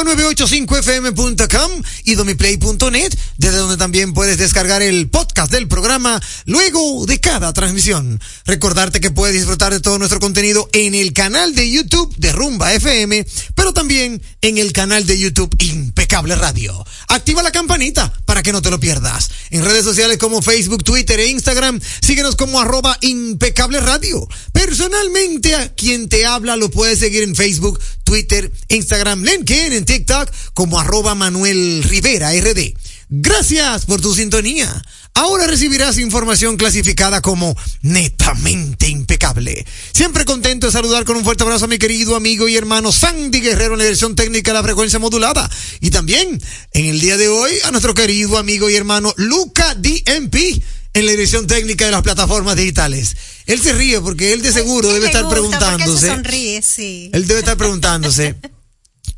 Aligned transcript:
rumba985fm.com 0.00 1.82
y 2.04 2.14
domiplay.net, 2.14 3.12
desde 3.36 3.56
donde 3.58 3.76
también 3.76 4.14
puedes 4.14 4.38
descargar 4.38 4.80
el 4.82 5.08
podcast 5.10 5.52
del 5.52 5.68
programa 5.68 6.20
luego 6.46 7.04
de 7.06 7.20
cada 7.20 7.52
transmisión. 7.52 8.20
Recordarte 8.46 9.00
que 9.00 9.10
puedes 9.10 9.34
disfrutar 9.34 9.72
de 9.72 9.80
todo 9.80 9.98
nuestro 9.98 10.20
contenido 10.20 10.68
en 10.72 10.94
el 10.94 11.12
canal 11.12 11.54
de 11.54 11.70
YouTube 11.70 12.14
de 12.16 12.32
Rumba 12.32 12.72
FM, 12.72 13.26
pero 13.54 13.72
también 13.72 14.22
en 14.40 14.58
el 14.58 14.72
canal 14.72 15.06
de 15.06 15.18
YouTube 15.18 15.54
Impecable 15.58 16.34
Radio. 16.34 16.84
Activa 17.08 17.42
la 17.42 17.52
campanita 17.52 18.12
para 18.24 18.42
que 18.42 18.52
no 18.52 18.62
te 18.62 18.70
lo 18.70 18.80
pierdas. 18.80 19.30
En 19.50 19.64
redes 19.64 19.84
sociales 19.84 20.18
como 20.18 20.42
Facebook, 20.42 20.84
Twitter 20.84 21.20
e 21.20 21.28
Instagram, 21.28 21.80
síguenos 22.00 22.36
como 22.36 22.60
arroba 22.60 22.96
impecable 23.02 23.80
radio. 23.80 24.26
Personalmente, 24.52 25.54
a 25.54 25.74
quien 25.74 26.08
te 26.08 26.26
habla 26.26 26.56
lo 26.56 26.70
puedes 26.70 26.98
seguir 26.98 27.22
en 27.22 27.34
Facebook, 27.34 27.80
Twitter, 28.10 28.50
Instagram, 28.66 29.22
LinkedIn, 29.22 29.72
en 29.72 29.84
TikTok 29.84 30.28
como 30.52 30.80
arroba 30.80 31.14
Manuel 31.14 31.84
Rivera 31.84 32.32
RD. 32.32 32.74
Gracias 33.08 33.84
por 33.84 34.00
tu 34.00 34.12
sintonía. 34.16 34.82
Ahora 35.14 35.46
recibirás 35.46 35.96
información 35.96 36.56
clasificada 36.56 37.22
como 37.22 37.56
netamente 37.82 38.88
impecable. 38.88 39.64
Siempre 39.92 40.24
contento 40.24 40.66
de 40.66 40.72
saludar 40.72 41.04
con 41.04 41.18
un 41.18 41.22
fuerte 41.22 41.44
abrazo 41.44 41.66
a 41.66 41.68
mi 41.68 41.78
querido 41.78 42.16
amigo 42.16 42.48
y 42.48 42.56
hermano 42.56 42.90
Sandy 42.90 43.38
Guerrero 43.38 43.74
en 43.74 43.78
la 43.78 43.84
dirección 43.84 44.16
técnica 44.16 44.50
de 44.50 44.58
la 44.58 44.64
frecuencia 44.64 44.98
modulada. 44.98 45.48
Y 45.80 45.90
también 45.90 46.42
en 46.72 46.86
el 46.86 46.98
día 46.98 47.16
de 47.16 47.28
hoy 47.28 47.52
a 47.62 47.70
nuestro 47.70 47.94
querido 47.94 48.38
amigo 48.38 48.68
y 48.68 48.74
hermano 48.74 49.14
Luca 49.18 49.76
DMP 49.76 50.60
en 50.94 51.06
la 51.06 51.12
dirección 51.12 51.46
técnica 51.46 51.84
de 51.84 51.92
las 51.92 52.02
plataformas 52.02 52.56
digitales. 52.56 53.16
Él 53.46 53.60
se 53.60 53.72
ríe 53.72 54.00
porque 54.00 54.32
él 54.32 54.42
de 54.42 54.52
seguro 54.52 54.88
Sí, 54.88 54.94
debe 54.94 55.06
estar 55.06 55.22
gusta, 55.24 55.34
preguntándose. 55.34 56.00
se 56.06 56.12
sonríe, 56.14 56.62
sí. 56.62 57.10
Él 57.12 57.26
debe 57.26 57.40
estar 57.40 57.56
preguntándose. 57.56 58.36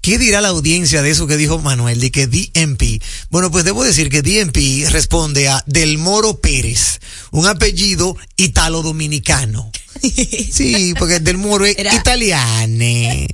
¿Qué 0.00 0.19
dirá 0.19 0.41
la 0.41 0.49
audiencia 0.49 1.00
de 1.00 1.10
eso 1.10 1.28
que 1.28 1.37
dijo 1.37 1.59
Manuel, 1.60 2.00
de 2.00 2.10
que 2.10 2.27
DMP? 2.27 3.00
Bueno, 3.31 3.53
pues 3.53 3.65
debo 3.65 3.84
decir 3.84 4.09
que 4.09 4.22
DMP 4.22 4.91
responde 4.91 5.49
a 5.49 5.62
Del 5.66 5.97
Moro 5.99 6.41
Pérez, 6.41 6.99
un 7.31 7.47
apellido 7.47 8.16
italo-dominicano. 8.37 9.71
Sí, 10.03 10.94
porque 10.99 11.21
Del 11.21 11.39
Moro 11.39 11.65
es 11.65 11.78
Era- 11.78 11.94
italiano. 11.94 13.27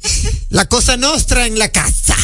La 0.51 0.67
cosa 0.69 0.97
nostra 0.99 1.47
en 1.47 1.59
la 1.59 1.71
casa. 1.71 2.17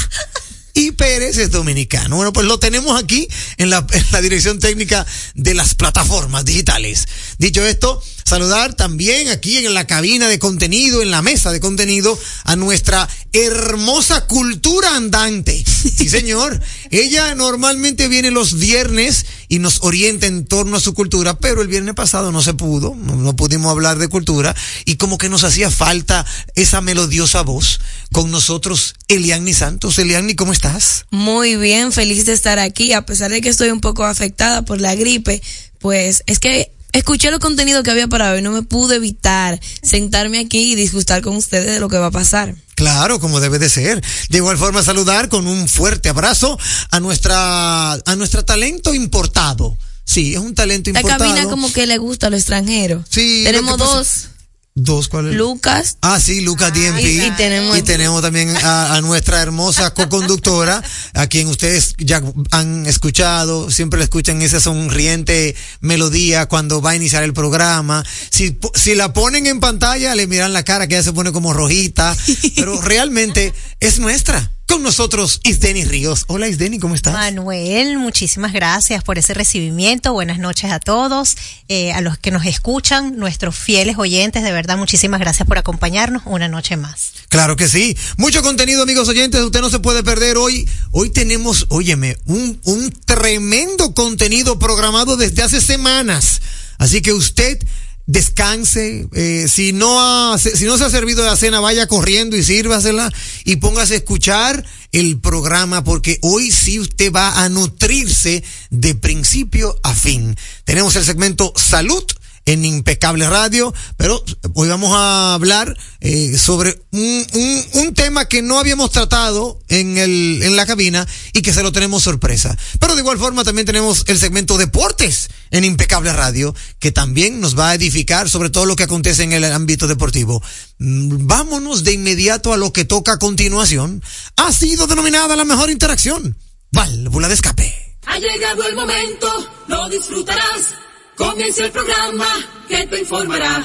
Y 0.74 0.90
Pérez 0.90 1.38
es 1.38 1.50
dominicano. 1.50 2.16
Bueno, 2.16 2.32
pues 2.32 2.46
lo 2.46 2.58
tenemos 2.58 3.00
aquí 3.00 3.26
en 3.58 3.70
la, 3.70 3.86
en 3.92 4.04
la 4.10 4.20
dirección 4.20 4.58
técnica 4.58 5.06
de 5.34 5.54
las 5.54 5.74
plataformas 5.74 6.44
digitales. 6.44 7.06
Dicho 7.38 7.64
esto, 7.64 8.02
saludar 8.24 8.74
también 8.74 9.28
aquí 9.28 9.58
en 9.58 9.74
la 9.74 9.86
cabina 9.86 10.28
de 10.28 10.38
contenido, 10.38 11.02
en 11.02 11.10
la 11.10 11.22
mesa 11.22 11.52
de 11.52 11.60
contenido, 11.60 12.18
a 12.44 12.56
nuestra 12.56 13.08
hermosa 13.32 14.26
cultura 14.26 14.96
andante. 14.96 15.62
Sí, 15.64 16.08
señor. 16.08 16.60
Ella 16.90 17.34
normalmente 17.34 18.08
viene 18.08 18.30
los 18.30 18.58
viernes 18.58 19.26
y 19.48 19.58
nos 19.58 19.78
orienta 19.82 20.26
en 20.26 20.46
torno 20.46 20.76
a 20.76 20.80
su 20.80 20.94
cultura, 20.94 21.38
pero 21.38 21.62
el 21.62 21.68
viernes 21.68 21.94
pasado 21.94 22.32
no 22.32 22.42
se 22.42 22.54
pudo, 22.54 22.94
no, 22.94 23.16
no 23.16 23.36
pudimos 23.36 23.70
hablar 23.70 23.98
de 23.98 24.08
cultura 24.08 24.54
y 24.84 24.96
como 24.96 25.18
que 25.18 25.28
nos 25.28 25.44
hacía 25.44 25.70
falta 25.70 26.24
esa 26.54 26.80
melodiosa 26.80 27.42
voz 27.42 27.80
con 28.12 28.30
nosotros, 28.30 28.94
Eliani 29.08 29.52
Santos. 29.52 29.98
Eliani, 29.98 30.34
¿cómo 30.34 30.52
estás? 30.52 31.06
Muy 31.10 31.56
bien, 31.56 31.92
feliz 31.92 32.26
de 32.26 32.32
estar 32.32 32.58
aquí, 32.58 32.92
a 32.92 33.04
pesar 33.04 33.30
de 33.30 33.40
que 33.40 33.48
estoy 33.48 33.70
un 33.70 33.80
poco 33.80 34.04
afectada 34.04 34.62
por 34.62 34.80
la 34.80 34.94
gripe, 34.94 35.42
pues 35.78 36.22
es 36.26 36.38
que 36.38 36.72
escuché 36.94 37.30
los 37.30 37.40
contenidos 37.40 37.82
que 37.82 37.90
había 37.90 38.08
para 38.08 38.32
hoy, 38.32 38.40
no 38.40 38.50
me 38.52 38.62
pude 38.62 38.96
evitar 38.96 39.60
sentarme 39.82 40.38
aquí 40.38 40.72
y 40.72 40.74
disgustar 40.74 41.20
con 41.20 41.36
ustedes 41.36 41.72
de 41.72 41.80
lo 41.80 41.88
que 41.90 41.98
va 41.98 42.06
a 42.06 42.10
pasar. 42.10 42.54
Claro, 42.74 43.20
como 43.20 43.40
debe 43.40 43.58
de 43.58 43.68
ser. 43.68 44.02
De 44.30 44.38
igual 44.38 44.56
forma 44.56 44.82
saludar 44.82 45.28
con 45.28 45.46
un 45.46 45.68
fuerte 45.68 46.08
abrazo 46.08 46.58
a 46.90 47.00
nuestra 47.00 47.92
a 47.92 48.16
nuestra 48.16 48.44
talento 48.44 48.94
importado. 48.94 49.76
Sí, 50.04 50.34
es 50.34 50.40
un 50.40 50.54
talento 50.54 50.90
La 50.92 51.00
importado. 51.00 51.30
cabina 51.30 51.48
como 51.50 51.72
que 51.72 51.86
le 51.86 51.98
gusta 51.98 52.26
a 52.26 52.30
los 52.30 52.40
extranjeros. 52.40 53.04
Sí, 53.08 53.42
Tenemos 53.44 53.78
dos, 53.78 54.28
Dos, 54.76 55.06
¿cuál 55.06 55.28
es? 55.28 55.36
Lucas. 55.36 55.98
Ah, 56.00 56.18
sí, 56.18 56.40
Lucas 56.40 56.72
DMP. 56.74 57.00
y 57.28 57.30
tenemos- 57.36 57.78
Y 57.78 57.82
tenemos 57.82 58.20
también 58.22 58.56
a, 58.56 58.96
a 58.96 59.00
nuestra 59.02 59.40
hermosa 59.40 59.94
co-conductora, 59.94 60.82
a 61.14 61.26
quien 61.28 61.46
ustedes 61.46 61.94
ya 61.98 62.20
han 62.50 62.84
escuchado, 62.86 63.70
siempre 63.70 63.98
le 63.98 64.04
escuchan 64.04 64.42
esa 64.42 64.58
sonriente 64.58 65.54
melodía 65.80 66.46
cuando 66.46 66.82
va 66.82 66.90
a 66.90 66.96
iniciar 66.96 67.22
el 67.22 67.32
programa. 67.32 68.04
Si, 68.30 68.58
si 68.74 68.96
la 68.96 69.12
ponen 69.12 69.46
en 69.46 69.60
pantalla, 69.60 70.12
le 70.16 70.26
miran 70.26 70.52
la 70.52 70.64
cara 70.64 70.88
que 70.88 70.94
ya 70.94 71.04
se 71.04 71.12
pone 71.12 71.30
como 71.30 71.52
rojita, 71.52 72.16
pero 72.56 72.80
realmente 72.82 73.54
es 73.78 74.00
nuestra. 74.00 74.50
Con 74.66 74.82
nosotros, 74.82 75.40
Isdeni 75.44 75.84
Ríos. 75.84 76.24
Hola, 76.26 76.48
Isdeni, 76.48 76.78
¿cómo 76.78 76.94
estás? 76.94 77.12
Manuel, 77.12 77.98
muchísimas 77.98 78.52
gracias 78.52 79.04
por 79.04 79.18
ese 79.18 79.34
recibimiento. 79.34 80.12
Buenas 80.14 80.38
noches 80.38 80.72
a 80.72 80.80
todos, 80.80 81.36
eh, 81.68 81.92
a 81.92 82.00
los 82.00 82.16
que 82.18 82.30
nos 82.30 82.46
escuchan, 82.46 83.16
nuestros 83.16 83.56
fieles 83.56 83.98
oyentes. 83.98 84.42
De 84.42 84.52
verdad, 84.52 84.78
muchísimas 84.78 85.20
gracias 85.20 85.46
por 85.46 85.58
acompañarnos 85.58 86.22
una 86.24 86.48
noche 86.48 86.76
más. 86.76 87.12
Claro 87.28 87.56
que 87.56 87.68
sí. 87.68 87.96
Mucho 88.16 88.42
contenido, 88.42 88.82
amigos 88.82 89.06
oyentes. 89.08 89.42
Usted 89.42 89.60
no 89.60 89.68
se 89.68 89.80
puede 89.80 90.02
perder 90.02 90.38
hoy. 90.38 90.68
Hoy 90.92 91.10
tenemos, 91.10 91.66
óyeme, 91.68 92.16
un, 92.24 92.58
un 92.64 92.90
tremendo 93.04 93.94
contenido 93.94 94.58
programado 94.58 95.16
desde 95.16 95.42
hace 95.42 95.60
semanas. 95.60 96.40
Así 96.78 97.02
que 97.02 97.12
usted 97.12 97.58
descanse. 98.06 99.08
eh, 99.12 99.46
si 99.48 99.72
no 99.72 100.00
ha, 100.00 100.38
si 100.38 100.64
no 100.64 100.76
se 100.76 100.84
ha 100.84 100.90
servido 100.90 101.24
la 101.24 101.36
cena, 101.36 101.60
vaya 101.60 101.86
corriendo 101.86 102.36
y 102.36 102.42
sírvasela 102.42 103.12
y 103.44 103.56
póngase 103.56 103.94
a 103.94 103.98
escuchar 103.98 104.64
el 104.92 105.18
programa 105.20 105.84
porque 105.84 106.18
hoy 106.22 106.50
sí 106.50 106.78
usted 106.78 107.12
va 107.12 107.42
a 107.42 107.48
nutrirse 107.48 108.44
de 108.70 108.94
principio 108.94 109.78
a 109.82 109.94
fin. 109.94 110.36
Tenemos 110.64 110.96
el 110.96 111.04
segmento 111.04 111.52
salud 111.56 112.04
en 112.46 112.64
Impecable 112.64 113.28
Radio, 113.28 113.72
pero 113.96 114.22
hoy 114.54 114.68
vamos 114.68 114.92
a 114.94 115.34
hablar 115.34 115.76
eh, 116.00 116.36
sobre 116.36 116.82
un, 116.90 117.26
un, 117.32 117.64
un 117.72 117.94
tema 117.94 118.26
que 118.26 118.42
no 118.42 118.58
habíamos 118.58 118.90
tratado 118.90 119.60
en, 119.68 119.96
el, 119.98 120.40
en 120.42 120.56
la 120.56 120.66
cabina 120.66 121.06
y 121.32 121.42
que 121.42 121.52
se 121.52 121.62
lo 121.62 121.72
tenemos 121.72 122.02
sorpresa. 122.02 122.56
Pero 122.78 122.94
de 122.94 123.00
igual 123.00 123.18
forma 123.18 123.44
también 123.44 123.66
tenemos 123.66 124.04
el 124.08 124.18
segmento 124.18 124.58
deportes 124.58 125.28
en 125.50 125.64
Impecable 125.64 126.12
Radio, 126.12 126.54
que 126.78 126.92
también 126.92 127.40
nos 127.40 127.58
va 127.58 127.70
a 127.70 127.74
edificar 127.74 128.28
sobre 128.28 128.50
todo 128.50 128.66
lo 128.66 128.76
que 128.76 128.82
acontece 128.84 129.22
en 129.22 129.32
el 129.32 129.44
ámbito 129.44 129.86
deportivo. 129.88 130.42
Mm, 130.78 131.26
Vámonos 131.26 131.84
de 131.84 131.92
inmediato 131.92 132.52
a 132.52 132.56
lo 132.56 132.72
que 132.72 132.84
toca 132.84 133.12
a 133.12 133.18
continuación. 133.18 134.02
Ha 134.36 134.52
sido 134.52 134.86
denominada 134.86 135.36
la 135.36 135.44
mejor 135.44 135.70
interacción. 135.70 136.36
Válvula 136.72 137.28
de 137.28 137.34
escape. 137.34 137.98
Ha 138.06 138.18
llegado 138.18 138.66
el 138.66 138.74
momento, 138.74 139.28
lo 139.68 139.88
disfrutarás. 139.88 140.74
Comienza 141.16 141.64
el 141.64 141.72
programa 141.72 142.26
que 142.68 142.86
te 142.86 143.00
informará. 143.00 143.62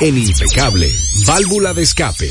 En 0.00 0.18
Impecable, 0.18 0.92
válvula 1.26 1.72
de 1.72 1.82
escape. 1.82 2.30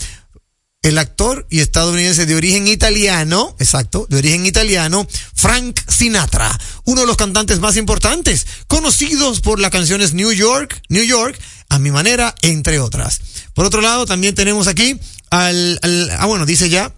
el 0.82 0.98
actor 0.98 1.46
y 1.50 1.60
estadounidense 1.60 2.26
de 2.26 2.36
origen 2.36 2.68
italiano, 2.68 3.56
exacto, 3.60 4.08
de 4.10 4.18
origen 4.18 4.46
italiano, 4.46 5.06
Frank 5.34 5.80
Sinatra, 5.88 6.58
uno 6.86 7.02
de 7.02 7.08
los 7.08 7.18
cantantes 7.18 7.60
más 7.60 7.76
importantes, 7.76 8.48
conocidos 8.68 9.42
por 9.42 9.60
las 9.60 9.72
canciones 9.72 10.14
New 10.14 10.32
York, 10.32 10.82
New 10.88 11.04
York, 11.04 11.38
a 11.68 11.80
mi 11.80 11.92
manera, 11.92 12.34
entre 12.42 12.80
otras. 12.80 13.20
Por 13.54 13.66
otro 13.66 13.82
lado, 13.82 14.06
también 14.06 14.36
tenemos 14.36 14.68
aquí 14.68 14.98
al, 15.30 15.80
al 15.82 16.12
ah 16.12 16.26
bueno, 16.26 16.46
dice 16.46 16.70
ya, 16.70 16.94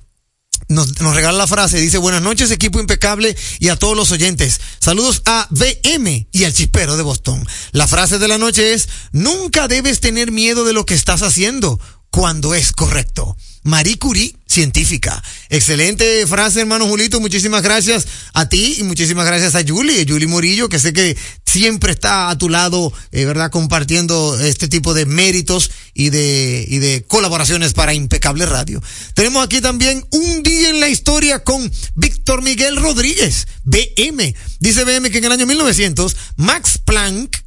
nos, 0.67 1.01
nos, 1.01 1.15
regala 1.15 1.38
la 1.38 1.48
frase, 1.48 1.82
dice 1.82 1.98
buenas 1.98 2.22
noches 2.22 2.51
equipo 2.51 2.79
impecable 2.79 3.36
y 3.60 3.70
a 3.70 3.77
todos 3.77 3.98
los 3.98 4.12
oyentes. 4.12 4.62
Saludos 4.79 5.24
a 5.25 5.48
BM 5.50 6.27
y 6.32 6.44
al 6.44 6.53
chispero 6.53 6.98
de 6.98 7.03
Boston. 7.03 7.46
La 7.72 7.88
frase 7.88 8.20
de 8.20 8.27
la 8.27 8.38
noche 8.38 8.74
es, 8.74 8.88
nunca 9.12 9.67
debes 9.67 10.00
tener 10.00 10.32
miedo 10.32 10.63
de 10.63 10.74
lo 10.74 10.86
que 10.86 10.94
estás 10.94 11.24
haciendo 11.24 11.79
cuando 12.12 12.53
es 12.53 12.74
correcto. 12.74 13.36
Marie 13.63 13.98
Curie, 13.98 14.36
científica. 14.48 15.24
Excelente 15.50 16.25
frase, 16.25 16.62
hermano 16.62 16.88
Julito. 16.88 17.22
Muchísimas 17.22 17.62
gracias 17.62 18.08
a 18.34 18.50
ti 18.50 18.77
y 18.80 18.84
muchísimas 18.84 19.25
gracias 19.25 19.56
a 19.56 19.63
Julie, 19.65 20.06
Julie 20.08 20.27
Morillo, 20.27 20.68
que 20.68 20.80
sé 20.80 20.94
que 20.94 21.15
siempre 21.46 21.91
está 21.91 22.30
a 22.30 22.38
tu 22.38 22.50
lado, 22.50 22.91
eh, 23.12 23.25
¿verdad? 23.25 23.51
Compartiendo 23.51 24.39
este 24.39 24.68
tipo 24.68 24.94
de 24.94 25.06
méritos 25.06 25.72
y 25.94 26.10
de, 26.10 26.65
y 26.68 26.80
de 26.80 27.06
colaboraciones 27.08 27.74
para 27.74 27.94
Impecable 27.94 28.46
Radio. 28.48 28.82
Tenemos 29.13 29.44
aquí 29.46 29.62
también 29.62 30.03
un 30.12 30.41
día 30.41 30.70
en 30.70 30.80
la 30.80 30.89
historia 30.89 31.44
con 31.44 31.72
Víctor 31.96 32.41
Miguel 32.41 32.77
Rodríguez, 32.77 33.48
BM. 33.63 34.36
Dice 34.60 34.84
BM 34.86 35.12
que 35.12 35.20
en 35.20 35.25
el 35.25 35.32
año 35.32 35.46
1900, 35.46 36.15
Max 36.38 36.80
Planck, 36.84 37.38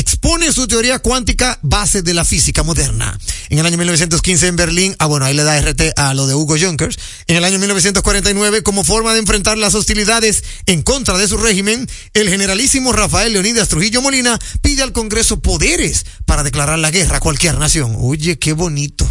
expone 0.00 0.50
su 0.52 0.66
teoría 0.66 0.98
cuántica 0.98 1.58
base 1.62 2.00
de 2.02 2.14
la 2.14 2.24
física 2.24 2.62
moderna. 2.62 3.18
En 3.50 3.58
el 3.58 3.66
año 3.66 3.76
1915 3.76 4.46
en 4.46 4.56
Berlín, 4.56 4.96
ah 4.98 5.06
bueno, 5.06 5.26
ahí 5.26 5.34
le 5.34 5.44
da 5.44 5.60
RT 5.60 5.92
a 5.96 6.14
lo 6.14 6.26
de 6.26 6.34
Hugo 6.34 6.56
Junkers. 6.58 6.98
En 7.26 7.36
el 7.36 7.44
año 7.44 7.58
1949, 7.58 8.62
como 8.62 8.82
forma 8.82 9.12
de 9.12 9.20
enfrentar 9.20 9.58
las 9.58 9.74
hostilidades 9.74 10.42
en 10.66 10.82
contra 10.82 11.18
de 11.18 11.28
su 11.28 11.36
régimen, 11.36 11.86
el 12.14 12.28
generalísimo 12.30 12.92
Rafael 12.92 13.32
Leonidas 13.34 13.68
Trujillo 13.68 14.00
Molina 14.00 14.38
pide 14.62 14.82
al 14.82 14.92
Congreso 14.92 15.40
poderes 15.40 16.06
para 16.24 16.42
declarar 16.42 16.78
la 16.78 16.90
guerra 16.90 17.18
a 17.18 17.20
cualquier 17.20 17.58
nación. 17.58 17.96
Oye, 17.98 18.38
qué 18.38 18.54
bonito. 18.54 19.06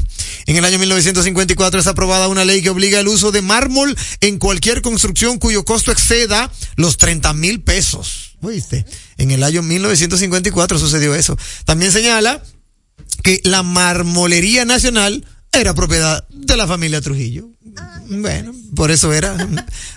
En 0.47 0.55
el 0.55 0.65
año 0.65 0.79
1954 0.79 1.79
es 1.79 1.87
aprobada 1.87 2.27
una 2.27 2.45
ley 2.45 2.63
que 2.63 2.71
obliga 2.71 2.99
el 2.99 3.07
uso 3.07 3.31
de 3.31 3.43
mármol 3.43 3.95
en 4.21 4.39
cualquier 4.39 4.81
construcción 4.81 5.37
cuyo 5.37 5.65
costo 5.65 5.91
exceda 5.91 6.51
los 6.77 6.97
30 6.97 7.33
mil 7.33 7.61
pesos. 7.61 8.28
¿Oíste? 8.41 8.85
En 9.17 9.31
el 9.31 9.43
año 9.43 9.61
1954 9.61 10.79
sucedió 10.79 11.15
eso. 11.15 11.37
También 11.65 11.91
señala 11.91 12.43
que 13.23 13.41
la 13.43 13.63
marmolería 13.63 14.65
nacional 14.65 15.25
era 15.51 15.73
propiedad 15.73 16.27
de 16.29 16.57
la 16.57 16.67
familia 16.67 17.01
Trujillo. 17.01 17.49
Bueno, 18.09 18.53
por 18.75 18.89
eso 18.89 19.13
era, 19.13 19.35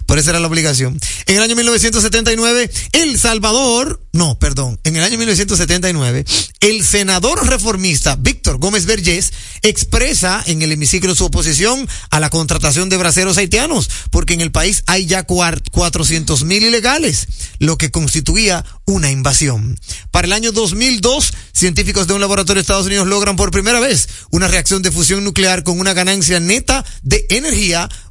por 0.06 0.18
eso 0.18 0.30
era 0.30 0.40
la 0.40 0.46
obligación. 0.46 0.98
En 1.26 1.36
el 1.36 1.42
año 1.42 1.56
1979, 1.56 2.70
El 2.92 3.18
Salvador, 3.18 4.04
no, 4.12 4.38
perdón, 4.38 4.78
en 4.84 4.96
el 4.96 5.02
año 5.02 5.16
1979, 5.16 6.24
el 6.60 6.84
senador 6.84 7.46
reformista 7.46 8.16
Víctor 8.16 8.58
Gómez 8.58 8.84
Vergés 8.84 9.32
expresa 9.62 10.42
en 10.46 10.60
el 10.60 10.72
hemiciclo 10.72 11.14
su 11.14 11.24
oposición 11.24 11.88
a 12.10 12.20
la 12.20 12.28
contratación 12.28 12.90
de 12.90 12.98
braceros 12.98 13.38
haitianos, 13.38 13.88
porque 14.10 14.34
en 14.34 14.42
el 14.42 14.52
país 14.52 14.82
hay 14.86 15.06
ya 15.06 15.24
400 15.24 16.44
mil 16.44 16.64
ilegales, 16.64 17.26
lo 17.58 17.78
que 17.78 17.90
constituía 17.90 18.64
una 18.84 19.10
invasión. 19.10 19.78
Para 20.10 20.26
el 20.26 20.32
año 20.32 20.52
2002, 20.52 21.32
científicos 21.52 22.06
de 22.06 22.14
un 22.14 22.20
laboratorio 22.20 22.60
de 22.60 22.62
Estados 22.62 22.86
Unidos 22.86 23.06
logran 23.06 23.36
por 23.36 23.50
primera 23.50 23.80
vez 23.80 24.08
una 24.30 24.48
reacción 24.48 24.82
de 24.82 24.90
fusión 24.90 25.24
nuclear 25.24 25.62
con 25.62 25.80
una 25.80 25.94
ganancia 25.94 26.40
neta 26.40 26.84
de 27.02 27.26
energía, 27.30 27.61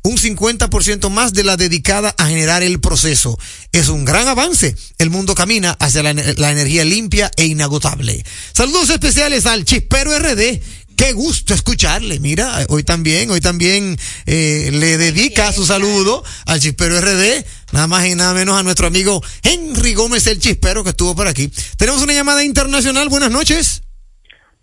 un 0.04 0.18
50% 0.18 1.10
más 1.10 1.34
de 1.34 1.44
la 1.44 1.58
dedicada 1.58 2.16
a 2.18 2.28
generar 2.28 2.64
el 2.64 2.80
proceso. 2.80 3.38
Es 3.72 3.90
un 3.90 4.06
gran 4.06 4.28
avance. 4.28 4.76
El 4.98 5.10
mundo 5.10 5.36
camina 5.36 5.72
hacia 5.80 6.04
la, 6.04 6.14
la 6.14 6.52
energía 6.52 6.86
limpia 6.86 7.32
e 7.36 7.46
inagotable. 7.46 8.24
Saludos 8.54 8.90
especiales 8.90 9.46
al 9.46 9.66
Chispero 9.66 10.18
RD. 10.18 10.60
Qué 11.02 11.14
gusto 11.14 11.54
escucharle. 11.54 12.20
Mira, 12.20 12.64
hoy 12.70 12.84
también, 12.84 13.32
hoy 13.32 13.42
también 13.42 13.98
eh, 14.28 14.70
le 14.72 14.98
dedica 14.98 15.52
su 15.52 15.66
saludo 15.66 16.24
al 16.46 16.60
Chispero 16.60 17.02
RD, 17.02 17.44
nada 17.72 17.88
más 17.88 18.06
y 18.06 18.14
nada 18.14 18.36
menos 18.36 18.60
a 18.60 18.62
nuestro 18.62 18.86
amigo 18.86 19.20
Henry 19.42 19.96
Gómez 19.96 20.28
el 20.28 20.40
Chispero 20.40 20.84
que 20.84 20.92
estuvo 20.92 21.16
por 21.16 21.28
aquí. 21.28 21.52
Tenemos 21.78 22.04
una 22.04 22.14
llamada 22.14 22.44
internacional. 22.44 23.10
Buenas 23.10 23.32
noches. 23.32 23.82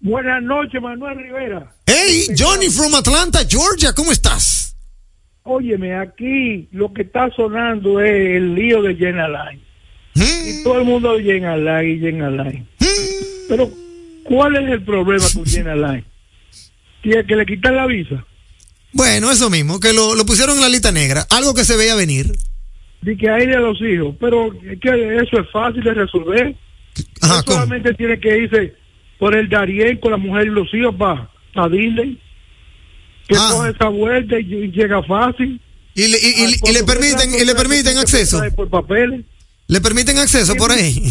Buenas 0.00 0.40
noches, 0.44 0.80
Manuel 0.80 1.18
Rivera. 1.18 1.74
Hey, 1.84 2.28
Johnny 2.38 2.70
from 2.70 2.94
Atlanta, 2.94 3.40
Georgia, 3.48 3.92
¿cómo 3.92 4.12
estás? 4.12 4.67
Óyeme, 5.50 5.94
aquí 5.94 6.68
lo 6.72 6.92
que 6.92 7.02
está 7.02 7.30
sonando 7.30 8.00
es 8.00 8.36
el 8.36 8.54
lío 8.54 8.82
de 8.82 8.94
Jen 8.94 9.18
Alain. 9.18 9.58
Y 10.14 10.62
todo 10.62 10.78
el 10.80 10.84
mundo 10.84 11.16
de 11.16 11.24
Jen 11.24 11.46
Alain 11.46 11.96
y 11.96 12.00
Jen 12.00 12.20
Alain. 12.20 12.68
Pero, 13.48 13.70
¿cuál 14.24 14.56
es 14.56 14.70
el 14.70 14.82
problema 14.82 15.24
con 15.32 15.46
Jen 15.46 15.68
Alain? 15.68 16.04
¿Tiene 17.00 17.24
que 17.24 17.34
le 17.34 17.46
quitan 17.46 17.76
la 17.76 17.86
visa? 17.86 18.22
Bueno, 18.92 19.30
eso 19.30 19.48
mismo, 19.48 19.80
que 19.80 19.94
lo, 19.94 20.14
lo 20.14 20.26
pusieron 20.26 20.56
en 20.56 20.62
la 20.62 20.68
lista 20.68 20.92
negra, 20.92 21.26
algo 21.30 21.54
que 21.54 21.64
se 21.64 21.78
veía 21.78 21.94
venir. 21.94 22.30
De 23.00 23.16
que 23.16 23.30
hay 23.30 23.46
de 23.46 23.56
los 23.56 23.80
hijos. 23.80 24.16
Pero 24.20 24.52
es 24.52 24.78
que 24.80 25.16
eso 25.16 25.40
es 25.40 25.50
fácil 25.50 25.82
de 25.82 25.94
resolver. 25.94 26.54
Ajá, 27.22 27.42
solamente 27.46 27.94
tiene 27.94 28.20
que 28.20 28.36
irse 28.36 28.74
por 29.18 29.34
el 29.34 29.48
Darien 29.48 29.96
con 29.96 30.10
la 30.10 30.18
mujer 30.18 30.48
y 30.48 30.50
los 30.50 30.72
hijos 30.74 30.94
para 30.96 31.30
pa 31.54 31.70
Disney. 31.70 32.20
Que 33.28 33.36
Ah. 33.38 33.50
coge 33.52 33.70
esa 33.70 33.88
vuelta 33.88 34.38
y, 34.40 34.70
llega 34.72 35.02
fácil. 35.04 35.60
Y 35.94 36.08
le, 36.08 36.16
y- 36.18 36.44
y- 36.44 36.70
y 36.70 36.72
le 36.72 36.82
permiten, 36.84 37.30
y 37.40 37.44
le 37.44 37.54
permiten 37.54 37.98
acceso. 37.98 38.40
Por 38.56 38.68
papeles. 38.70 39.24
Le 39.66 39.80
permiten 39.80 40.18
acceso 40.18 40.54
por 40.56 40.70
ahí. 40.72 41.02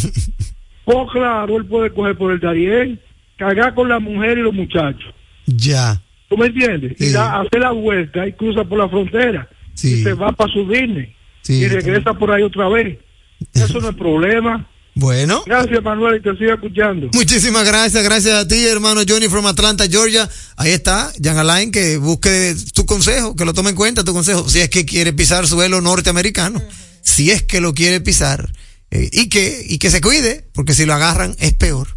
Pues 0.83 0.97
claro, 1.13 1.57
él 1.57 1.65
puede 1.65 1.91
coger 1.93 2.17
por 2.17 2.31
el 2.31 2.39
Darien, 2.39 2.99
cargar 3.37 3.75
con 3.75 3.87
la 3.89 3.99
mujer 3.99 4.37
y 4.37 4.41
los 4.41 4.53
muchachos. 4.53 5.13
ya. 5.45 6.01
¿Tú 6.29 6.35
me 6.35 6.47
entiendes? 6.47 6.93
Sí. 6.97 7.05
Y 7.05 7.11
da, 7.13 7.39
hace 7.39 7.57
la 7.57 7.71
vuelta 7.71 8.27
y 8.27 8.33
cruza 8.33 8.65
por 8.65 8.77
la 8.79 8.89
frontera. 8.89 9.47
Sí. 9.75 9.93
Y 10.01 10.03
se 10.03 10.11
va 10.13 10.33
para 10.33 10.51
su 10.51 10.67
Disney. 10.67 11.15
Sí, 11.41 11.53
y 11.61 11.67
regresa 11.69 12.13
por 12.15 12.31
ahí 12.31 12.43
otra 12.43 12.67
vez. 12.67 12.97
Eso 13.53 13.79
no 13.79 13.89
es 13.91 13.95
problema. 13.95 14.67
Bueno. 14.99 15.43
Gracias, 15.45 15.83
Manuel, 15.83 16.17
y 16.17 16.21
te 16.21 16.35
sigo 16.37 16.53
escuchando. 16.53 17.09
Muchísimas 17.13 17.65
gracias, 17.65 18.03
gracias 18.03 18.33
a 18.33 18.47
ti, 18.47 18.65
hermano 18.65 19.01
Johnny 19.07 19.27
from 19.27 19.45
Atlanta, 19.45 19.85
Georgia. 19.87 20.27
Ahí 20.55 20.71
está, 20.71 21.11
Jan 21.23 21.37
Alain, 21.37 21.71
que 21.71 21.97
busque 21.97 22.55
tu 22.73 22.85
consejo, 22.87 23.35
que 23.35 23.45
lo 23.45 23.53
tome 23.53 23.69
en 23.69 23.75
cuenta 23.75 24.03
tu 24.03 24.13
consejo, 24.13 24.49
si 24.49 24.59
es 24.59 24.69
que 24.69 24.85
quiere 24.85 25.13
pisar 25.13 25.45
suelo 25.45 25.81
norteamericano, 25.81 26.61
si 27.01 27.29
es 27.29 27.43
que 27.43 27.61
lo 27.61 27.75
quiere 27.75 28.01
pisar, 28.01 28.51
eh, 28.89 29.07
y 29.11 29.29
que, 29.29 29.63
y 29.67 29.77
que 29.77 29.91
se 29.91 30.01
cuide, 30.01 30.47
porque 30.53 30.73
si 30.73 30.85
lo 30.85 30.95
agarran 30.95 31.35
es 31.37 31.53
peor. 31.53 31.89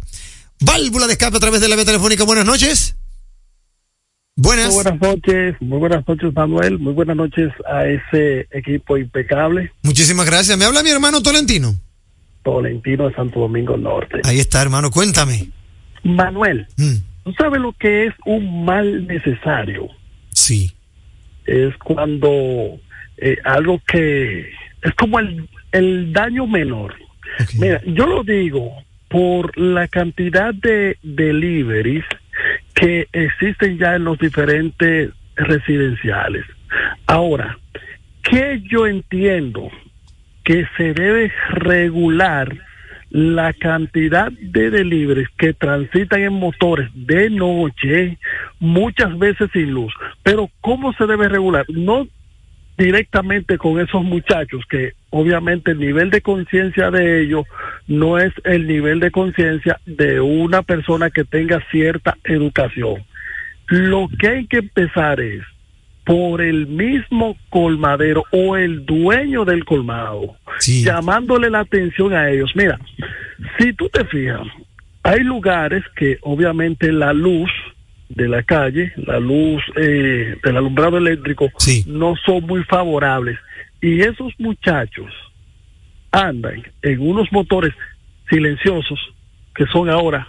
Válvula 0.59 1.07
de 1.07 1.13
escape 1.13 1.37
a 1.37 1.39
través 1.39 1.59
de 1.59 1.69
la 1.69 1.75
vía 1.75 1.85
telefónica, 1.85 2.23
buenas 2.23 2.45
noches. 2.45 2.95
Buenas. 4.35 4.67
Muy 4.67 4.75
buenas 4.75 5.01
noches, 5.01 5.55
muy 5.59 5.79
buenas 5.79 6.07
noches 6.07 6.33
Manuel, 6.35 6.77
muy 6.77 6.93
buenas 6.93 7.17
noches 7.17 7.51
a 7.67 7.87
ese 7.87 8.47
equipo 8.51 8.95
impecable, 8.95 9.71
Muchísimas 9.81 10.27
gracias. 10.27 10.55
Me 10.55 10.65
habla 10.65 10.83
mi 10.83 10.91
hermano 10.91 11.23
Tolentino. 11.23 11.75
Tolentino 12.43 13.07
de 13.07 13.15
Santo 13.15 13.39
Domingo 13.41 13.77
Norte. 13.77 14.21
Ahí 14.23 14.39
está, 14.39 14.61
hermano, 14.61 14.89
cuéntame. 14.91 15.49
Manuel, 16.03 16.67
Mm, 16.77 16.95
¿tú 17.23 17.33
sabes 17.33 17.61
lo 17.61 17.73
que 17.73 18.07
es 18.07 18.13
un 18.25 18.65
mal 18.65 19.05
necesario? 19.07 19.87
sí. 20.31 20.71
Es 21.45 21.75
cuando 21.77 22.79
eh, 23.17 23.37
algo 23.43 23.81
que 23.87 24.41
es 24.83 24.93
como 24.95 25.19
el, 25.19 25.49
el 25.71 26.13
daño 26.13 26.45
menor. 26.47 26.95
Mira, 27.57 27.81
yo 27.87 28.05
lo 28.05 28.23
digo 28.23 28.71
por 29.09 29.57
la 29.57 29.87
cantidad 29.87 30.53
de 30.53 30.97
deliveries 31.01 32.05
que 32.75 33.07
existen 33.11 33.77
ya 33.79 33.95
en 33.95 34.03
los 34.05 34.19
diferentes 34.19 35.09
residenciales. 35.35 36.45
Ahora, 37.07 37.57
que 38.23 38.61
yo 38.69 38.85
entiendo 38.85 39.69
que 40.43 40.67
se 40.77 40.93
debe 40.93 41.31
regular 41.51 42.57
la 43.11 43.51
cantidad 43.51 44.31
de 44.31 44.69
deliveries 44.69 45.27
que 45.37 45.53
transitan 45.53 46.21
en 46.21 46.33
motores 46.33 46.89
de 46.93 47.29
noche, 47.29 48.17
muchas 48.59 49.17
veces 49.19 49.49
sin 49.51 49.71
luz. 49.71 49.93
Pero 50.23 50.49
¿cómo 50.61 50.93
se 50.93 51.05
debe 51.05 51.27
regular? 51.27 51.65
No 51.69 52.07
directamente 52.77 53.57
con 53.57 53.79
esos 53.79 54.03
muchachos 54.03 54.63
que 54.69 54.93
obviamente 55.09 55.71
el 55.71 55.79
nivel 55.79 56.09
de 56.09 56.21
conciencia 56.21 56.89
de 56.89 57.21
ellos 57.21 57.45
no 57.87 58.17
es 58.17 58.33
el 58.45 58.65
nivel 58.65 58.99
de 59.01 59.11
conciencia 59.11 59.79
de 59.85 60.21
una 60.21 60.63
persona 60.63 61.09
que 61.09 61.25
tenga 61.25 61.61
cierta 61.69 62.17
educación. 62.23 63.03
Lo 63.67 64.09
que 64.19 64.27
hay 64.29 64.47
que 64.47 64.59
empezar 64.59 65.19
es 65.19 65.43
por 66.05 66.41
el 66.41 66.67
mismo 66.67 67.37
colmadero 67.49 68.23
o 68.31 68.57
el 68.57 68.85
dueño 68.85 69.45
del 69.45 69.63
colmado, 69.65 70.35
Sí. 70.59 70.83
llamándole 70.83 71.49
la 71.49 71.59
atención 71.59 72.13
a 72.13 72.29
ellos. 72.29 72.51
Mira, 72.55 72.79
si 73.59 73.73
tú 73.73 73.87
te 73.89 74.03
fijas, 74.05 74.41
hay 75.03 75.19
lugares 75.21 75.83
que 75.95 76.17
obviamente 76.21 76.91
la 76.91 77.13
luz 77.13 77.49
de 78.09 78.27
la 78.27 78.43
calle, 78.43 78.91
la 78.97 79.19
luz 79.19 79.61
eh, 79.77 80.35
del 80.43 80.57
alumbrado 80.57 80.97
eléctrico, 80.97 81.49
Sí. 81.57 81.83
no 81.87 82.15
son 82.25 82.45
muy 82.45 82.63
favorables. 82.65 83.37
Y 83.81 84.01
esos 84.01 84.33
muchachos 84.37 85.11
andan 86.11 86.63
en 86.81 86.99
unos 86.99 87.31
motores 87.31 87.73
silenciosos 88.29 88.99
que 89.55 89.65
son 89.67 89.89
ahora, 89.89 90.27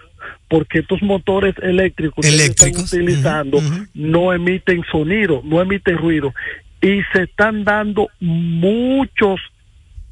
porque 0.53 0.81
estos 0.81 1.01
motores 1.01 1.55
eléctricos 1.63 2.27
que 2.27 2.31
Eléctricos, 2.35 2.85
están 2.85 3.01
utilizando 3.01 3.59
no 3.95 4.35
emiten 4.35 4.83
sonido, 4.93 5.41
no 5.47 5.63
emiten 5.63 5.97
ruido. 5.97 6.35
Y 6.83 7.01
se 7.15 7.23
están 7.23 7.65
dando 7.65 8.09
muchos, 8.21 9.41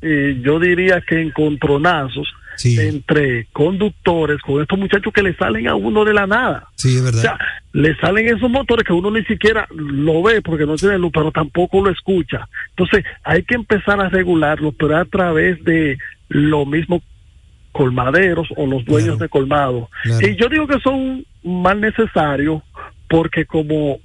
eh, 0.00 0.40
yo 0.42 0.58
diría 0.58 1.02
que 1.06 1.20
encontronazos 1.20 2.26
Sí. 2.56 2.78
entre 2.80 3.48
conductores 3.52 4.40
con 4.40 4.62
estos 4.62 4.78
muchachos 4.78 5.12
que 5.12 5.22
le 5.22 5.34
salen 5.34 5.68
a 5.68 5.74
uno 5.74 6.06
de 6.06 6.14
la 6.14 6.26
nada. 6.26 6.68
Sí, 6.74 6.94
es 6.96 7.00
O 7.02 7.04
verdad. 7.04 7.20
sea, 7.20 7.38
le 7.74 7.94
salen 7.96 8.26
esos 8.34 8.50
motores 8.50 8.84
que 8.86 8.94
uno 8.94 9.10
ni 9.10 9.22
siquiera 9.24 9.66
lo 9.74 10.22
ve 10.22 10.40
porque 10.40 10.64
no 10.64 10.76
tiene 10.76 10.98
luz, 10.98 11.10
pero 11.12 11.30
tampoco 11.32 11.82
lo 11.84 11.90
escucha. 11.90 12.48
Entonces, 12.70 13.04
hay 13.24 13.42
que 13.42 13.56
empezar 13.56 14.00
a 14.00 14.08
regularlo, 14.08 14.72
pero 14.72 14.96
a 14.96 15.04
través 15.04 15.62
de 15.64 15.98
lo 16.28 16.64
mismo 16.64 17.02
colmaderos 17.72 18.48
o 18.56 18.66
los 18.66 18.84
dueños 18.84 19.16
Claro. 19.16 19.18
de 19.18 19.28
colmado. 19.28 19.90
Claro. 20.02 20.26
Y 20.28 20.36
yo 20.36 20.48
digo 20.48 20.66
que 20.66 20.80
son 20.80 21.24
mal 21.44 21.80
necesarios 21.80 22.62
porque 23.08 23.44
como 23.46 23.98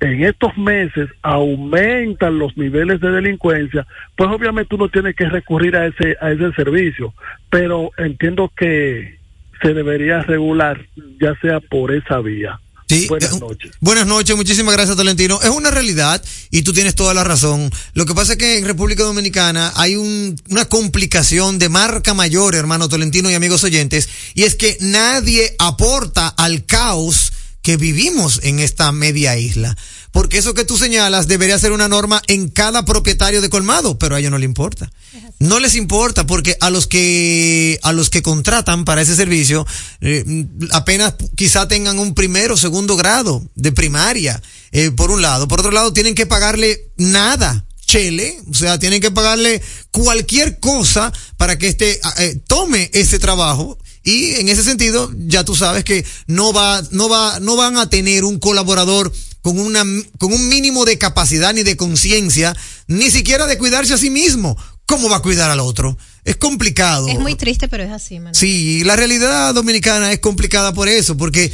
en 0.00 0.22
estos 0.24 0.56
meses 0.56 1.08
aumentan 1.22 2.38
los 2.38 2.56
niveles 2.56 3.00
de 3.00 3.10
delincuencia, 3.10 3.86
pues 4.16 4.30
obviamente 4.30 4.74
uno 4.74 4.88
tiene 4.88 5.12
que 5.14 5.28
recurrir 5.28 5.74
a 5.76 5.86
ese 5.86 6.16
a 6.20 6.30
ese 6.30 6.52
servicio, 6.52 7.12
pero 7.50 7.90
entiendo 7.98 8.50
que 8.56 9.18
se 9.60 9.74
debería 9.74 10.22
regular 10.22 10.80
ya 11.20 11.34
sea 11.40 11.58
por 11.60 11.92
esa 11.92 12.20
vía. 12.20 12.60
Sí, 12.88 13.06
Buenas 13.06 13.32
eh, 13.32 13.38
noches. 13.40 13.70
Buenas 13.80 14.06
noches, 14.06 14.34
muchísimas 14.36 14.74
gracias, 14.74 14.96
Tolentino. 14.96 15.40
Es 15.42 15.50
una 15.50 15.70
realidad 15.70 16.22
y 16.50 16.62
tú 16.62 16.72
tienes 16.72 16.94
toda 16.94 17.12
la 17.12 17.22
razón. 17.22 17.70
Lo 17.94 18.06
que 18.06 18.14
pasa 18.14 18.32
es 18.32 18.38
que 18.38 18.58
en 18.58 18.64
República 18.64 19.02
Dominicana 19.02 19.72
hay 19.76 19.96
un- 19.96 20.40
una 20.48 20.64
complicación 20.64 21.58
de 21.58 21.68
marca 21.68 22.14
mayor, 22.14 22.54
hermano 22.54 22.88
Tolentino 22.88 23.30
y 23.30 23.34
amigos 23.34 23.62
oyentes, 23.64 24.08
y 24.34 24.44
es 24.44 24.54
que 24.54 24.76
nadie 24.80 25.54
aporta 25.58 26.28
al 26.28 26.64
caos 26.64 27.32
que 27.62 27.76
vivimos 27.76 28.40
en 28.42 28.58
esta 28.60 28.90
media 28.92 29.36
isla. 29.36 29.76
Porque 30.18 30.38
eso 30.38 30.52
que 30.52 30.64
tú 30.64 30.76
señalas 30.76 31.28
debería 31.28 31.60
ser 31.60 31.70
una 31.70 31.86
norma 31.86 32.20
en 32.26 32.48
cada 32.48 32.84
propietario 32.84 33.40
de 33.40 33.48
colmado, 33.48 34.00
pero 34.00 34.16
a 34.16 34.18
ellos 34.18 34.32
no 34.32 34.38
le 34.38 34.46
importa. 34.46 34.90
No 35.38 35.60
les 35.60 35.76
importa 35.76 36.26
porque 36.26 36.56
a 36.58 36.70
los 36.70 36.88
que 36.88 37.78
a 37.84 37.92
los 37.92 38.10
que 38.10 38.20
contratan 38.20 38.84
para 38.84 39.00
ese 39.00 39.14
servicio 39.14 39.64
eh, 40.00 40.24
apenas 40.72 41.14
quizá 41.36 41.68
tengan 41.68 42.00
un 42.00 42.14
primero 42.14 42.54
o 42.54 42.56
segundo 42.56 42.96
grado 42.96 43.44
de 43.54 43.70
primaria, 43.70 44.42
eh, 44.72 44.90
por 44.90 45.12
un 45.12 45.22
lado. 45.22 45.46
Por 45.46 45.60
otro 45.60 45.70
lado, 45.70 45.92
tienen 45.92 46.16
que 46.16 46.26
pagarle 46.26 46.90
nada 46.96 47.64
chele, 47.86 48.42
o 48.50 48.54
sea, 48.54 48.76
tienen 48.76 49.00
que 49.00 49.12
pagarle 49.12 49.62
cualquier 49.92 50.58
cosa 50.58 51.12
para 51.36 51.58
que 51.58 51.68
este 51.68 52.00
eh, 52.18 52.40
tome 52.48 52.90
ese 52.92 53.20
trabajo 53.20 53.78
y 54.02 54.34
en 54.34 54.48
ese 54.48 54.64
sentido 54.64 55.12
ya 55.16 55.44
tú 55.44 55.54
sabes 55.54 55.84
que 55.84 56.04
no 56.26 56.52
va 56.52 56.82
no 56.90 57.08
va 57.08 57.38
no 57.40 57.54
van 57.54 57.76
a 57.76 57.88
tener 57.88 58.24
un 58.24 58.38
colaborador 58.38 59.12
con 59.48 59.58
una 59.58 59.82
con 60.18 60.30
un 60.30 60.46
mínimo 60.48 60.84
de 60.84 60.98
capacidad 60.98 61.54
ni 61.54 61.62
de 61.62 61.76
conciencia, 61.76 62.54
ni 62.86 63.10
siquiera 63.10 63.46
de 63.46 63.56
cuidarse 63.56 63.94
a 63.94 63.98
sí 63.98 64.10
mismo. 64.10 64.58
¿Cómo 64.84 65.08
va 65.08 65.16
a 65.16 65.22
cuidar 65.22 65.50
al 65.50 65.60
otro? 65.60 65.96
Es 66.24 66.36
complicado. 66.36 67.08
Es 67.08 67.18
muy 67.18 67.34
triste, 67.34 67.66
pero 67.66 67.82
es 67.84 67.90
así, 67.90 68.16
Manuel. 68.16 68.34
Sí, 68.34 68.84
la 68.84 68.96
realidad 68.96 69.54
dominicana 69.54 70.12
es 70.12 70.18
complicada 70.18 70.74
por 70.74 70.88
eso, 70.88 71.16
porque 71.16 71.50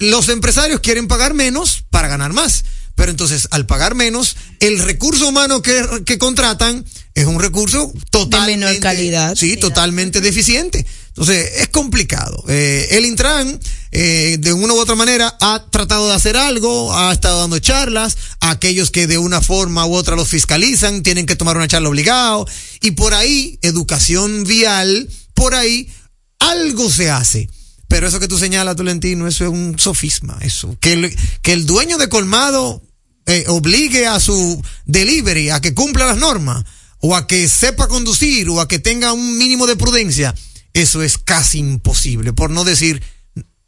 los 0.00 0.28
empresarios 0.28 0.80
quieren 0.80 1.06
pagar 1.06 1.34
menos 1.34 1.84
para 1.90 2.08
ganar 2.08 2.32
más. 2.32 2.64
Pero 2.96 3.12
entonces, 3.12 3.46
al 3.52 3.64
pagar 3.64 3.94
menos, 3.94 4.36
el 4.58 4.80
recurso 4.80 5.28
humano 5.28 5.62
que, 5.62 6.02
que 6.04 6.18
contratan 6.18 6.84
es 7.14 7.26
un 7.26 7.40
recurso 7.40 7.92
totalmente. 8.10 8.66
De 8.66 8.72
menor 8.72 8.82
calidad. 8.82 9.36
Sí, 9.36 9.56
totalmente 9.56 10.20
deficiente. 10.20 10.84
Entonces, 11.08 11.52
es 11.60 11.68
complicado. 11.68 12.44
Eh, 12.48 12.88
el 12.90 13.04
Intran, 13.04 13.60
eh, 13.92 14.36
de 14.38 14.52
una 14.52 14.72
u 14.72 14.78
otra 14.78 14.94
manera, 14.94 15.36
ha 15.40 15.66
tratado 15.70 16.08
de 16.08 16.14
hacer 16.14 16.36
algo, 16.36 16.96
ha 16.96 17.12
estado 17.12 17.40
dando 17.40 17.58
charlas 17.58 18.16
a 18.40 18.50
aquellos 18.50 18.90
que 18.90 19.06
de 19.06 19.18
una 19.18 19.40
forma 19.40 19.86
u 19.86 19.94
otra 19.94 20.16
los 20.16 20.28
fiscalizan, 20.28 21.02
tienen 21.02 21.26
que 21.26 21.36
tomar 21.36 21.56
una 21.56 21.68
charla 21.68 21.88
obligado. 21.88 22.46
Y 22.80 22.92
por 22.92 23.14
ahí, 23.14 23.58
educación 23.62 24.44
vial, 24.44 25.08
por 25.34 25.54
ahí, 25.54 25.90
algo 26.38 26.90
se 26.90 27.10
hace. 27.10 27.48
Pero 27.88 28.06
eso 28.06 28.20
que 28.20 28.28
tú 28.28 28.38
señalas, 28.38 28.76
Tolentino, 28.76 29.26
eso 29.26 29.44
es 29.44 29.50
un 29.50 29.76
sofisma, 29.76 30.38
eso. 30.42 30.76
Que 30.80 30.92
el, 30.92 31.16
que 31.42 31.52
el 31.52 31.66
dueño 31.66 31.98
de 31.98 32.08
colmado 32.08 32.82
eh, 33.26 33.44
obligue 33.48 34.06
a 34.06 34.20
su 34.20 34.62
delivery 34.86 35.50
a 35.50 35.60
que 35.60 35.74
cumpla 35.74 36.06
las 36.06 36.18
normas, 36.18 36.64
o 36.98 37.16
a 37.16 37.26
que 37.26 37.48
sepa 37.48 37.88
conducir, 37.88 38.48
o 38.48 38.60
a 38.60 38.68
que 38.68 38.78
tenga 38.78 39.12
un 39.12 39.38
mínimo 39.38 39.66
de 39.66 39.74
prudencia, 39.74 40.34
eso 40.72 41.02
es 41.02 41.18
casi 41.18 41.58
imposible, 41.58 42.32
por 42.32 42.50
no 42.50 42.62
decir 42.62 43.02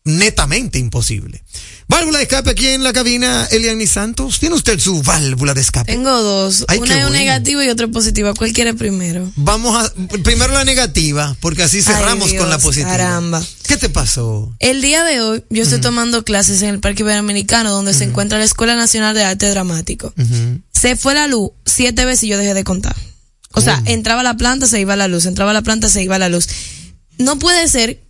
netamente 0.05 0.79
imposible. 0.79 1.43
Válvula 1.89 2.19
de 2.19 2.25
escape 2.25 2.51
aquí 2.51 2.69
en 2.69 2.83
la 2.83 2.93
cabina, 2.93 3.47
Eliani 3.51 3.87
Santos. 3.87 4.41
¿Tiene 4.41 4.55
usted 4.55 4.79
su 4.79 5.03
válvula 5.03 5.55
de 5.55 5.61
escape? 5.61 5.93
Tengo 5.93 6.11
dos. 6.23 6.65
Ay, 6.69 6.79
una 6.79 6.95
es 6.95 7.03
bueno. 7.03 7.11
negativa 7.11 7.65
y 7.65 7.69
otra 7.69 7.87
positiva. 7.89 8.35
¿Cuál 8.35 8.53
quiere 8.53 8.75
primero? 8.75 9.31
Vamos 9.37 9.77
a, 9.77 9.93
primero 10.23 10.53
la 10.55 10.65
negativa, 10.65 11.37
porque 11.41 11.63
así 11.65 11.83
cerramos 11.83 12.31
Ay, 12.31 12.39
con 12.39 12.49
la 12.49 12.59
positiva. 12.59 12.91
caramba. 12.91 13.45
¿Qué 13.67 13.77
te 13.77 13.91
pasó? 13.91 14.55
El 14.59 14.81
día 14.81 15.05
de 15.05 15.21
hoy 15.21 15.45
yo 15.51 15.63
estoy 15.63 15.81
tomando 15.81 16.25
clases 16.25 16.63
en 16.63 16.71
el 16.71 16.81
Parque 16.81 17.03
Iberoamericano 17.03 17.71
donde 17.71 17.95
se 17.95 18.05
encuentra 18.05 18.39
la 18.39 18.45
Escuela 18.45 18.75
Nacional 18.75 19.15
de 19.15 19.25
Arte 19.25 19.49
Dramático. 19.51 20.15
Se 20.73 20.97
fue 20.97 21.15
la 21.15 21.27
luz 21.27 21.51
siete 21.67 22.05
veces 22.05 22.25
y 22.25 22.29
yo 22.29 22.39
dejé 22.39 22.55
de 22.55 22.65
contar. 22.65 22.97
O 23.53 23.61
sea, 23.61 23.83
entraba 23.85 24.23
la 24.23 24.37
planta, 24.37 24.67
se 24.67 24.81
iba 24.81 24.97
la 24.97 25.09
luz, 25.09 25.27
entraba 25.27 25.53
la 25.53 25.63
planta, 25.63 25.89
se 25.91 26.03
iba 26.03 26.19
la 26.19 26.29
luz. 26.31 26.49
No 27.19 27.39
puede 27.39 27.69
ser 27.69 28.01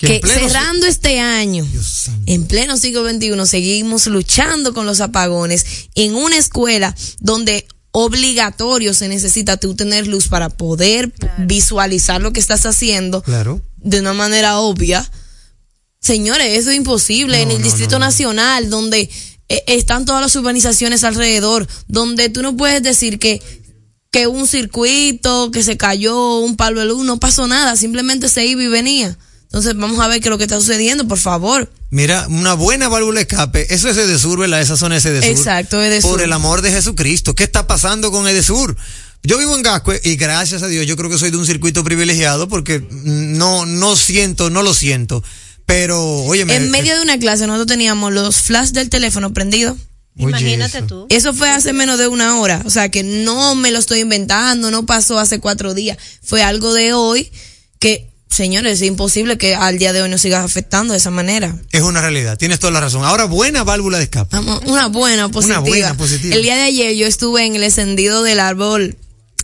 Que 0.00 0.20
cerrando 0.26 0.86
este 0.86 1.20
año, 1.20 1.64
Dios 1.70 2.10
en 2.26 2.46
pleno 2.46 2.76
siglo 2.78 3.08
XXI, 3.08 3.46
seguimos 3.46 4.06
luchando 4.06 4.72
con 4.72 4.86
los 4.86 5.00
apagones 5.00 5.66
en 5.94 6.14
una 6.14 6.38
escuela 6.38 6.96
donde 7.20 7.66
obligatorio 7.92 8.94
se 8.94 9.08
necesita 9.08 9.56
tú 9.58 9.74
tener 9.74 10.06
luz 10.06 10.28
para 10.28 10.48
poder 10.48 11.12
visualizar 11.38 12.20
lo 12.22 12.32
que 12.32 12.40
estás 12.40 12.64
haciendo 12.64 13.20
Claro. 13.22 13.60
de 13.76 14.00
una 14.00 14.14
manera 14.14 14.58
obvia. 14.58 15.08
Señores, 16.00 16.58
eso 16.58 16.70
es 16.70 16.76
imposible. 16.76 17.36
No, 17.38 17.42
en 17.42 17.50
el 17.50 17.58
no, 17.58 17.64
Distrito 17.64 17.98
no. 17.98 18.06
Nacional, 18.06 18.70
donde 18.70 19.10
eh, 19.48 19.64
están 19.66 20.04
todas 20.06 20.22
las 20.22 20.34
urbanizaciones 20.36 21.04
alrededor, 21.04 21.66
donde 21.88 22.30
tú 22.30 22.40
no 22.42 22.56
puedes 22.56 22.82
decir 22.82 23.18
que, 23.18 23.42
que 24.10 24.26
un 24.26 24.46
circuito, 24.46 25.50
que 25.50 25.62
se 25.62 25.76
cayó 25.76 26.38
un 26.38 26.56
palo 26.56 26.80
de 26.80 26.86
luz, 26.86 27.04
no 27.04 27.20
pasó 27.20 27.46
nada, 27.48 27.76
simplemente 27.76 28.28
se 28.30 28.46
iba 28.46 28.62
y 28.62 28.68
venía. 28.68 29.18
Entonces 29.50 29.76
vamos 29.76 29.98
a 29.98 30.06
ver 30.06 30.20
qué 30.20 30.28
es 30.28 30.30
lo 30.30 30.38
que 30.38 30.44
está 30.44 30.60
sucediendo, 30.60 31.08
por 31.08 31.18
favor. 31.18 31.72
Mira, 31.90 32.26
una 32.28 32.54
buena 32.54 32.88
válvula 32.88 33.16
de 33.16 33.22
escape, 33.22 33.74
eso 33.74 33.88
es 33.88 33.96
Edesur, 33.96 34.38
¿verdad? 34.38 34.60
Esa 34.60 34.76
zona 34.76 34.96
es 34.96 35.04
Edesur. 35.04 35.28
Exacto, 35.28 35.82
Edesur. 35.82 36.12
Por 36.12 36.22
el 36.22 36.32
amor 36.32 36.62
de 36.62 36.70
Jesucristo, 36.70 37.34
¿qué 37.34 37.42
está 37.42 37.66
pasando 37.66 38.12
con 38.12 38.28
Edesur? 38.28 38.76
Yo 39.24 39.38
vivo 39.38 39.56
en 39.56 39.62
Gascue 39.62 40.00
y 40.04 40.14
gracias 40.14 40.62
a 40.62 40.68
Dios 40.68 40.86
yo 40.86 40.96
creo 40.96 41.10
que 41.10 41.18
soy 41.18 41.32
de 41.32 41.36
un 41.36 41.46
circuito 41.46 41.82
privilegiado 41.82 42.48
porque 42.48 42.86
no, 42.90 43.66
no 43.66 43.96
siento, 43.96 44.50
no 44.50 44.62
lo 44.62 44.72
siento. 44.72 45.22
Pero, 45.66 46.00
oye, 46.24 46.42
En 46.48 46.70
medio 46.70 46.94
de 46.94 47.02
una 47.02 47.18
clase 47.18 47.46
nosotros 47.46 47.66
teníamos 47.66 48.12
los 48.12 48.42
flash 48.42 48.70
del 48.70 48.88
teléfono 48.88 49.32
prendidos. 49.32 49.76
Imagínate 50.16 50.82
tú. 50.82 51.06
Eso 51.08 51.34
fue 51.34 51.50
hace 51.50 51.72
menos 51.72 51.98
de 51.98 52.08
una 52.08 52.40
hora. 52.40 52.62
O 52.64 52.70
sea 52.70 52.88
que 52.88 53.02
no 53.02 53.54
me 53.54 53.70
lo 53.70 53.78
estoy 53.78 54.00
inventando, 54.00 54.70
no 54.70 54.86
pasó 54.86 55.18
hace 55.18 55.38
cuatro 55.38 55.74
días. 55.74 55.98
Fue 56.22 56.42
algo 56.42 56.72
de 56.72 56.92
hoy 56.92 57.30
que, 57.78 58.10
señores, 58.30 58.80
es 58.80 58.86
imposible 58.86 59.36
que 59.36 59.54
al 59.54 59.78
día 59.78 59.92
de 59.92 60.02
hoy 60.02 60.08
nos 60.08 60.22
siga 60.22 60.42
afectando 60.42 60.92
de 60.92 60.98
esa 60.98 61.10
manera. 61.10 61.56
Es 61.72 61.82
una 61.82 62.00
realidad, 62.00 62.38
tienes 62.38 62.58
toda 62.58 62.72
la 62.72 62.80
razón. 62.80 63.04
Ahora, 63.04 63.24
buena 63.24 63.64
válvula 63.64 63.98
de 63.98 64.04
escape. 64.04 64.36
Una 64.66 64.86
buena 64.88 65.28
positiva. 65.28 65.60
buena 65.60 65.94
positiva. 65.96 66.34
El 66.34 66.42
día 66.42 66.56
de 66.56 66.62
ayer 66.62 66.94
yo 66.94 67.06
estuve 67.06 67.44
en 67.44 67.56
el 67.56 67.62
encendido 67.62 68.22
del 68.22 68.40
árbol 68.40 68.96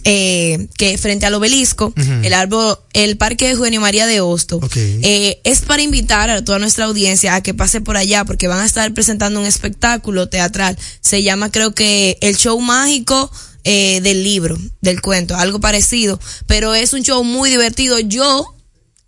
eh, 0.09 0.69
que 0.79 0.99
frente 0.99 1.27
al 1.27 1.35
obelisco, 1.35 1.93
el 2.23 2.33
árbol, 2.33 2.79
el 2.93 3.17
parque 3.17 3.47
de 3.47 3.51
Eugenio 3.53 3.81
María 3.81 4.07
de 4.07 4.21
Hosto. 4.21 4.59
Ok. 4.59 4.77
Eh, 4.77 5.41
es 5.43 5.63
para 5.63 5.83
invitar 5.83 6.31
a 6.31 6.45
toda 6.45 6.61
nuestra 6.61 6.85
audiencia 6.85 7.35
a 7.35 7.43
que 7.43 7.55
pase 7.55 7.81
por 7.81 7.97
allá 7.97 8.25
porque 8.25 8.47
van 8.47 8.61
a 8.61 8.67
estar 8.67 8.95
presentando 8.95 9.41
un 9.41 9.47
espectáculo 9.47 10.29
teatral. 10.29 10.79
Se 11.01 11.25
llama 11.25 11.51
creo 11.51 11.75
que 11.75 12.19
el 12.21 12.37
show 12.37 12.61
mágico 12.61 13.33
eh, 13.65 14.01
del 14.01 14.23
libro, 14.23 14.57
del 14.81 15.01
cuento, 15.01 15.35
algo 15.35 15.59
parecido. 15.59 16.21
Pero 16.47 16.77
es 16.77 16.93
un 16.93 17.03
show 17.03 17.25
muy 17.25 17.51
divertido. 17.51 17.99
Yo 17.99 18.56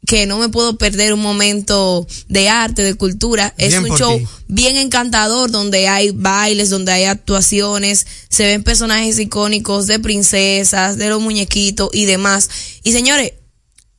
que 0.08 0.24
no 0.24 0.38
me 0.38 0.48
puedo 0.48 0.78
perder 0.78 1.12
un 1.12 1.20
momento 1.20 2.06
de 2.28 2.48
arte, 2.48 2.80
de 2.82 2.94
cultura. 2.94 3.52
Es 3.58 3.76
un 3.76 3.94
show 3.94 4.18
ti. 4.18 4.26
bien 4.46 4.78
encantador 4.78 5.50
donde 5.50 5.86
hay 5.86 6.12
bailes, 6.12 6.70
donde 6.70 6.92
hay 6.92 7.04
actuaciones, 7.04 8.06
se 8.30 8.46
ven 8.46 8.62
personajes 8.64 9.18
icónicos 9.18 9.86
de 9.86 9.98
princesas, 9.98 10.96
de 10.96 11.10
los 11.10 11.20
muñequitos 11.20 11.90
y 11.92 12.06
demás. 12.06 12.48
Y 12.84 12.92
señores, 12.92 13.34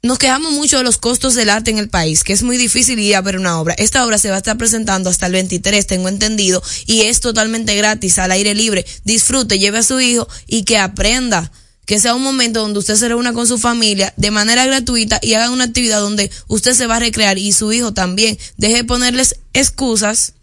nos 0.01 0.17
quejamos 0.17 0.51
mucho 0.51 0.79
de 0.79 0.83
los 0.83 0.97
costos 0.97 1.35
del 1.35 1.51
arte 1.51 1.69
en 1.69 1.77
el 1.77 1.89
país, 1.89 2.23
que 2.23 2.33
es 2.33 2.41
muy 2.41 2.57
difícil 2.57 2.97
ir 2.97 3.15
a 3.15 3.21
ver 3.21 3.37
una 3.37 3.59
obra. 3.59 3.75
Esta 3.75 4.03
obra 4.03 4.17
se 4.17 4.29
va 4.29 4.35
a 4.35 4.39
estar 4.39 4.57
presentando 4.57 5.11
hasta 5.11 5.27
el 5.27 5.33
23, 5.33 5.85
tengo 5.85 6.09
entendido, 6.09 6.63
y 6.87 7.01
es 7.01 7.19
totalmente 7.19 7.75
gratis, 7.75 8.17
al 8.17 8.31
aire 8.31 8.55
libre. 8.55 8.83
Disfrute, 9.03 9.59
lleve 9.59 9.77
a 9.77 9.83
su 9.83 9.99
hijo 9.99 10.27
y 10.47 10.63
que 10.63 10.79
aprenda. 10.79 11.51
Que 11.89 11.99
sea 11.99 12.13
un 12.13 12.21
momento 12.21 12.61
donde 12.61 12.77
usted 12.77 12.93
se 12.93 13.07
reúna 13.07 13.33
con 13.33 13.47
su 13.47 13.57
familia 13.57 14.13
de 14.15 14.29
manera 14.29 14.63
gratuita 14.63 15.17
y 15.23 15.33
haga 15.33 15.49
una 15.49 15.63
actividad 15.63 15.99
donde 15.99 16.29
usted 16.45 16.75
se 16.75 16.85
va 16.85 16.97
a 16.97 16.99
recrear 16.99 17.39
y 17.39 17.51
su 17.51 17.73
hijo 17.73 17.95
también. 17.95 18.37
Deje 18.57 18.75
de 18.75 18.83
ponerles 18.83 19.37
excusas 19.53 20.33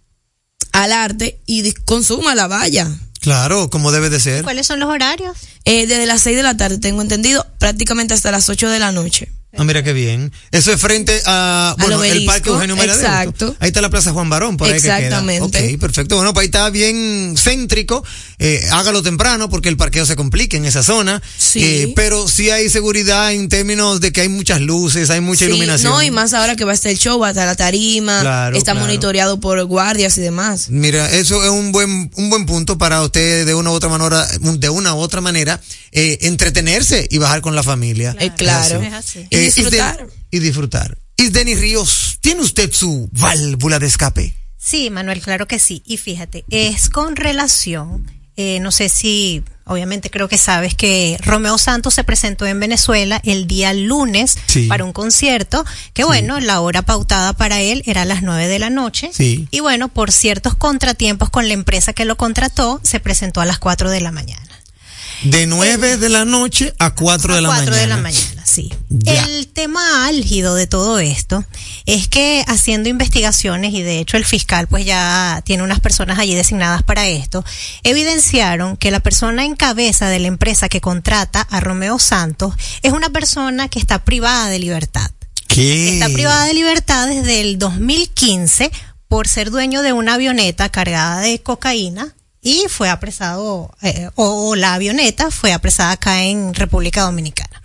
al 0.73 0.91
arte 0.91 1.39
y 1.47 1.73
consuma 1.85 2.35
la 2.35 2.49
valla. 2.49 2.91
Claro, 3.21 3.71
como 3.71 3.93
debe 3.93 4.11
de 4.11 4.19
ser. 4.19 4.43
¿Cuáles 4.43 4.67
son 4.67 4.81
los 4.81 4.89
horarios? 4.89 5.37
Eh, 5.65 5.87
desde 5.87 6.07
las 6.07 6.23
6 6.23 6.37
de 6.37 6.43
la 6.43 6.57
tarde, 6.57 6.79
tengo 6.79 7.01
entendido, 7.01 7.47
prácticamente 7.61 8.13
hasta 8.13 8.33
las 8.33 8.49
8 8.49 8.69
de 8.69 8.81
la 8.81 8.91
noche. 8.91 9.31
Ah, 9.59 9.65
mira 9.65 9.83
qué 9.83 9.93
bien. 9.93 10.33
Eso 10.53 10.73
es 10.73 10.81
frente 10.81 11.21
a, 11.27 11.75
Al 11.79 11.83
bueno, 11.85 12.05
el 12.05 12.25
Parque 12.25 12.51
Eugenio 12.51 12.77
María 12.77 12.95
exacto. 12.95 13.55
Ahí 13.61 13.69
está 13.69 13.81
la 13.81 13.91
Plaza 13.91 14.13
Juan 14.13 14.29
Barón, 14.29 14.57
por 14.57 14.69
ahí 14.69 14.75
que 14.75 14.83
queda. 14.83 14.99
Exactamente. 14.99 15.73
Ok, 15.75 15.81
perfecto. 15.81 16.17
Bueno, 16.17 16.33
pues 16.35 16.43
ahí 16.43 16.47
está 16.47 16.71
bien 16.71 17.35
céntrico. 17.37 18.05
Eh, 18.39 18.63
hágalo 18.71 19.03
temprano 19.03 19.49
porque 19.49 19.69
el 19.69 19.77
parqueo 19.77 20.05
se 20.07 20.17
complica 20.17 20.57
en 20.57 20.67
esa 20.67 20.83
zona. 20.83 21.23
Sí. 21.39 21.61
Eh, 21.65 21.93
pero 21.97 22.29
sí 22.29 22.51
hay 22.51 22.69
seguridad 22.69 23.33
en 23.33 23.49
términos 23.49 24.01
de 24.01 24.13
que 24.13 24.23
hay 24.23 24.29
muchas 24.29 24.61
luces, 24.61 25.11
hay 25.11 25.21
mucha 25.21 25.41
Sí, 25.41 25.51
iluminación. 25.51 25.93
No, 25.93 26.03
y 26.03 26.11
más 26.11 26.35
ahora 26.35 26.57
que 26.57 26.65
va 26.65 26.73
a 26.73 26.75
estar 26.75 26.91
el 26.93 26.99
show, 26.99 27.19
va 27.19 27.29
a 27.29 27.31
estar 27.31 27.47
la 27.47 27.57
tarima, 27.57 28.21
Claro, 28.21 28.57
está 28.57 28.73
claro. 28.73 28.87
monitoreado 28.87 29.41
por 29.41 29.63
guardias 29.65 30.17
y 30.19 30.21
demás. 30.21 30.69
Mira, 30.71 31.11
eso 31.13 31.43
es 31.45 31.51
un 31.51 31.73
buen, 31.73 32.11
un 32.15 32.31
buen 32.31 32.47
punto 32.47 32.79
para 32.79 33.03
usted 33.03 33.47
de 33.47 33.55
una 33.55 33.71
u 33.71 33.75
otra 33.75 33.89
manera, 33.89 34.27
de 34.41 34.69
una 34.69 34.95
u 34.95 34.99
otra 34.99 35.21
manera, 35.21 35.61
eh, 35.93 36.19
entretenerse 36.23 37.07
y 37.11 37.19
bajar 37.19 37.41
con 37.41 37.55
la 37.55 37.63
familia. 37.63 38.15
Eh, 38.21 38.31
claro. 38.37 38.83
Es 38.83 38.93
así. 38.93 39.27
Y 39.47 39.61
disfrutar. 39.63 40.07
Y 40.31 40.39
disfrutar. 40.39 40.99
Isdeni 41.17 41.55
Ríos, 41.55 42.19
¿tiene 42.21 42.43
usted 42.43 42.71
su 42.73 43.09
válvula 43.13 43.79
de 43.79 43.87
escape? 43.87 44.35
Sí, 44.59 44.91
Manuel, 44.91 45.21
claro 45.23 45.47
que 45.47 45.59
sí. 45.59 45.83
Y 45.87 45.97
fíjate, 45.97 46.45
es 46.51 46.91
con 46.91 47.17
relación 47.17 48.11
Eh, 48.39 48.61
no 48.61 48.71
sé 48.71 48.91
si, 48.91 49.43
obviamente 49.65 50.11
creo 50.11 50.29
que 50.29 50.37
sabes 50.37 50.75
que 50.75 51.17
Romeo 51.23 51.57
Santos 51.57 51.95
se 51.95 52.05
presentó 52.05 52.45
en 52.45 52.61
Venezuela 52.61 53.19
el 53.25 53.47
día 53.47 53.73
lunes 53.73 54.37
Sí. 54.47 54.67
para 54.67 54.85
un 54.85 54.93
concierto, 54.93 55.65
que 55.95 56.05
bueno, 56.05 56.39
la 56.39 56.61
hora 56.61 56.83
pautada 56.83 57.33
para 57.33 57.63
él 57.63 57.83
era 57.87 58.03
a 58.03 58.05
las 58.05 58.23
nueve 58.23 58.47
de 58.47 58.59
la 58.59 58.69
noche. 58.69 59.09
Sí. 59.11 59.49
Y 59.51 59.61
bueno, 59.61 59.89
por 59.89 60.13
ciertos 60.13 60.55
contratiempos 60.55 61.31
con 61.31 61.49
la 61.49 61.55
empresa 61.55 61.95
que 61.95 62.05
lo 62.05 62.19
contrató, 62.19 62.79
se 62.83 63.01
presentó 63.01 63.41
a 63.41 63.47
las 63.47 63.59
cuatro 63.59 63.89
de 63.91 64.03
la 64.03 64.13
mañana. 64.13 64.46
De 65.23 65.47
9 65.47 65.97
de 65.97 66.09
la 66.09 66.25
noche 66.25 66.75
a 66.79 66.95
4 66.95 67.35
de 67.35 67.41
la 67.41 67.49
Cuatro 67.49 67.71
mañana. 67.71 67.81
de 67.81 67.87
la 67.89 67.97
mañana, 67.97 68.45
sí. 68.45 68.73
Ya. 68.91 69.25
El 69.25 69.49
tema 69.49 70.07
álgido 70.07 70.55
de 70.55 70.67
todo 70.67 70.99
esto 70.99 71.45
es 71.87 72.09
que 72.09 72.45
haciendo 72.47 72.89
investigaciones 72.89 73.73
y 73.73 73.83
de 73.83 73.99
hecho 73.99 74.17
el 74.17 74.25
fiscal 74.25 74.67
pues 74.69 74.85
ya 74.85 75.43
tiene 75.45 75.63
unas 75.63 75.81
personas 75.81 76.19
allí 76.19 76.35
designadas 76.35 76.83
para 76.83 77.07
esto, 77.09 77.45
evidenciaron 77.83 78.77
que 78.77 78.91
la 78.91 79.01
persona 79.01 79.45
en 79.45 79.57
cabeza 79.57 80.09
de 80.09 80.19
la 80.19 80.27
empresa 80.29 80.69
que 80.69 80.81
contrata 80.81 81.41
a 81.41 81.61
Romeo 81.61 81.99
Santos 81.99 82.55
es 82.83 82.93
una 82.93 83.11
persona 83.11 83.69
que 83.69 83.79
está 83.79 84.05
privada 84.05 84.49
de 84.49 84.59
libertad. 84.59 85.11
¿Qué? 85.49 85.95
Está 85.95 86.09
privada 86.11 86.45
de 86.45 86.55
libertad 86.55 87.09
desde 87.09 87.41
el 87.41 87.59
2015 87.59 88.71
por 89.09 89.29
ser 89.29 89.51
dueño 89.51 89.83
de 89.83 89.93
una 89.93 90.15
avioneta 90.15 90.69
cargada 90.69 91.21
de 91.21 91.41
cocaína 91.41 92.16
y 92.47 92.67
fue 92.69 92.89
apresado, 92.89 93.75
eh, 93.83 94.09
o, 94.15 94.51
o 94.51 94.55
la 94.55 94.75
avioneta 94.75 95.33
fue 95.33 95.53
apresada 95.53 95.91
acá 95.91 96.23
en 96.23 96.55
República 96.55 97.03
Dominicana. 97.03 97.61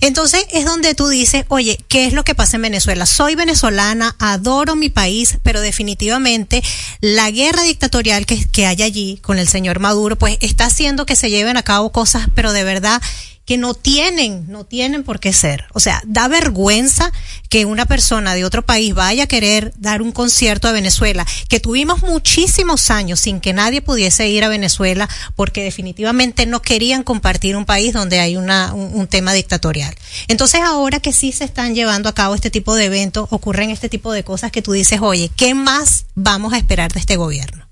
Entonces 0.00 0.46
es 0.52 0.64
donde 0.64 0.94
tú 0.94 1.08
dices, 1.08 1.44
oye, 1.48 1.84
¿qué 1.88 2.06
es 2.06 2.12
lo 2.12 2.22
que 2.22 2.36
pasa 2.36 2.54
en 2.54 2.62
Venezuela? 2.62 3.06
Soy 3.06 3.34
venezolana, 3.34 4.14
adoro 4.20 4.76
mi 4.76 4.88
país, 4.88 5.38
pero 5.42 5.60
definitivamente 5.60 6.62
la 7.00 7.28
guerra 7.32 7.64
dictatorial 7.64 8.24
que, 8.24 8.48
que 8.48 8.66
hay 8.66 8.82
allí 8.82 9.18
con 9.20 9.40
el 9.40 9.48
señor 9.48 9.80
Maduro, 9.80 10.16
pues 10.16 10.38
está 10.40 10.66
haciendo 10.66 11.06
que 11.06 11.16
se 11.16 11.28
lleven 11.28 11.56
a 11.56 11.64
cabo 11.64 11.90
cosas, 11.90 12.28
pero 12.36 12.52
de 12.52 12.62
verdad 12.62 13.02
que 13.50 13.58
no 13.58 13.74
tienen, 13.74 14.44
no 14.46 14.62
tienen 14.62 15.02
por 15.02 15.18
qué 15.18 15.32
ser. 15.32 15.64
O 15.72 15.80
sea, 15.80 16.00
da 16.06 16.28
vergüenza 16.28 17.10
que 17.48 17.64
una 17.64 17.84
persona 17.84 18.36
de 18.36 18.44
otro 18.44 18.64
país 18.64 18.94
vaya 18.94 19.24
a 19.24 19.26
querer 19.26 19.72
dar 19.76 20.02
un 20.02 20.12
concierto 20.12 20.68
a 20.68 20.72
Venezuela, 20.72 21.26
que 21.48 21.58
tuvimos 21.58 22.00
muchísimos 22.04 22.92
años 22.92 23.18
sin 23.18 23.40
que 23.40 23.52
nadie 23.52 23.82
pudiese 23.82 24.28
ir 24.28 24.44
a 24.44 24.48
Venezuela 24.48 25.08
porque 25.34 25.64
definitivamente 25.64 26.46
no 26.46 26.62
querían 26.62 27.02
compartir 27.02 27.56
un 27.56 27.64
país 27.64 27.92
donde 27.92 28.20
hay 28.20 28.36
una, 28.36 28.72
un, 28.72 28.94
un 28.94 29.08
tema 29.08 29.32
dictatorial. 29.32 29.96
Entonces 30.28 30.60
ahora 30.60 31.00
que 31.00 31.12
sí 31.12 31.32
se 31.32 31.42
están 31.42 31.74
llevando 31.74 32.08
a 32.08 32.14
cabo 32.14 32.36
este 32.36 32.52
tipo 32.52 32.76
de 32.76 32.84
eventos, 32.84 33.26
ocurren 33.32 33.70
este 33.70 33.88
tipo 33.88 34.12
de 34.12 34.22
cosas 34.22 34.52
que 34.52 34.62
tú 34.62 34.70
dices, 34.70 35.00
oye, 35.02 35.28
¿qué 35.34 35.54
más 35.54 36.06
vamos 36.14 36.52
a 36.52 36.56
esperar 36.56 36.92
de 36.92 37.00
este 37.00 37.16
gobierno? 37.16 37.68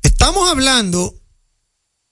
Estamos 0.03 0.49
hablando 0.49 1.21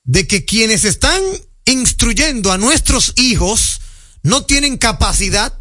de 0.04 0.26
que 0.26 0.44
quienes 0.44 0.84
están 0.84 1.20
instruyendo 1.64 2.52
a 2.52 2.58
nuestros 2.58 3.14
hijos 3.16 3.80
no 4.22 4.44
tienen 4.44 4.76
capacidad 4.76 5.58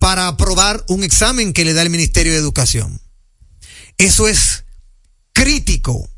para 0.00 0.28
aprobar 0.28 0.82
un 0.88 1.04
examen 1.04 1.52
que 1.52 1.64
le 1.64 1.74
da 1.74 1.82
el 1.82 1.90
Ministerio 1.90 2.32
de 2.32 2.38
Educación. 2.38 3.00
Eso 3.98 4.26
es 4.26 4.64
crítico, 5.34 6.10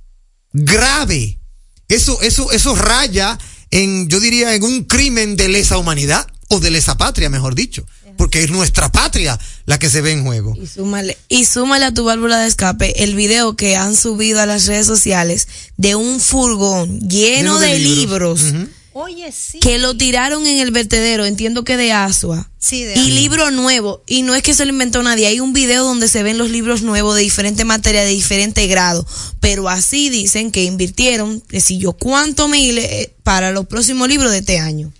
grave. 0.53 1.41
Eso, 1.89 2.23
eso, 2.23 2.53
eso 2.53 2.77
raya 2.77 3.37
en, 3.73 4.09
yo 4.09 4.21
diría, 4.21 4.55
en 4.55 4.63
un 4.63 4.85
crimen 4.85 5.37
de 5.37 5.49
lesa 5.49 5.79
humanidad 5.79 6.29
o 6.49 6.61
de 6.61 6.71
lesa 6.71 6.97
patria, 6.97 7.29
mejor 7.29 7.57
dicho, 7.57 7.85
porque 8.17 8.45
es 8.45 8.51
nuestra 8.51 8.93
patria 8.93 9.37
la 9.67 9.81
que 9.81 9.91
se 9.91 10.01
ve 10.01 10.13
en 10.13 10.25
juego. 10.25 10.55
Y 10.57 10.69
súmale, 10.69 11.19
y 11.29 11.45
súmale 11.45 11.87
a 11.87 11.93
tu 11.93 12.05
válvula 12.05 12.39
de 12.39 12.47
escape 12.47 13.03
el 13.03 13.17
video 13.17 13.57
que 13.57 13.75
han 13.75 13.97
subido 13.97 14.41
a 14.41 14.47
las 14.47 14.67
redes 14.67 14.87
sociales 14.87 15.49
de 15.77 15.97
un 15.97 16.21
furgón 16.21 17.01
lleno, 17.01 17.59
de, 17.59 17.81
libros. 17.81 18.43
Oye, 18.95 19.33
sí. 19.33 19.59
que 19.61 19.79
lo 19.79 19.97
tiraron 19.97 20.47
en 20.47 20.59
el 20.59 20.71
vertedero, 20.71 21.25
entiendo 21.25 21.65
que 21.65 21.77
de 21.77 21.93
Asua. 21.93 22.51
Sí, 22.59 22.85
de 22.85 22.95
y 22.95 23.11
libro 23.13 23.51
nuevo. 23.51 24.03
Y 24.07 24.23
no 24.23 24.35
es 24.35 24.43
que 24.43 24.55
se 24.55 24.65
lo 24.65 24.73
inventó 24.73 25.03
nadie. 25.03 25.27
Hay 25.27 25.41
un 25.41 25.53
video 25.53 25.85
donde 25.85 26.09
se 26.09 26.23
ven 26.23 26.39
los 26.39 26.51
libros 26.51 26.83
nuevos 26.83 27.17
de 27.17 27.23
diferente 27.23 27.65
materia, 27.65 28.03
de 28.03 28.11
diferente 28.11 28.67
grado. 28.67 29.07
Pero 29.41 29.69
así 29.69 30.11
dicen 30.11 30.53
que 30.53 30.65
invirtieron, 30.65 31.41
que 31.41 31.61
si 31.61 31.79
yo 31.79 31.93
cuánto 31.95 32.49
miles 32.49 32.85
eh, 32.85 33.15
para 33.23 33.51
los 33.51 33.67
próximos 33.67 34.09
libros 34.09 34.31
de 34.31 34.39
este 34.39 34.59
año. 34.59 34.93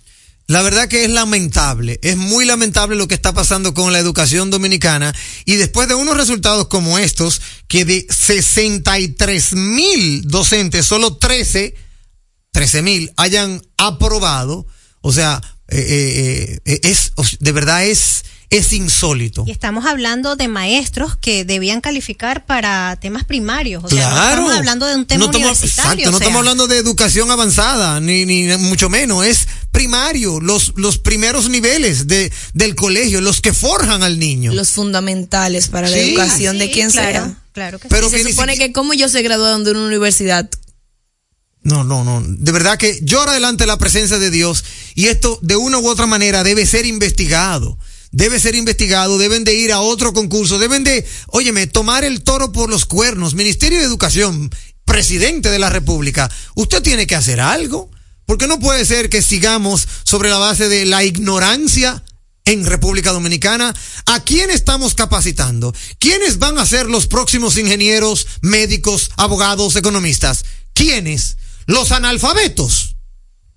La 0.47 0.61
verdad 0.61 0.89
que 0.89 1.05
es 1.05 1.09
lamentable, 1.09 1.99
es 2.03 2.17
muy 2.17 2.43
lamentable 2.43 2.97
lo 2.97 3.07
que 3.07 3.15
está 3.15 3.33
pasando 3.33 3.73
con 3.73 3.93
la 3.93 3.99
educación 3.99 4.51
dominicana 4.51 5.15
y 5.45 5.55
después 5.55 5.87
de 5.87 5.95
unos 5.95 6.17
resultados 6.17 6.67
como 6.67 6.99
estos, 6.99 7.41
que 7.69 7.85
de 7.85 8.05
63 8.09 9.53
mil 9.53 10.27
docentes, 10.27 10.85
solo 10.85 11.15
13, 11.15 11.75
13 12.53 12.81
mil 12.81 13.11
hayan 13.17 13.61
aprobado, 13.77 14.65
o 15.01 15.11
sea, 15.11 15.41
eh, 15.67 15.77
eh, 15.79 16.59
eh, 16.65 16.79
es, 16.83 17.11
de 17.39 17.51
verdad 17.51 17.83
es, 17.85 18.23
es 18.49 18.71
insólito. 18.73 19.43
Y 19.47 19.51
estamos 19.51 19.85
hablando 19.87 20.35
de 20.35 20.47
maestros 20.47 21.15
que 21.17 21.43
debían 21.45 21.81
calificar 21.81 22.45
para 22.45 22.95
temas 23.01 23.23
primarios. 23.23 23.83
O 23.83 23.89
sea, 23.89 24.07
no 24.09 24.15
Claro. 24.15 24.29
estamos 24.31 24.55
hablando 24.55 24.85
de 24.85 24.95
un 24.95 25.05
tema 25.07 25.19
No 25.19 25.25
estamos- 25.31 25.45
universitario. 25.47 25.91
Exacto, 25.91 26.11
no 26.11 26.17
o 26.17 26.19
sea. 26.19 26.27
estamos 26.27 26.39
hablando 26.39 26.67
de 26.67 26.77
educación 26.77 27.31
avanzada, 27.31 27.99
ni, 27.99 28.25
ni 28.25 28.55
mucho 28.57 28.89
menos. 28.89 29.25
Es 29.25 29.47
primario, 29.71 30.39
los, 30.39 30.73
los 30.75 30.99
primeros 30.99 31.49
niveles 31.49 32.05
de, 32.07 32.31
del 32.53 32.75
colegio, 32.75 33.19
los 33.21 33.41
que 33.41 33.53
forjan 33.53 34.03
al 34.03 34.19
niño. 34.19 34.53
Los 34.53 34.71
fundamentales 34.71 35.67
para 35.69 35.89
la 35.89 35.97
Sí. 35.97 36.11
educación 36.11 36.59
de 36.59 36.67
Sí, 36.67 36.71
quien 36.73 36.91
claro, 36.91 37.11
sea. 37.11 37.37
Claro 37.53 37.79
que 37.79 37.87
Pero 37.87 38.09
que 38.11 38.21
se 38.23 38.29
supone 38.31 38.57
que 38.57 38.71
como 38.71 38.93
yo 38.93 39.09
se 39.09 39.21
graduaron 39.23 39.63
de 39.63 39.71
una 39.71 39.85
universidad, 39.85 40.47
No, 41.63 41.83
no, 41.83 42.03
no. 42.03 42.21
De 42.25 42.51
verdad 42.51 42.77
que 42.77 42.99
llora 43.01 43.33
delante 43.33 43.65
la 43.65 43.77
presencia 43.77 44.19
de 44.19 44.29
Dios 44.29 44.63
y 44.95 45.07
esto 45.07 45.39
de 45.41 45.55
una 45.55 45.79
u 45.79 45.87
otra 45.87 46.05
manera 46.05 46.43
debe 46.43 46.65
ser 46.65 46.85
investigado. 46.85 47.77
Debe 48.11 48.39
ser 48.39 48.53
investigado, 48.53 49.17
deben 49.17 49.43
de 49.43 49.55
ir 49.55 49.71
a 49.71 49.81
otro 49.81 50.13
concurso, 50.13 50.59
deben 50.59 50.83
de, 50.83 51.03
óyeme, 51.27 51.65
tomar 51.65 52.03
el 52.03 52.21
toro 52.21 52.51
por 52.51 52.69
los 52.69 52.85
cuernos. 52.85 53.33
Ministerio 53.33 53.79
de 53.79 53.85
Educación, 53.85 54.51
presidente 54.85 55.49
de 55.49 55.57
la 55.57 55.69
República, 55.69 56.29
usted 56.53 56.83
tiene 56.83 57.07
que 57.07 57.15
hacer 57.15 57.41
algo. 57.41 57.89
Porque 58.25 58.47
no 58.47 58.59
puede 58.59 58.85
ser 58.85 59.09
que 59.09 59.21
sigamos 59.21 59.87
sobre 60.03 60.29
la 60.29 60.37
base 60.37 60.69
de 60.69 60.85
la 60.85 61.03
ignorancia 61.03 62.03
en 62.45 62.65
República 62.65 63.11
Dominicana. 63.11 63.73
¿A 64.05 64.23
quién 64.23 64.49
estamos 64.49 64.95
capacitando? 64.95 65.73
¿Quiénes 65.99 66.39
van 66.39 66.57
a 66.57 66.65
ser 66.65 66.85
los 66.85 67.07
próximos 67.07 67.57
ingenieros, 67.57 68.27
médicos, 68.41 69.11
abogados, 69.17 69.75
economistas? 69.75 70.45
¿Quiénes? 70.73 71.37
Los 71.65 71.91
analfabetos. 71.91 72.97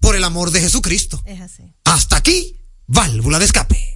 Por 0.01 0.15
el 0.15 0.25
amor 0.25 0.51
de 0.51 0.61
Jesucristo. 0.61 1.23
Es 1.25 1.41
así. 1.41 1.75
Hasta 1.85 2.17
aquí, 2.17 2.61
válvula 2.87 3.39
de 3.39 3.47
escape. 3.47 3.96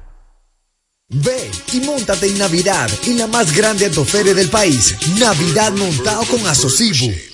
Ve 1.13 1.51
y 1.73 1.81
montate 1.81 2.27
en 2.27 2.37
Navidad 2.37 2.89
en 3.05 3.17
la 3.17 3.27
más 3.27 3.53
grande 3.53 3.87
autoferia 3.87 4.33
del 4.33 4.49
país, 4.49 4.95
Navidad 5.19 5.73
montado 5.73 6.23
con 6.23 6.47
Asocibu, 6.47 7.13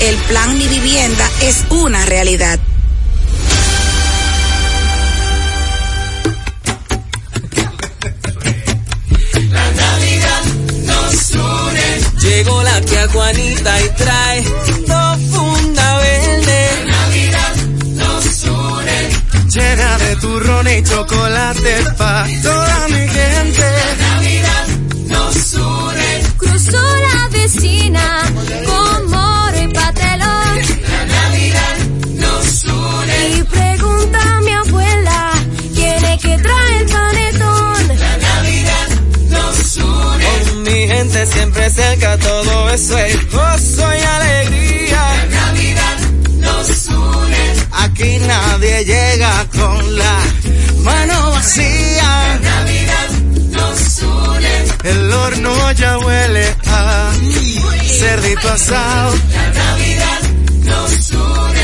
El 0.00 0.16
plan 0.28 0.58
Mi 0.58 0.68
Vivienda 0.68 1.30
es 1.40 1.64
una 1.70 2.04
realidad. 2.06 2.58
La 9.50 9.70
Navidad 9.70 10.42
nos 10.84 11.30
une. 11.30 12.20
Llegó 12.20 12.62
la 12.62 12.80
tía 12.82 13.08
Juanita 13.08 13.82
y 13.82 13.88
trae 13.90 14.42
dos 14.86 15.18
funda 15.30 15.98
verde. 15.98 16.68
La 16.86 16.92
Navidad 16.92 17.54
nos 17.94 18.44
une. 18.44 19.50
Llena 19.50 19.98
de 19.98 20.16
turrón 20.16 20.68
y 20.68 20.82
chocolate 20.82 21.84
pa' 21.96 22.26
toda 22.42 22.88
mi 22.88 23.08
gente. 23.08 23.62
La 23.62 24.06
Navidad 24.06 24.66
nos 25.06 25.54
une. 25.54 26.23
Cruzó 26.44 26.82
la 27.06 27.28
vecina 27.30 28.24
con 28.66 29.10
moro 29.10 29.62
y 29.62 29.68
patelón. 29.68 30.58
La 30.92 31.04
Navidad 31.06 31.76
nos 32.14 32.64
une. 32.64 33.28
Y 33.38 33.42
pregunta 33.44 34.18
a 34.22 34.40
mi 34.40 34.52
abuela 34.52 35.32
quién 35.74 36.04
es 36.04 36.22
que 36.22 36.38
trae 36.38 36.78
el 36.78 36.86
panetón. 36.86 37.88
La 37.88 38.18
Navidad 38.28 38.88
nos 39.30 39.76
une. 39.76 40.24
Con 40.24 40.62
mi 40.62 40.88
gente 40.88 41.26
siempre 41.26 41.70
cerca, 41.70 42.18
todo 42.18 42.70
eso 42.70 42.98
es 42.98 43.30
gozo 43.30 43.82
y 43.82 44.02
alegría. 44.02 45.02
La 45.30 45.40
Navidad 45.40 45.98
nos 46.38 46.86
une. 46.88 47.44
Aquí 47.72 48.18
nadie 48.26 48.84
llega 48.84 49.46
con 49.56 49.98
la 49.98 50.18
mano 50.82 51.30
vacía. 51.30 52.02
La 52.02 52.38
Navidad. 52.38 53.13
El 54.84 55.10
horno 55.12 55.72
ya 55.72 55.98
huele 55.98 56.56
a 56.66 57.10
cerdito 57.98 58.48
asado. 58.50 59.14
La 59.32 59.50
Navidad 59.50 60.20
nos 60.64 61.10
une. 61.10 61.63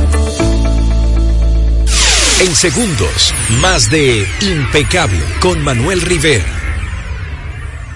En 2.41 2.55
segundos, 2.55 3.35
más 3.61 3.91
de 3.91 4.27
Impecable 4.41 5.21
con 5.41 5.63
Manuel 5.63 6.01
Rivera. 6.01 6.43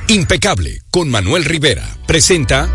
Impecable 0.08 0.84
con 0.92 1.10
Manuel 1.10 1.44
Rivera 1.46 1.98
presenta 2.06 2.70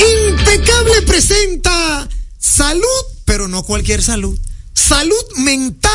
Impecable 0.00 1.02
presenta 1.06 2.08
salud, 2.38 2.86
pero 3.26 3.48
no 3.48 3.64
cualquier 3.64 4.00
salud. 4.00 4.38
Salud 4.78 5.24
mental 5.38 5.90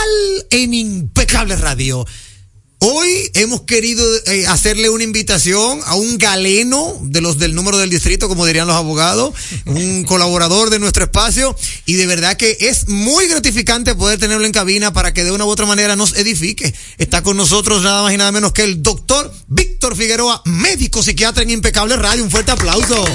en 0.49 0.73
Impecable 0.73 1.55
Radio. 1.55 2.05
Hoy 2.79 3.31
hemos 3.33 3.61
querido 3.61 4.05
eh, 4.25 4.45
hacerle 4.45 4.89
una 4.89 5.05
invitación 5.05 5.79
a 5.85 5.95
un 5.95 6.17
galeno 6.17 6.99
de 7.01 7.21
los 7.21 7.39
del 7.39 7.55
número 7.55 7.77
del 7.77 7.89
distrito, 7.89 8.27
como 8.27 8.45
dirían 8.45 8.67
los 8.67 8.75
abogados, 8.75 9.33
un 9.65 10.03
colaborador 10.07 10.69
de 10.69 10.79
nuestro 10.79 11.05
espacio, 11.05 11.55
y 11.85 11.93
de 11.93 12.07
verdad 12.07 12.35
que 12.35 12.57
es 12.59 12.89
muy 12.89 13.27
gratificante 13.27 13.95
poder 13.95 14.19
tenerlo 14.19 14.45
en 14.45 14.51
cabina 14.51 14.91
para 14.91 15.13
que 15.13 15.23
de 15.23 15.31
una 15.31 15.45
u 15.45 15.49
otra 15.49 15.65
manera 15.65 15.95
nos 15.95 16.17
edifique. 16.17 16.75
Está 16.97 17.23
con 17.23 17.37
nosotros 17.37 17.83
nada 17.83 18.03
más 18.03 18.13
y 18.13 18.17
nada 18.17 18.33
menos 18.33 18.51
que 18.51 18.63
el 18.63 18.83
doctor 18.83 19.33
Víctor 19.47 19.95
Figueroa, 19.95 20.41
médico 20.43 21.01
psiquiatra 21.01 21.41
en 21.41 21.51
Impecable 21.51 21.95
Radio. 21.95 22.21
Un 22.21 22.29
fuerte 22.29 22.51
aplauso. 22.51 23.05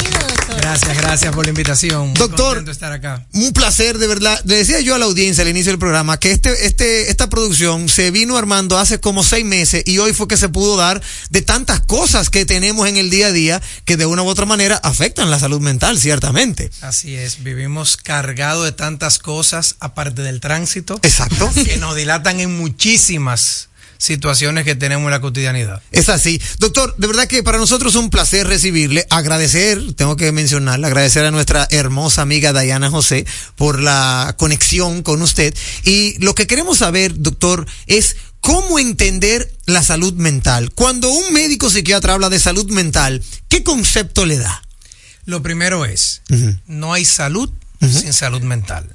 Gracias, 0.61 0.97
gracias 0.97 1.35
por 1.35 1.47
la 1.47 1.51
invitación. 1.51 2.09
Muy 2.09 2.15
Doctor, 2.15 2.57
contento 2.57 2.71
de 2.71 2.73
estar 2.73 2.93
acá. 2.93 3.27
Un 3.33 3.53
placer, 3.53 3.99
de 3.99 4.07
verdad. 4.07 4.41
Le 4.45 4.57
decía 4.57 4.81
yo 4.81 4.95
a 4.95 4.99
la 4.99 5.05
audiencia 5.05 5.43
al 5.43 5.49
inicio 5.49 5.73
del 5.73 5.79
programa 5.79 6.19
que 6.19 6.33
este, 6.33 6.67
este, 6.67 7.11
esta 7.11 7.29
producción 7.29 7.89
se 7.89 8.11
vino 8.11 8.37
armando 8.37 8.79
hace 8.79 9.01
como 9.01 9.23
seis 9.23 9.45
meses 9.45 9.83
y 9.87 9.99
hoy 9.99 10.13
fue 10.13 10.29
que 10.29 10.37
se 10.37 10.49
pudo 10.49 10.77
dar 10.77 11.01
de 11.31 11.43
tantas 11.43 11.81
cosas 11.81 12.31
que 12.31 12.45
tenemos 12.45 12.89
en 12.89 12.97
el 12.97 13.11
día 13.11 13.29
a 13.29 13.33
día 13.33 13.63
que 13.85 13.97
de 13.97 14.07
una 14.07 14.23
u 14.23 14.27
otra 14.27 14.47
manera 14.47 14.77
afectan 14.83 15.31
la 15.31 15.39
salud 15.39 15.61
mental, 15.61 15.99
ciertamente. 15.99 16.71
Así 16.81 17.15
es, 17.15 17.43
vivimos 17.43 17.97
cargados 17.97 18.65
de 18.65 18.73
tantas 18.73 19.19
cosas 19.19 19.77
aparte 19.81 20.23
del 20.23 20.41
tránsito. 20.41 20.99
Exacto. 21.03 21.51
Que 21.55 21.77
nos 21.77 21.95
dilatan 21.95 22.41
en 22.41 22.57
muchísimas 22.57 23.68
situaciones 23.99 24.65
que 24.65 24.75
tenemos 24.75 25.05
en 25.05 25.11
la 25.11 25.21
cotidianidad. 25.21 25.83
Es 25.91 26.09
así. 26.09 26.41
Doctor, 26.59 26.95
de 26.97 27.07
verdad 27.07 27.27
que 27.27 27.43
para 27.43 27.59
nosotros 27.59 27.93
es 27.93 28.01
un 28.01 28.11
placer 28.11 28.47
recibirle, 28.47 29.07
agradecer, 29.11 29.93
tengo 29.95 30.17
que 30.17 30.33
mencionarle, 30.33 30.87
agradecer 30.87 31.25
a 31.25 31.31
nuestra 31.31 31.67
hermosa 31.71 32.23
amiga 32.23 32.53
Dayana 32.53 32.91
José 32.91 33.27
por 33.57 33.83
la 33.83 34.35
conexión 34.39 35.03
con 35.03 35.21
usted. 35.21 35.55
Y 35.85 36.17
lo 36.19 36.35
que 36.35 36.47
queremos 36.47 36.79
saber, 36.79 37.13
doctor, 37.21 37.67
es 37.87 38.17
cómo 38.41 38.79
entender 38.79 39.53
la 39.67 39.83
salud 39.83 40.15
mental. 40.15 40.71
Cuando 40.75 41.11
un 41.11 41.33
médico 41.33 41.69
psiquiatra 41.69 42.15
habla 42.15 42.31
de 42.31 42.39
salud 42.39 42.71
mental, 42.71 43.23
¿qué 43.49 43.63
concepto 43.63 44.25
le 44.25 44.39
da? 44.39 44.63
Lo 45.25 45.43
primero 45.43 45.85
es, 45.85 46.23
no 46.67 46.95
hay 46.95 47.05
salud 47.05 47.51
sin 47.81 48.13
salud 48.13 48.43
mental. 48.43 48.89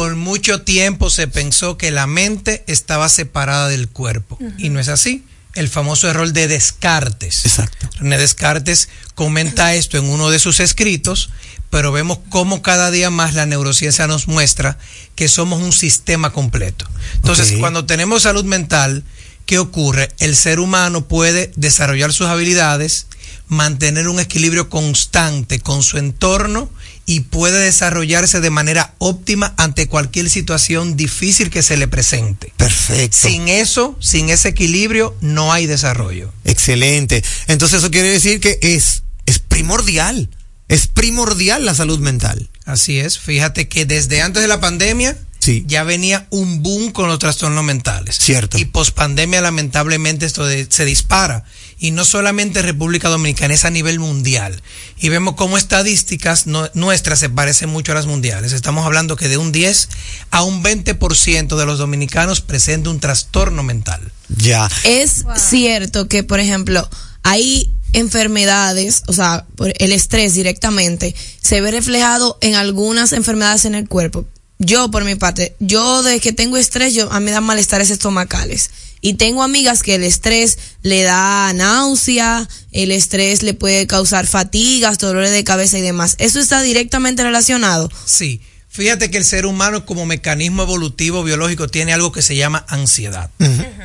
Por 0.00 0.16
mucho 0.16 0.62
tiempo 0.62 1.10
se 1.10 1.28
pensó 1.28 1.76
que 1.76 1.90
la 1.90 2.06
mente 2.06 2.64
estaba 2.66 3.10
separada 3.10 3.68
del 3.68 3.86
cuerpo 3.86 4.38
y 4.56 4.70
no 4.70 4.80
es 4.80 4.88
así. 4.88 5.26
El 5.54 5.68
famoso 5.68 6.08
error 6.08 6.32
de 6.32 6.48
Descartes. 6.48 7.44
Exacto. 7.44 7.86
René 7.98 8.16
Descartes 8.16 8.88
comenta 9.14 9.74
esto 9.74 9.98
en 9.98 10.06
uno 10.06 10.30
de 10.30 10.38
sus 10.38 10.58
escritos, 10.60 11.28
pero 11.68 11.92
vemos 11.92 12.18
cómo 12.30 12.62
cada 12.62 12.90
día 12.90 13.10
más 13.10 13.34
la 13.34 13.44
neurociencia 13.44 14.06
nos 14.06 14.26
muestra 14.26 14.78
que 15.16 15.28
somos 15.28 15.60
un 15.60 15.74
sistema 15.74 16.32
completo. 16.32 16.88
Entonces, 17.16 17.52
cuando 17.60 17.84
tenemos 17.84 18.22
salud 18.22 18.46
mental, 18.46 19.04
¿qué 19.44 19.58
ocurre? 19.58 20.08
El 20.18 20.34
ser 20.34 20.60
humano 20.60 21.08
puede 21.08 21.52
desarrollar 21.56 22.14
sus 22.14 22.28
habilidades, 22.28 23.06
mantener 23.48 24.08
un 24.08 24.18
equilibrio 24.18 24.70
constante 24.70 25.60
con 25.60 25.82
su 25.82 25.98
entorno 25.98 26.70
y 27.10 27.20
puede 27.20 27.58
desarrollarse 27.58 28.40
de 28.40 28.50
manera 28.50 28.94
óptima 28.98 29.52
ante 29.56 29.88
cualquier 29.88 30.30
situación 30.30 30.96
difícil 30.96 31.50
que 31.50 31.64
se 31.64 31.76
le 31.76 31.88
presente. 31.88 32.52
Perfecto. 32.56 33.16
Sin 33.28 33.48
eso, 33.48 33.96
sin 34.00 34.30
ese 34.30 34.50
equilibrio, 34.50 35.16
no 35.20 35.52
hay 35.52 35.66
desarrollo. 35.66 36.32
Excelente. 36.44 37.24
Entonces 37.48 37.78
eso 37.80 37.90
quiere 37.90 38.10
decir 38.10 38.38
que 38.38 38.60
es, 38.62 39.02
es 39.26 39.40
primordial. 39.40 40.28
Es 40.68 40.86
primordial 40.86 41.64
la 41.66 41.74
salud 41.74 41.98
mental. 41.98 42.48
Así 42.64 43.00
es. 43.00 43.18
Fíjate 43.18 43.66
que 43.66 43.86
desde 43.86 44.22
antes 44.22 44.40
de 44.40 44.46
la 44.48 44.60
pandemia 44.60 45.16
Sí. 45.40 45.64
ya 45.66 45.82
venía 45.82 46.28
un 46.30 46.62
boom 46.62 46.92
con 46.92 47.08
los 47.08 47.18
trastornos 47.18 47.64
mentales. 47.64 48.18
Cierto. 48.20 48.56
Y 48.56 48.66
pospandemia, 48.66 49.40
lamentablemente, 49.40 50.26
esto 50.26 50.44
de- 50.46 50.68
se 50.70 50.84
dispara. 50.84 51.44
Y 51.82 51.92
no 51.92 52.04
solamente 52.04 52.60
en 52.60 52.66
República 52.66 53.08
Dominicana, 53.08 53.54
es 53.54 53.64
a 53.64 53.70
nivel 53.70 53.98
mundial. 53.98 54.62
Y 54.98 55.08
vemos 55.08 55.34
cómo 55.34 55.56
estadísticas 55.56 56.46
no- 56.46 56.68
nuestras 56.74 57.18
se 57.18 57.30
parecen 57.30 57.70
mucho 57.70 57.92
a 57.92 57.94
las 57.94 58.06
mundiales. 58.06 58.52
Estamos 58.52 58.84
hablando 58.84 59.16
que 59.16 59.28
de 59.28 59.38
un 59.38 59.50
10 59.50 59.88
a 60.30 60.42
un 60.42 60.62
20% 60.62 61.56
de 61.56 61.66
los 61.66 61.78
dominicanos 61.78 62.42
presenta 62.42 62.90
un 62.90 63.00
trastorno 63.00 63.62
mental. 63.62 64.12
Ya. 64.28 64.68
Es 64.84 65.24
cierto 65.36 66.06
que, 66.06 66.22
por 66.22 66.38
ejemplo, 66.38 66.86
hay 67.22 67.72
enfermedades, 67.94 69.02
o 69.06 69.12
sea, 69.12 69.46
por 69.56 69.72
el 69.78 69.92
estrés 69.92 70.34
directamente, 70.34 71.14
se 71.42 71.60
ve 71.62 71.70
reflejado 71.70 72.36
en 72.42 72.54
algunas 72.54 73.12
enfermedades 73.12 73.64
en 73.64 73.74
el 73.74 73.88
cuerpo. 73.88 74.26
Yo, 74.58 74.90
por 74.90 75.04
mi 75.04 75.14
parte, 75.14 75.56
yo 75.58 76.02
desde 76.02 76.20
que 76.20 76.32
tengo 76.32 76.58
estrés, 76.58 76.92
yo, 76.94 77.10
a 77.10 77.18
mí 77.18 77.24
me 77.24 77.30
dan 77.30 77.44
malestares 77.44 77.88
estomacales. 77.90 78.70
Y 79.00 79.14
tengo 79.14 79.42
amigas 79.42 79.82
que 79.82 79.94
el 79.94 80.02
estrés 80.02 80.58
le 80.82 81.02
da 81.02 81.52
náusea, 81.52 82.48
el 82.72 82.92
estrés 82.92 83.42
le 83.42 83.54
puede 83.54 83.86
causar 83.86 84.26
fatigas, 84.26 84.98
dolores 84.98 85.32
de 85.32 85.44
cabeza 85.44 85.78
y 85.78 85.82
demás. 85.82 86.16
¿Eso 86.18 86.38
está 86.38 86.62
directamente 86.62 87.22
relacionado? 87.22 87.90
Sí. 88.04 88.40
Fíjate 88.72 89.10
que 89.10 89.18
el 89.18 89.24
ser 89.24 89.46
humano 89.46 89.84
como 89.84 90.06
mecanismo 90.06 90.62
evolutivo 90.62 91.24
biológico 91.24 91.66
tiene 91.66 91.92
algo 91.92 92.12
que 92.12 92.22
se 92.22 92.36
llama 92.36 92.64
ansiedad. 92.68 93.28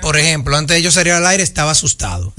Por 0.02 0.16
ejemplo, 0.16 0.56
antes 0.56 0.78
de 0.78 0.84
yo 0.84 0.92
salir 0.92 1.14
al 1.14 1.26
aire 1.26 1.42
estaba 1.42 1.72
asustado. 1.72 2.34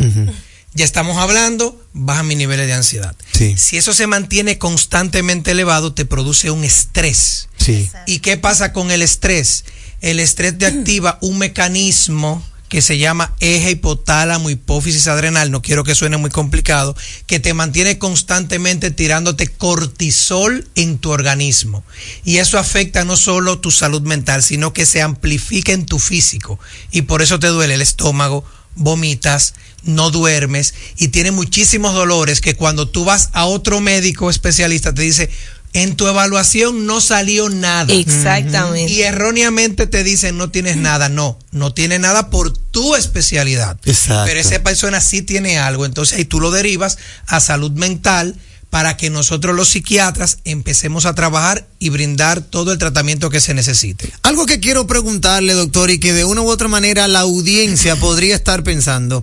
Ya 0.73 0.85
estamos 0.85 1.17
hablando, 1.17 1.83
baja 1.93 2.23
mi 2.23 2.37
niveles 2.37 2.69
de 2.69 2.75
ansiedad. 2.75 3.17
Sí. 3.33 3.57
Si 3.57 3.79
eso 3.79 3.95
se 3.95 4.07
mantiene 4.07 4.59
constantemente 4.59 5.51
elevado, 5.51 5.93
te 5.93 6.05
produce 6.05 6.51
un 6.51 6.63
estrés. 6.63 7.49
Sí. 7.57 7.91
¿Y 8.07 8.21
qué 8.21 8.37
pasa 8.37 8.73
con 8.73 8.93
el 8.93 9.03
estrés? 9.03 9.65
El 10.01 10.21
estrés 10.21 10.57
te 10.57 10.67
activa 10.67 11.19
un 11.23 11.39
mecanismo 11.39 12.45
que 12.69 12.83
se 12.83 12.99
llama 12.99 13.35
eje 13.41 13.71
hipotálamo 13.71 14.51
hipófisis 14.51 15.07
adrenal, 15.07 15.51
no 15.51 15.63
quiero 15.63 15.85
que 15.85 15.95
suene 15.95 16.17
muy 16.17 16.31
complicado, 16.31 16.97
que 17.27 17.41
te 17.41 17.55
mantiene 17.55 17.99
constantemente 17.99 18.91
tirándote 18.91 19.49
cortisol 19.49 20.69
en 20.75 20.99
tu 20.99 21.11
organismo. 21.11 21.85
Y 22.25 22.39
eso 22.39 22.59
afecta 22.59 23.05
no 23.05 23.17
solo 23.17 23.61
tu 23.61 23.71
salud 23.71 24.03
mental, 24.03 24.43
sino 24.43 24.73
que 24.73 24.87
se 24.87 25.03
amplifica 25.03 25.73
en 25.73 25.87
tu 25.87 25.99
físico. 25.99 26.59
Y 26.91 27.03
por 27.03 27.23
eso 27.23 27.39
te 27.39 27.49
duele 27.49 27.75
el 27.75 27.83
estómago, 27.83 28.45
vomitas, 28.75 29.55
no 29.87 30.11
duermes 30.11 30.75
y 30.97 31.09
tienes 31.09 31.33
muchísimos 31.33 31.95
dolores 31.95 32.41
que 32.41 32.55
cuando 32.55 32.89
tú 32.89 33.05
vas 33.05 33.31
a 33.33 33.47
otro 33.47 33.81
médico 33.81 34.29
especialista 34.29 34.93
te 34.93 35.03
dice, 35.03 35.31
En 35.77 35.95
tu 35.95 36.09
evaluación 36.09 36.87
no 36.87 37.03
salió 37.03 37.51
nada. 37.51 37.93
Exactamente. 37.93 38.91
Y 38.91 39.03
erróneamente 39.03 39.87
te 39.87 40.05
dicen 40.05 40.39
no 40.39 40.51
tienes 40.51 40.79
nada. 40.79 41.11
No, 41.11 41.39
no 41.51 41.75
tiene 41.75 41.99
nada 41.99 42.31
por 42.31 42.57
tu 42.57 42.95
especialidad. 42.95 43.79
Exacto. 43.85 44.25
Pero 44.25 44.41
esa 44.41 44.63
persona 44.63 45.03
sí 45.03 45.21
tiene 45.21 45.59
algo. 45.59 45.85
Entonces 45.85 46.17
ahí 46.17 46.25
tú 46.25 46.41
lo 46.41 46.51
derivas 46.51 46.97
a 47.27 47.41
salud 47.41 47.73
mental 47.73 48.35
para 48.71 48.97
que 48.97 49.11
nosotros 49.11 49.55
los 49.55 49.69
psiquiatras 49.69 50.39
empecemos 50.45 51.05
a 51.05 51.15
trabajar 51.15 51.67
y 51.79 51.91
brindar 51.91 52.41
todo 52.41 52.73
el 52.73 52.79
tratamiento 52.79 53.29
que 53.29 53.41
se 53.41 53.53
necesite. 53.53 54.11
Algo 54.23 54.47
que 54.47 54.61
quiero 54.61 54.87
preguntarle, 54.87 55.53
doctor, 55.53 55.91
y 55.91 56.01
que 56.01 56.15
de 56.15 56.25
una 56.25 56.41
u 56.41 56.49
otra 56.49 56.69
manera 56.69 57.07
la 57.07 57.21
audiencia 57.21 57.97
podría 58.01 58.35
estar 58.35 58.63
pensando. 58.63 59.23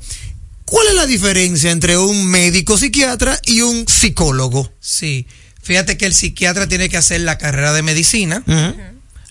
¿Cuál 0.66 0.86
es 0.88 0.94
la 0.94 1.08
diferencia 1.08 1.72
entre 1.72 1.98
un 1.98 2.28
médico 2.28 2.78
psiquiatra 2.78 3.40
y 3.46 3.62
un 3.62 3.88
psicólogo? 3.88 4.72
Sí, 4.80 5.26
fíjate 5.64 5.98
que 5.98 6.06
el 6.06 6.14
psiquiatra 6.14 6.68
tiene 6.68 6.90
que 6.90 6.98
hacer 6.98 7.22
la 7.22 7.38
carrera 7.38 7.74
de 7.74 7.82
medicina, 7.82 8.44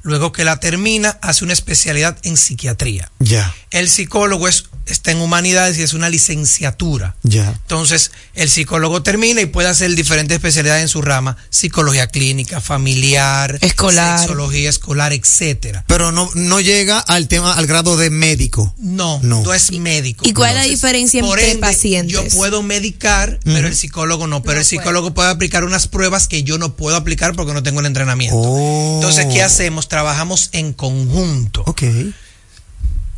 luego 0.03 0.33
que 0.33 0.45
la 0.45 0.59
termina 0.61 1.19
hace 1.23 1.45
una 1.45 1.53
especialidad 1.53 2.19
en 2.25 2.37
psiquiatría. 2.37 3.11
Ya, 3.19 3.55
El 3.71 3.89
psicólogo 3.89 4.49
es, 4.49 4.65
está 4.87 5.13
en 5.13 5.21
humanidades 5.21 5.79
y 5.79 5.83
es 5.83 5.95
una 5.95 6.11
licenciatura. 6.11 7.15
ya. 7.23 7.51
Entonces, 7.53 8.11
el 8.35 8.51
psicólogo 8.51 9.03
termina 9.03 9.41
y 9.41 9.47
puede 9.47 9.69
hacer 9.69 9.95
diferentes 9.95 10.35
especialidades 10.35 10.83
en 10.83 10.89
su 10.89 11.03
rama, 11.03 11.37
psicología 11.51 12.07
clínica, 12.09 12.61
familiar, 12.61 13.59
Escolar. 13.63 14.19
sexología 14.19 14.69
escolar, 14.69 15.13
etcétera. 15.13 15.85
Pero 15.87 16.13
no, 16.13 16.29
no 16.35 16.61
llega 16.61 16.99
al 16.99 17.29
tema, 17.29 17.55
al 17.55 17.67
grado 17.67 17.97
de 17.97 18.11
médico. 18.11 18.75
No, 18.79 19.21
No. 19.23 19.43
no, 19.43 19.55
es 19.55 19.71
médico. 19.73 20.25
¿Y 20.29 20.33
cuál 20.33 20.51
es 20.51 20.57
la 20.57 20.65
diferencia 20.65 21.21
por 21.23 21.39
entre 21.39 21.53
ende, 21.53 21.61
pacientes? 21.67 22.13
Yo 22.13 22.29
puedo 22.37 22.63
medicar, 22.63 23.39
pero 23.45 23.69
el 23.69 23.75
psicólogo 23.77 24.27
no. 24.27 24.43
Pero 24.43 24.59
el 24.59 24.65
psicólogo 24.65 25.15
puede 25.15 25.31
aplicar 25.31 25.65
unas 25.65 25.87
pruebas 25.89 26.27
que 26.29 26.43
yo 26.43 26.59
no 26.59 26.75
puedo 26.77 26.97
aplicar 26.97 27.35
porque 27.35 27.53
no 27.55 27.63
tengo 27.63 27.81
el 27.81 27.87
entrenamiento. 27.87 28.37
Oh. 28.37 28.97
Entonces, 28.97 29.27
¿qué 29.33 29.43
hacemos? 29.43 29.89
Trabajamos 29.93 30.49
en 30.53 30.73
conjunto. 30.73 31.65
Ok. 31.67 31.83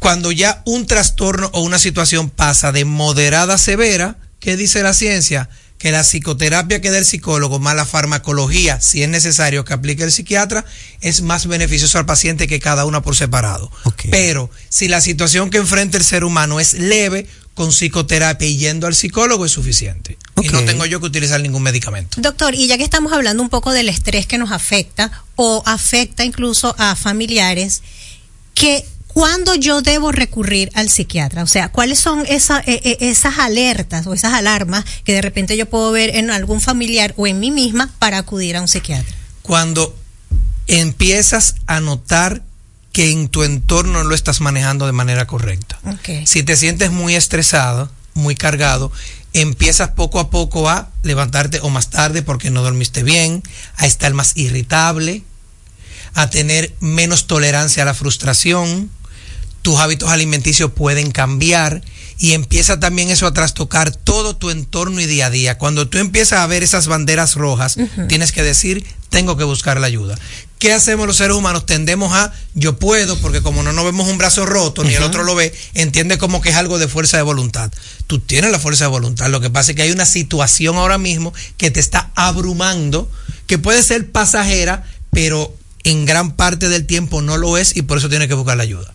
Cuando 0.00 0.32
ya 0.32 0.60
un 0.66 0.88
trastorno 0.88 1.48
o 1.52 1.60
una 1.60 1.78
situación 1.78 2.30
pasa 2.30 2.72
de 2.72 2.84
moderada 2.84 3.54
a 3.54 3.58
severa, 3.58 4.16
¿qué 4.40 4.56
dice 4.56 4.82
la 4.82 4.92
ciencia? 4.92 5.48
Que 5.78 5.92
la 5.92 6.02
psicoterapia 6.02 6.80
que 6.80 6.90
da 6.90 6.98
el 6.98 7.04
psicólogo, 7.04 7.60
más 7.60 7.76
la 7.76 7.84
farmacología, 7.84 8.80
si 8.80 9.04
es 9.04 9.08
necesario 9.08 9.64
que 9.64 9.72
aplique 9.72 10.02
el 10.02 10.10
psiquiatra, 10.10 10.64
es 11.00 11.22
más 11.22 11.46
beneficioso 11.46 11.96
al 11.98 12.06
paciente 12.06 12.48
que 12.48 12.58
cada 12.58 12.86
una 12.86 13.02
por 13.02 13.14
separado. 13.14 13.70
Pero 14.10 14.50
si 14.68 14.88
la 14.88 15.00
situación 15.00 15.50
que 15.50 15.58
enfrenta 15.58 15.96
el 15.96 16.04
ser 16.04 16.24
humano 16.24 16.58
es 16.58 16.72
leve, 16.72 17.28
con 17.54 17.70
psicoterapia 17.70 18.48
y 18.48 18.56
yendo 18.58 18.86
al 18.86 18.94
psicólogo 18.94 19.44
es 19.46 19.52
suficiente. 19.52 20.18
Y 20.42 20.48
no 20.48 20.64
tengo 20.64 20.84
yo 20.86 21.00
que 21.00 21.06
utilizar 21.06 21.40
ningún 21.40 21.62
medicamento. 21.62 22.20
Doctor, 22.20 22.54
y 22.54 22.66
ya 22.66 22.76
que 22.76 22.84
estamos 22.84 23.12
hablando 23.12 23.42
un 23.42 23.48
poco 23.48 23.72
del 23.72 23.88
estrés 23.88 24.26
que 24.26 24.38
nos 24.38 24.50
afecta 24.50 25.22
o 25.36 25.62
afecta 25.64 26.24
incluso 26.24 26.74
a 26.78 26.96
familiares, 26.96 27.82
que 28.54 28.84
¿cuándo 29.06 29.54
yo 29.54 29.80
debo 29.82 30.10
recurrir 30.10 30.70
al 30.74 30.90
psiquiatra? 30.90 31.44
O 31.44 31.46
sea, 31.46 31.68
¿cuáles 31.70 32.00
son 32.00 32.24
esa- 32.26 32.60
eh, 32.66 32.80
eh, 32.82 32.96
esas 33.00 33.38
alertas 33.38 34.06
o 34.08 34.14
esas 34.14 34.34
alarmas 34.34 34.84
que 35.04 35.12
de 35.12 35.22
repente 35.22 35.56
yo 35.56 35.66
puedo 35.66 35.92
ver 35.92 36.16
en 36.16 36.30
algún 36.32 36.60
familiar 36.60 37.14
o 37.16 37.28
en 37.28 37.38
mí 37.38 37.52
misma 37.52 37.92
para 38.00 38.18
acudir 38.18 38.56
a 38.56 38.60
un 38.62 38.66
psiquiatra? 38.68 39.14
Cuando 39.42 39.96
empiezas 40.66 41.56
a 41.66 41.80
notar 41.80 42.42
que 42.94 43.10
en 43.10 43.28
tu 43.28 43.42
entorno 43.42 44.04
no 44.04 44.08
lo 44.08 44.14
estás 44.14 44.40
manejando 44.40 44.86
de 44.86 44.92
manera 44.92 45.26
correcta. 45.26 45.80
Si 46.26 46.44
te 46.44 46.56
sientes 46.56 46.92
muy 46.92 47.16
estresado, 47.16 47.90
muy 48.14 48.36
cargado, 48.36 48.92
empiezas 49.32 49.90
poco 49.90 50.20
a 50.20 50.30
poco 50.30 50.70
a 50.70 50.90
levantarte 51.02 51.58
o 51.60 51.70
más 51.70 51.90
tarde 51.90 52.22
porque 52.22 52.52
no 52.52 52.62
dormiste 52.62 53.02
bien, 53.02 53.42
a 53.76 53.86
estar 53.86 54.14
más 54.14 54.36
irritable, 54.36 55.24
a 56.14 56.30
tener 56.30 56.72
menos 56.78 57.26
tolerancia 57.26 57.82
a 57.82 57.86
la 57.86 57.94
frustración, 57.94 58.88
tus 59.62 59.80
hábitos 59.80 60.10
alimenticios 60.10 60.70
pueden 60.70 61.10
cambiar 61.10 61.82
y 62.18 62.34
empieza 62.34 62.78
también 62.78 63.10
eso 63.10 63.26
a 63.26 63.34
trastocar 63.34 63.90
todo 63.90 64.36
tu 64.36 64.50
entorno 64.50 65.00
y 65.00 65.06
día 65.06 65.26
a 65.26 65.30
día. 65.30 65.58
Cuando 65.58 65.88
tú 65.88 65.98
empiezas 65.98 66.38
a 66.40 66.46
ver 66.46 66.62
esas 66.62 66.86
banderas 66.86 67.34
rojas, 67.34 67.76
tienes 68.08 68.30
que 68.30 68.44
decir, 68.44 68.86
tengo 69.08 69.36
que 69.36 69.42
buscar 69.44 69.80
la 69.80 69.88
ayuda. 69.88 70.16
¿Qué 70.64 70.72
hacemos 70.72 71.06
los 71.06 71.18
seres 71.18 71.36
humanos? 71.36 71.66
Tendemos 71.66 72.14
a, 72.14 72.32
yo 72.54 72.78
puedo, 72.78 73.18
porque 73.18 73.42
como 73.42 73.62
no 73.62 73.74
nos 73.74 73.84
vemos 73.84 74.08
un 74.08 74.16
brazo 74.16 74.46
roto, 74.46 74.82
ni 74.82 74.94
el 74.94 75.02
otro 75.02 75.22
lo 75.22 75.34
ve, 75.34 75.52
entiende 75.74 76.16
como 76.16 76.40
que 76.40 76.48
es 76.48 76.56
algo 76.56 76.78
de 76.78 76.88
fuerza 76.88 77.18
de 77.18 77.22
voluntad. 77.22 77.70
Tú 78.06 78.18
tienes 78.18 78.50
la 78.50 78.58
fuerza 78.58 78.84
de 78.84 78.88
voluntad, 78.88 79.28
lo 79.28 79.42
que 79.42 79.50
pasa 79.50 79.72
es 79.72 79.76
que 79.76 79.82
hay 79.82 79.90
una 79.90 80.06
situación 80.06 80.76
ahora 80.76 80.96
mismo 80.96 81.34
que 81.58 81.70
te 81.70 81.80
está 81.80 82.10
abrumando, 82.14 83.10
que 83.46 83.58
puede 83.58 83.82
ser 83.82 84.10
pasajera, 84.10 84.84
pero 85.10 85.54
en 85.82 86.06
gran 86.06 86.34
parte 86.34 86.70
del 86.70 86.86
tiempo 86.86 87.20
no 87.20 87.36
lo 87.36 87.58
es 87.58 87.76
y 87.76 87.82
por 87.82 87.98
eso 87.98 88.08
tienes 88.08 88.28
que 88.28 88.34
buscar 88.34 88.56
la 88.56 88.62
ayuda. 88.62 88.94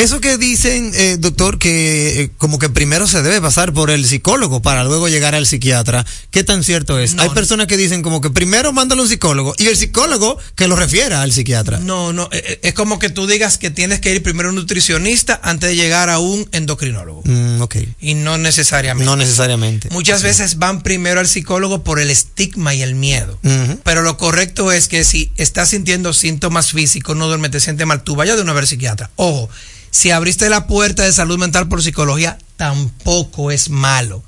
Eso 0.00 0.18
que 0.22 0.38
dicen, 0.38 0.92
eh, 0.94 1.18
doctor, 1.18 1.58
que 1.58 2.22
eh, 2.22 2.30
como 2.38 2.58
que 2.58 2.70
primero 2.70 3.06
se 3.06 3.20
debe 3.20 3.38
pasar 3.38 3.74
por 3.74 3.90
el 3.90 4.06
psicólogo 4.06 4.62
para 4.62 4.82
luego 4.82 5.10
llegar 5.10 5.34
al 5.34 5.44
psiquiatra, 5.44 6.06
¿qué 6.30 6.42
tan 6.42 6.64
cierto 6.64 6.98
es? 6.98 7.18
Hay 7.18 7.28
personas 7.28 7.66
que 7.66 7.76
dicen 7.76 8.00
como 8.00 8.22
que 8.22 8.30
primero 8.30 8.72
mándalo 8.72 9.02
a 9.02 9.04
un 9.04 9.10
psicólogo 9.10 9.54
y 9.58 9.66
el 9.66 9.76
psicólogo 9.76 10.38
que 10.54 10.68
lo 10.68 10.76
refiera 10.76 11.20
al 11.20 11.32
psiquiatra. 11.32 11.80
No, 11.80 12.14
no, 12.14 12.30
eh, 12.32 12.42
eh, 12.46 12.60
es 12.62 12.72
como 12.72 12.98
que 12.98 13.10
tú 13.10 13.26
digas 13.26 13.58
que 13.58 13.70
tienes 13.70 14.00
que 14.00 14.10
ir 14.10 14.22
primero 14.22 14.48
a 14.48 14.52
un 14.52 14.56
nutricionista 14.56 15.38
antes 15.42 15.68
de 15.68 15.76
llegar 15.76 16.08
a 16.08 16.18
un 16.18 16.48
endocrinólogo. 16.50 17.20
Mm, 17.26 17.60
ok. 17.60 17.76
Y 18.00 18.14
no 18.14 18.38
necesariamente. 18.38 19.04
No 19.04 19.16
necesariamente. 19.16 19.90
Muchas 19.90 20.22
veces 20.22 20.56
van 20.56 20.80
primero 20.82 21.20
al 21.20 21.28
psicólogo 21.28 21.84
por 21.84 22.00
el 22.00 22.08
estigma 22.08 22.72
y 22.72 22.80
el 22.80 22.94
miedo. 22.94 23.38
Pero 23.84 24.00
lo 24.00 24.16
correcto 24.16 24.72
es 24.72 24.88
que 24.88 25.04
si 25.04 25.30
estás 25.36 25.68
sintiendo 25.68 26.14
síntomas 26.14 26.72
físicos, 26.72 27.18
no 27.18 27.26
duermes, 27.26 27.50
te 27.50 27.60
sientes 27.60 27.86
mal, 27.86 28.02
tú 28.02 28.16
vayas 28.16 28.36
de 28.36 28.42
una 28.44 28.54
vez 28.54 28.62
al 28.62 28.68
psiquiatra. 28.68 29.10
Ojo, 29.16 29.50
si 29.90 30.10
abriste 30.10 30.48
la 30.48 30.66
puerta 30.66 31.02
de 31.02 31.12
salud 31.12 31.38
mental 31.38 31.68
por 31.68 31.82
psicología, 31.82 32.38
tampoco 32.56 33.50
es 33.50 33.70
malo. 33.70 34.22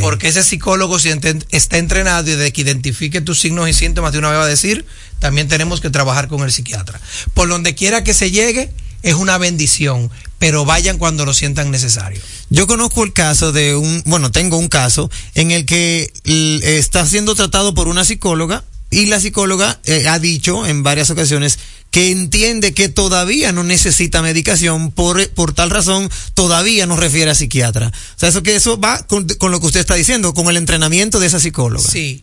Porque 0.00 0.28
ese 0.28 0.42
psicólogo 0.42 0.98
si 0.98 1.10
está 1.50 1.78
entrenado 1.78 2.30
y 2.30 2.36
de 2.36 2.52
que 2.52 2.60
identifique 2.60 3.20
tus 3.20 3.40
signos 3.40 3.68
y 3.68 3.72
síntomas 3.72 4.12
de 4.12 4.18
una 4.18 4.30
vez 4.30 4.38
va 4.38 4.44
a 4.44 4.48
decir, 4.48 4.84
también 5.18 5.48
tenemos 5.48 5.80
que 5.80 5.90
trabajar 5.90 6.28
con 6.28 6.42
el 6.42 6.52
psiquiatra. 6.52 7.00
Por 7.34 7.48
donde 7.48 7.74
quiera 7.74 8.04
que 8.04 8.14
se 8.14 8.30
llegue, 8.30 8.72
es 9.02 9.14
una 9.14 9.38
bendición, 9.38 10.10
pero 10.38 10.64
vayan 10.64 10.98
cuando 10.98 11.24
lo 11.24 11.34
sientan 11.34 11.70
necesario. 11.70 12.20
Yo 12.50 12.66
conozco 12.66 13.04
el 13.04 13.12
caso 13.12 13.52
de 13.52 13.74
un, 13.76 14.02
bueno, 14.06 14.30
tengo 14.30 14.56
un 14.56 14.68
caso 14.68 15.10
en 15.34 15.50
el 15.50 15.66
que 15.66 16.12
está 16.62 17.06
siendo 17.06 17.34
tratado 17.34 17.74
por 17.74 17.88
una 17.88 18.04
psicóloga 18.04 18.64
y 18.90 19.06
la 19.06 19.20
psicóloga 19.20 19.80
eh, 19.84 20.08
ha 20.08 20.18
dicho 20.18 20.66
en 20.66 20.82
varias 20.82 21.10
ocasiones 21.10 21.58
que 21.98 22.10
entiende 22.12 22.74
que 22.74 22.88
todavía 22.88 23.50
no 23.50 23.64
necesita 23.64 24.22
medicación, 24.22 24.92
por, 24.92 25.28
por 25.30 25.52
tal 25.52 25.70
razón 25.70 26.08
todavía 26.34 26.86
no 26.86 26.96
refiere 26.96 27.30
a 27.30 27.34
psiquiatra. 27.34 27.88
O 27.88 28.18
sea, 28.18 28.28
eso 28.28 28.44
que 28.44 28.54
eso 28.54 28.78
va 28.78 29.04
con, 29.06 29.26
con 29.26 29.50
lo 29.50 29.58
que 29.58 29.66
usted 29.66 29.80
está 29.80 29.96
diciendo, 29.96 30.32
con 30.32 30.46
el 30.48 30.56
entrenamiento 30.56 31.18
de 31.18 31.26
esa 31.26 31.40
psicóloga. 31.40 31.88
Sí. 31.90 32.22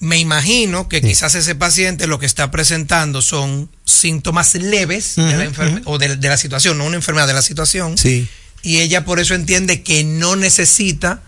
Me 0.00 0.18
imagino 0.18 0.90
que 0.90 1.00
quizás 1.00 1.34
ese 1.34 1.54
paciente 1.54 2.06
lo 2.06 2.18
que 2.18 2.26
está 2.26 2.50
presentando 2.50 3.22
son 3.22 3.70
síntomas 3.86 4.54
leves 4.54 5.16
de 5.16 5.34
la 5.34 5.46
enferme- 5.46 5.80
o 5.86 5.96
de, 5.96 6.16
de 6.16 6.28
la 6.28 6.36
situación, 6.36 6.76
no 6.76 6.84
una 6.84 6.96
enfermedad 6.96 7.26
de 7.26 7.32
la 7.32 7.40
situación. 7.40 7.96
Sí. 7.96 8.28
Y 8.62 8.80
ella 8.80 9.06
por 9.06 9.18
eso 9.18 9.34
entiende 9.34 9.82
que 9.82 10.04
no 10.04 10.36
necesita 10.36 11.22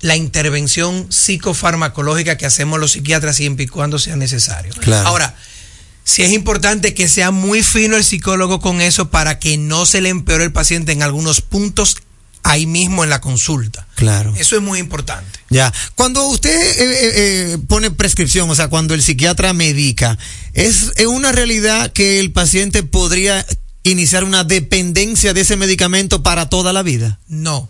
la 0.00 0.14
intervención 0.14 1.08
psicofarmacológica 1.10 2.36
que 2.36 2.46
hacemos 2.46 2.78
los 2.78 2.92
psiquiatras 2.92 3.34
siempre 3.34 3.64
y 3.64 3.68
cuando 3.68 3.98
sea 3.98 4.14
necesario. 4.14 4.72
Claro. 4.74 5.08
Ahora, 5.08 5.34
si 6.06 6.22
es 6.22 6.30
importante 6.30 6.94
que 6.94 7.08
sea 7.08 7.32
muy 7.32 7.64
fino 7.64 7.96
el 7.96 8.04
psicólogo 8.04 8.60
con 8.60 8.80
eso 8.80 9.10
para 9.10 9.40
que 9.40 9.58
no 9.58 9.86
se 9.86 10.00
le 10.00 10.08
empeore 10.08 10.44
el 10.44 10.52
paciente 10.52 10.92
en 10.92 11.02
algunos 11.02 11.40
puntos 11.40 11.96
ahí 12.44 12.64
mismo 12.64 13.02
en 13.02 13.10
la 13.10 13.20
consulta. 13.20 13.88
Claro. 13.96 14.32
Eso 14.36 14.54
es 14.54 14.62
muy 14.62 14.78
importante. 14.78 15.40
Ya. 15.50 15.74
Cuando 15.96 16.24
usted 16.28 16.48
eh, 16.48 16.74
eh, 16.78 17.12
eh, 17.54 17.58
pone 17.66 17.90
prescripción, 17.90 18.48
o 18.48 18.54
sea, 18.54 18.68
cuando 18.68 18.94
el 18.94 19.02
psiquiatra 19.02 19.52
medica, 19.52 20.16
¿es, 20.52 20.92
es 20.94 21.06
una 21.06 21.32
realidad 21.32 21.92
que 21.92 22.20
el 22.20 22.30
paciente 22.30 22.84
podría 22.84 23.44
iniciar 23.82 24.22
una 24.22 24.44
dependencia 24.44 25.34
de 25.34 25.40
ese 25.40 25.56
medicamento 25.56 26.22
para 26.22 26.48
toda 26.48 26.72
la 26.72 26.84
vida? 26.84 27.18
No. 27.26 27.68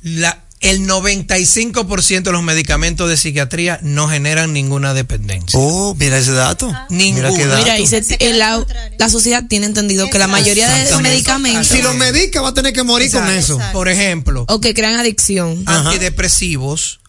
La, 0.00 0.43
el 0.64 0.86
95% 0.86 2.22
de 2.22 2.32
los 2.32 2.42
medicamentos 2.42 3.08
de 3.08 3.16
psiquiatría 3.16 3.78
no 3.82 4.08
generan 4.08 4.52
ninguna 4.52 4.94
dependencia. 4.94 5.58
Oh, 5.58 5.94
mira 5.98 6.18
ese 6.18 6.32
dato. 6.32 6.72
Ninguna. 6.90 7.28
Mira 7.30 7.38
qué 7.42 7.46
dato. 7.48 7.62
Mira, 7.62 7.78
y 7.78 7.86
se- 7.86 8.16
el- 8.20 8.38
la, 8.38 8.64
la 8.98 9.08
sociedad 9.08 9.44
tiene 9.48 9.66
entendido 9.66 10.08
que 10.10 10.18
la 10.18 10.26
mayoría 10.26 10.68
de 10.70 10.90
los 10.90 11.00
medicamentos 11.02 11.68
Si 11.68 11.82
lo 11.82 11.94
medica, 11.94 12.40
va 12.40 12.48
a 12.48 12.54
tener 12.54 12.72
que 12.72 12.82
morir 12.82 13.10
con 13.10 13.28
eso. 13.30 13.58
Por 13.72 13.88
ejemplo, 13.88 14.44
o 14.48 14.60
que 14.60 14.74
crean 14.74 14.94
adicción. 14.94 15.62
antidepresivos, 15.66 17.00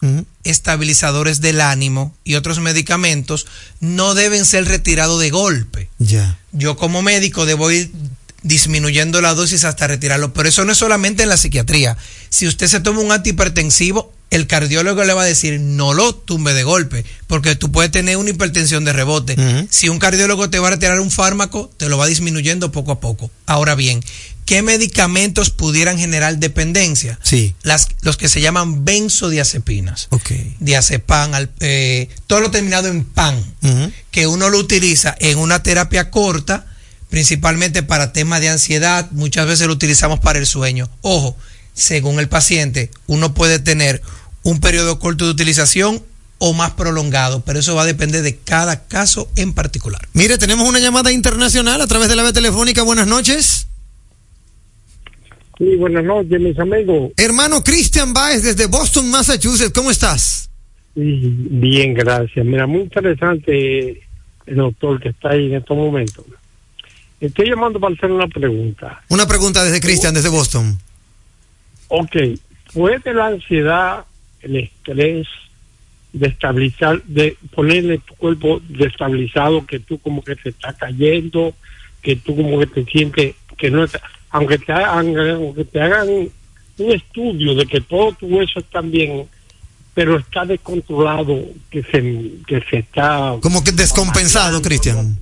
estabilizadores 0.44 1.40
del 1.40 1.60
ánimo 1.60 2.14
y 2.24 2.34
otros 2.36 2.60
medicamentos 2.60 3.46
no 3.80 4.14
deben 4.14 4.44
ser 4.44 4.64
retirados 4.66 5.20
de 5.20 5.30
golpe. 5.30 5.88
Ya. 5.98 6.38
Yo 6.52 6.76
como 6.76 7.02
médico 7.02 7.46
debo 7.46 7.70
ir 7.70 7.90
disminuyendo 8.46 9.20
la 9.20 9.34
dosis 9.34 9.64
hasta 9.64 9.86
retirarlo, 9.86 10.32
pero 10.32 10.48
eso 10.48 10.64
no 10.64 10.72
es 10.72 10.78
solamente 10.78 11.22
en 11.22 11.28
la 11.28 11.36
psiquiatría. 11.36 11.96
Si 12.28 12.46
usted 12.46 12.66
se 12.68 12.80
toma 12.80 13.00
un 13.00 13.12
antihipertensivo, 13.12 14.12
el 14.30 14.46
cardiólogo 14.48 15.04
le 15.04 15.12
va 15.14 15.22
a 15.22 15.26
decir 15.26 15.60
no 15.60 15.94
lo 15.94 16.14
tumbe 16.14 16.52
de 16.52 16.64
golpe, 16.64 17.04
porque 17.28 17.54
tú 17.56 17.70
puedes 17.70 17.92
tener 17.92 18.16
una 18.16 18.30
hipertensión 18.30 18.84
de 18.84 18.92
rebote. 18.92 19.36
Si 19.70 19.88
un 19.88 19.98
cardiólogo 19.98 20.50
te 20.50 20.58
va 20.58 20.68
a 20.68 20.70
retirar 20.72 20.98
un 21.00 21.10
fármaco, 21.10 21.70
te 21.76 21.88
lo 21.88 21.96
va 21.96 22.06
disminuyendo 22.06 22.72
poco 22.72 22.90
a 22.92 23.00
poco. 23.00 23.30
Ahora 23.46 23.76
bien, 23.76 24.02
¿qué 24.44 24.62
medicamentos 24.62 25.50
pudieran 25.50 25.96
generar 25.96 26.38
dependencia? 26.38 27.18
Sí. 27.22 27.54
Las, 27.62 27.86
los 28.02 28.16
que 28.16 28.28
se 28.28 28.40
llaman 28.40 28.84
benzodiazepinas. 28.84 30.08
Ok. 30.10 30.32
Diazepam, 30.60 31.34
al- 31.34 31.50
eh, 31.60 32.08
todo 32.26 32.40
lo 32.40 32.50
terminado 32.50 32.88
en 32.88 33.04
pan, 33.04 33.42
que 34.10 34.26
uno 34.26 34.50
lo 34.50 34.58
utiliza 34.58 35.14
en 35.20 35.38
una 35.38 35.62
terapia 35.62 36.10
corta, 36.10 36.66
principalmente 37.10 37.82
para 37.82 38.12
temas 38.12 38.40
de 38.40 38.48
ansiedad, 38.48 39.10
muchas 39.12 39.46
veces 39.46 39.66
lo 39.66 39.72
utilizamos 39.72 40.20
para 40.20 40.38
el 40.38 40.46
sueño. 40.46 40.88
Ojo, 41.02 41.36
según 41.72 42.18
el 42.20 42.28
paciente, 42.28 42.90
uno 43.06 43.34
puede 43.34 43.58
tener 43.58 44.02
un 44.42 44.60
periodo 44.60 44.98
corto 44.98 45.24
de 45.24 45.30
utilización 45.30 46.02
o 46.38 46.52
más 46.52 46.72
prolongado, 46.72 47.42
pero 47.44 47.58
eso 47.58 47.74
va 47.74 47.82
a 47.82 47.86
depender 47.86 48.22
de 48.22 48.36
cada 48.36 48.86
caso 48.86 49.30
en 49.36 49.52
particular. 49.52 50.06
Mire, 50.12 50.38
tenemos 50.38 50.68
una 50.68 50.78
llamada 50.78 51.12
internacional 51.12 51.80
a 51.80 51.86
través 51.86 52.08
de 52.08 52.16
la 52.16 52.22
vía 52.22 52.32
telefónica. 52.32 52.82
Buenas 52.82 53.06
noches. 53.06 53.66
Sí, 55.58 55.76
buenas 55.76 56.04
noches, 56.04 56.38
mis 56.38 56.58
amigos. 56.58 57.12
Hermano 57.16 57.64
Christian 57.64 58.12
Baez 58.12 58.42
desde 58.42 58.66
Boston, 58.66 59.10
Massachusetts. 59.10 59.72
¿Cómo 59.74 59.90
estás? 59.90 60.50
Sí, 60.94 61.34
bien, 61.50 61.94
gracias. 61.94 62.44
Mira, 62.44 62.66
muy 62.66 62.82
interesante 62.82 64.02
el 64.46 64.56
doctor 64.56 65.00
que 65.00 65.08
está 65.10 65.30
ahí 65.30 65.46
en 65.46 65.56
estos 65.56 65.76
momentos. 65.76 66.24
Estoy 67.20 67.48
llamando 67.48 67.80
para 67.80 67.94
hacer 67.94 68.10
una 68.10 68.28
pregunta. 68.28 69.02
Una 69.08 69.26
pregunta 69.26 69.64
desde 69.64 69.80
Christian, 69.80 70.14
desde 70.14 70.28
Boston. 70.28 70.78
Ok, 71.88 72.16
¿puede 72.74 73.14
la 73.14 73.26
ansiedad, 73.28 74.04
el 74.42 74.56
estrés, 74.56 75.26
destabilizar, 76.12 77.02
de 77.04 77.36
ponerle 77.54 77.98
tu 77.98 78.14
cuerpo 78.14 78.60
destabilizado, 78.68 79.66
que 79.66 79.80
tú 79.80 79.98
como 79.98 80.22
que 80.22 80.36
te 80.36 80.50
está 80.50 80.72
cayendo, 80.72 81.54
que 82.02 82.16
tú 82.16 82.36
como 82.36 82.58
que 82.58 82.66
te 82.66 82.84
sientes 82.84 83.34
que 83.56 83.70
no 83.70 83.84
está, 83.84 84.00
aunque 84.30 84.58
te 84.58 84.72
hagan, 84.72 85.16
aunque 85.16 85.64
te 85.64 85.80
hagan 85.80 86.08
un 86.08 86.92
estudio 86.92 87.54
de 87.54 87.66
que 87.66 87.80
todo 87.80 88.12
tu 88.12 88.26
hueso 88.26 88.58
está 88.60 88.80
bien, 88.80 89.26
pero 89.94 90.18
está 90.18 90.44
descontrolado, 90.44 91.42
que 91.70 91.82
se, 91.82 92.02
que 92.46 92.62
se 92.68 92.78
está... 92.78 93.36
Como 93.40 93.64
que 93.64 93.72
descompensado, 93.72 94.60
Christian. 94.60 95.18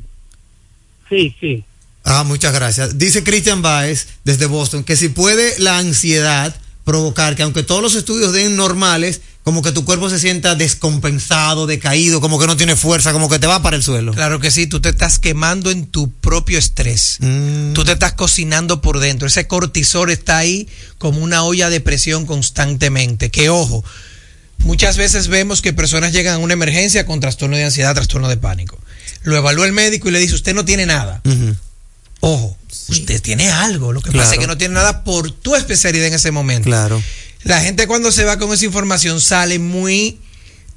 Sí, 1.09 1.35
sí. 1.39 1.65
Ah, 2.05 2.23
muchas 2.23 2.53
gracias. 2.53 2.99
Dice 2.99 3.25
Christian 3.25 3.63
Baez 3.63 4.09
desde 4.25 4.47
Boston 4.47 4.85
que 4.85 4.95
si 4.95 5.09
puede 5.09 5.59
la 5.59 5.79
ansiedad 5.79 6.55
provocar 6.85 7.35
que 7.35 7.43
aunque 7.43 7.63
todos 7.63 7.83
los 7.83 7.95
estudios 7.95 8.33
den 8.33 8.57
normales, 8.57 9.23
como 9.43 9.63
que 9.63 9.73
tu 9.73 9.85
cuerpo 9.85 10.09
se 10.11 10.19
sienta 10.19 10.55
descompensado, 10.55 11.67
decaído, 11.67 12.21
como 12.21 12.39
que 12.39 12.47
no 12.47 12.57
tiene 12.57 12.77
fuerza, 12.77 13.13
como 13.13 13.29
que 13.29 13.39
te 13.39 13.47
va 13.47 13.63
para 13.63 13.77
el 13.77 13.83
suelo. 13.83 14.13
Claro 14.13 14.39
que 14.39 14.51
sí, 14.51 14.67
tú 14.67 14.81
te 14.81 14.91
estás 14.91 15.19
quemando 15.19 15.71
en 15.71 15.87
tu 15.87 16.11
propio 16.11 16.59
estrés. 16.59 17.19
Tú 17.75 17.85
te 17.85 17.93
estás 17.93 18.13
cocinando 18.13 18.81
por 18.81 19.01
dentro. 19.01 19.29
Ese 19.29 19.47
cortisol 19.47 20.11
está 20.11 20.39
ahí 20.39 20.69
como 20.99 21.21
una 21.21 21.43
olla 21.43 21.71
de 21.71 21.81
presión 21.81 22.27
constantemente. 22.27 23.31
Que 23.31 23.49
ojo, 23.49 23.85
muchas 24.59 24.97
veces 24.97 25.29
vemos 25.29 25.63
que 25.63 25.73
personas 25.73 26.13
llegan 26.13 26.37
a 26.37 26.39
una 26.39 26.55
emergencia 26.55 27.07
con 27.07 27.21
trastorno 27.21 27.57
de 27.57 27.65
ansiedad, 27.65 27.95
trastorno 27.95 28.29
de 28.29 28.37
pánico. 28.37 28.79
Lo 29.23 29.37
evalúa 29.37 29.67
el 29.67 29.73
médico 29.73 30.09
y 30.09 30.13
le 30.13 30.21
dice, 30.21 30.35
usted 30.35 30.55
no 30.55 30.65
tiene 30.65 30.87
nada. 30.87 31.23
Ojo, 32.27 32.57
usted 32.89 33.21
tiene 33.21 33.51
algo. 33.51 33.93
Lo 33.93 34.01
que 34.01 34.11
pasa 34.11 34.23
es 34.23 34.29
Claro. 34.29 34.41
que 34.41 34.47
no 34.47 34.59
tiene 34.59 34.75
nada 34.75 35.05
por 35.05 35.31
tu 35.31 35.55
especialidad 35.55 36.07
en 36.07 36.15
ese 36.15 36.31
momento. 36.31 36.65
Claro. 36.69 37.03
La 37.43 37.61
gente 37.61 37.87
cuando 37.87 38.11
se 38.11 38.25
va 38.25 38.39
con 38.39 38.53
esa 38.53 38.65
información 38.65 39.21
sale 39.21 39.59
muy 39.59 40.19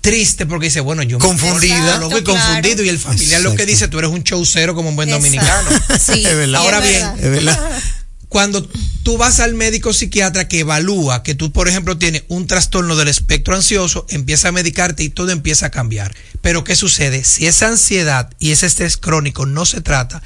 triste 0.02 0.46
porque 0.46 0.66
dice, 0.68 0.82
bueno, 0.82 1.04
yo 1.04 1.18
me- 1.20 1.26
Confundida. 1.26 1.98
lo 2.00 2.10
voy 2.10 2.24
confundido 2.24 2.84
y 2.84 2.90
el 2.90 3.00
familiar 3.00 3.42
lo 3.42 3.56
que 3.56 3.66
dice, 3.66 3.88
tú 3.88 4.00
eres 4.00 4.12
un 4.12 4.24
showcero 4.24 4.76
como 4.76 4.90
un 4.90 4.96
buen 4.96 5.10
Exacto. 5.10 5.26
dominicano. 5.26 5.70
Sí, 6.00 6.26
Es 6.26 6.36
verdad. 6.36 6.62
Ahora 6.62 6.80
es 6.80 6.90
bien, 6.90 7.02
verdad. 7.02 7.24
Es 7.26 7.32
verdad. 7.32 7.82
cuando 8.30 8.68
tú 9.04 9.18
vas 9.18 9.40
al 9.40 9.54
médico 9.54 9.94
psiquiatra 9.94 10.50
que 10.50 10.60
evalúa 10.60 11.24
que 11.24 11.34
tú, 11.34 11.54
por 11.54 11.70
ejemplo, 11.70 11.98
tienes 11.98 12.24
un 12.28 12.46
trastorno 12.46 12.98
del 12.98 13.08
espectro 13.08 13.56
ansioso, 13.56 14.06
empieza 14.10 14.50
a 14.50 14.52
medicarte 14.52 15.04
y 15.04 15.10
todo 15.10 15.32
empieza 15.32 15.68
a 15.68 15.70
cambiar. 15.72 16.14
Pero 16.42 16.66
¿qué 16.66 16.76
sucede? 16.76 17.24
Si 17.24 17.48
esa 17.48 17.70
ansiedad 17.70 18.30
y 18.38 18.52
ese 18.52 18.66
estrés 18.66 18.98
crónico 18.98 19.46
no 19.46 19.66
se 19.66 19.80
trata, 19.80 20.22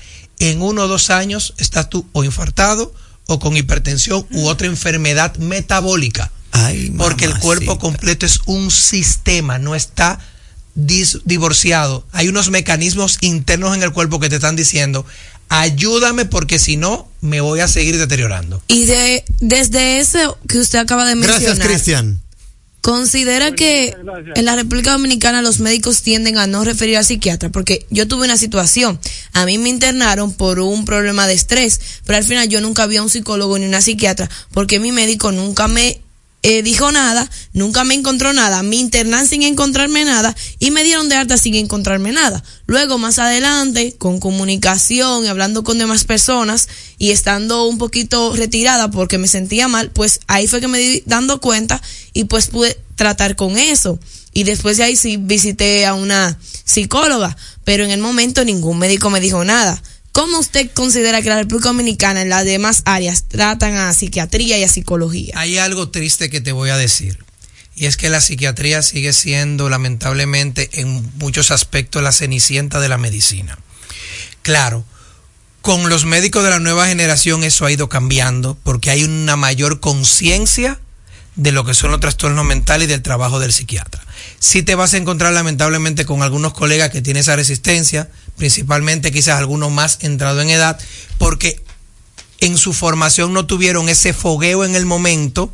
en 0.49 0.61
uno 0.61 0.83
o 0.83 0.87
dos 0.87 1.09
años 1.09 1.53
estás 1.57 1.89
tú 1.89 2.05
o 2.13 2.23
infartado 2.23 2.93
o 3.27 3.39
con 3.39 3.55
hipertensión 3.55 4.25
u 4.31 4.47
otra 4.47 4.67
enfermedad 4.67 5.35
metabólica. 5.37 6.31
Porque 6.97 7.25
el 7.25 7.37
cuerpo 7.39 7.79
completo 7.79 8.25
es 8.25 8.39
un 8.45 8.71
sistema, 8.71 9.57
no 9.57 9.73
está 9.75 10.19
dis- 10.75 11.21
divorciado. 11.25 12.05
Hay 12.11 12.27
unos 12.27 12.49
mecanismos 12.49 13.17
internos 13.21 13.75
en 13.75 13.83
el 13.83 13.91
cuerpo 13.91 14.19
que 14.19 14.29
te 14.29 14.35
están 14.35 14.55
diciendo, 14.55 15.05
ayúdame 15.49 16.25
porque 16.25 16.59
si 16.59 16.77
no, 16.77 17.09
me 17.21 17.39
voy 17.41 17.59
a 17.61 17.67
seguir 17.67 17.97
deteriorando. 17.97 18.61
Y 18.67 18.85
de, 18.85 19.23
desde 19.39 19.99
eso 19.99 20.37
que 20.47 20.59
usted 20.59 20.79
acaba 20.79 21.05
de 21.05 21.15
mencionar. 21.15 21.41
Gracias, 21.41 21.65
Cristian. 21.67 22.21
Considera 22.81 23.51
que 23.51 23.95
en 24.35 24.45
la 24.45 24.55
República 24.55 24.91
Dominicana 24.91 25.43
los 25.43 25.59
médicos 25.59 26.01
tienden 26.01 26.39
a 26.39 26.47
no 26.47 26.63
referir 26.63 26.97
al 26.97 27.05
psiquiatra, 27.05 27.49
porque 27.49 27.85
yo 27.91 28.07
tuve 28.07 28.25
una 28.25 28.37
situación, 28.37 28.99
a 29.33 29.45
mí 29.45 29.59
me 29.59 29.69
internaron 29.69 30.33
por 30.33 30.59
un 30.59 30.83
problema 30.83 31.27
de 31.27 31.35
estrés, 31.35 31.79
pero 32.05 32.17
al 32.17 32.23
final 32.23 32.49
yo 32.49 32.59
nunca 32.59 32.87
vi 32.87 32.97
a 32.97 33.03
un 33.03 33.09
psicólogo 33.09 33.59
ni 33.59 33.67
una 33.67 33.81
psiquiatra, 33.81 34.29
porque 34.51 34.79
mi 34.79 34.91
médico 34.91 35.31
nunca 35.31 35.67
me 35.67 36.01
eh, 36.43 36.63
dijo 36.63 36.91
nada, 36.91 37.29
nunca 37.53 37.83
me 37.83 37.93
encontró 37.93 38.33
nada, 38.33 38.63
me 38.63 38.75
internan 38.77 39.27
sin 39.27 39.43
encontrarme 39.43 40.05
nada 40.05 40.35
y 40.57 40.71
me 40.71 40.83
dieron 40.83 41.07
de 41.07 41.15
alta 41.15 41.37
sin 41.37 41.53
encontrarme 41.53 42.11
nada. 42.11 42.43
Luego 42.65 42.97
más 42.97 43.19
adelante, 43.19 43.95
con 43.97 44.19
comunicación 44.19 45.27
hablando 45.27 45.63
con 45.63 45.77
demás 45.77 46.03
personas 46.03 46.67
y 46.97 47.11
estando 47.11 47.65
un 47.65 47.77
poquito 47.77 48.35
retirada 48.35 48.89
porque 48.89 49.19
me 49.19 49.27
sentía 49.27 49.67
mal, 49.67 49.91
pues 49.91 50.19
ahí 50.27 50.47
fue 50.47 50.61
que 50.61 50.67
me 50.67 50.79
di 50.79 51.03
dando 51.05 51.39
cuenta 51.41 51.79
y 52.13 52.23
pues 52.23 52.47
pude 52.47 52.75
tratar 52.95 53.35
con 53.35 53.59
eso. 53.59 53.99
Y 54.33 54.43
después 54.43 54.77
de 54.77 54.83
ahí 54.83 54.95
sí 54.95 55.17
visité 55.17 55.85
a 55.85 55.93
una 55.93 56.39
psicóloga, 56.63 57.37
pero 57.65 57.83
en 57.83 57.91
el 57.91 57.99
momento 57.99 58.43
ningún 58.45 58.79
médico 58.79 59.09
me 59.09 59.19
dijo 59.19 59.43
nada. 59.43 59.81
¿Cómo 60.11 60.39
usted 60.39 60.69
considera 60.73 61.21
que 61.21 61.29
la 61.29 61.37
República 61.37 61.69
Dominicana 61.69 62.21
en 62.21 62.29
las 62.29 62.43
demás 62.43 62.83
áreas 62.85 63.23
tratan 63.29 63.77
a 63.77 63.93
psiquiatría 63.93 64.57
y 64.57 64.63
a 64.63 64.67
psicología? 64.67 65.33
Hay 65.37 65.57
algo 65.57 65.89
triste 65.89 66.29
que 66.29 66.41
te 66.41 66.51
voy 66.51 66.69
a 66.69 66.77
decir. 66.77 67.23
Y 67.75 67.85
es 67.85 67.95
que 67.95 68.09
la 68.09 68.19
psiquiatría 68.19 68.81
sigue 68.81 69.13
siendo, 69.13 69.69
lamentablemente, 69.69 70.69
en 70.73 71.09
muchos 71.17 71.51
aspectos, 71.51 72.03
la 72.03 72.11
cenicienta 72.11 72.81
de 72.81 72.89
la 72.89 72.97
medicina. 72.97 73.57
Claro, 74.41 74.83
con 75.61 75.89
los 75.89 76.03
médicos 76.05 76.43
de 76.43 76.49
la 76.49 76.59
nueva 76.59 76.87
generación 76.87 77.43
eso 77.43 77.65
ha 77.65 77.71
ido 77.71 77.87
cambiando 77.87 78.57
porque 78.63 78.89
hay 78.89 79.03
una 79.05 79.37
mayor 79.37 79.79
conciencia 79.79 80.79
de 81.35 81.51
lo 81.51 81.63
que 81.63 81.73
son 81.73 81.91
los 81.91 81.99
trastornos 81.99 82.45
mentales 82.45 82.87
y 82.87 82.91
del 82.91 83.01
trabajo 83.01 83.39
del 83.39 83.53
psiquiatra. 83.53 84.03
Sí 84.39 84.63
te 84.63 84.75
vas 84.75 84.93
a 84.93 84.97
encontrar 84.97 85.33
lamentablemente 85.33 86.05
con 86.05 86.23
algunos 86.23 86.53
colegas 86.53 86.89
que 86.89 87.01
tienen 87.01 87.21
esa 87.21 87.35
resistencia, 87.35 88.09
principalmente 88.41 89.11
quizás 89.11 89.37
algunos 89.37 89.69
más 89.69 89.99
entrados 90.01 90.41
en 90.41 90.49
edad, 90.49 90.79
porque 91.19 91.63
en 92.39 92.57
su 92.57 92.73
formación 92.73 93.33
no 93.33 93.45
tuvieron 93.45 93.87
ese 93.87 94.13
fogueo 94.13 94.65
en 94.65 94.75
el 94.75 94.87
momento, 94.87 95.53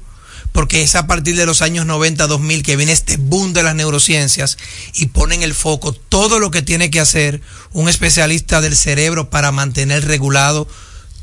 porque 0.54 0.84
es 0.84 0.96
a 0.96 1.06
partir 1.06 1.36
de 1.36 1.46
los 1.46 1.62
años 1.62 1.86
90, 1.86 2.28
2000 2.28 2.64
que 2.64 2.78
viene 2.78 2.94
este 2.94 3.18
boom 3.18 3.52
de 3.52 3.64
las 3.64 3.76
neurociencias 3.76 4.58
y 4.94 5.08
ponen 5.08 5.44
el 5.44 5.54
foco 5.54 5.92
todo 5.92 6.40
lo 6.40 6.50
que 6.50 6.62
tiene 6.62 6.90
que 6.90 7.02
hacer 7.02 7.42
un 7.74 7.90
especialista 7.90 8.62
del 8.62 8.78
cerebro 8.78 9.30
para 9.30 9.52
mantener 9.52 10.06
regulado 10.06 10.66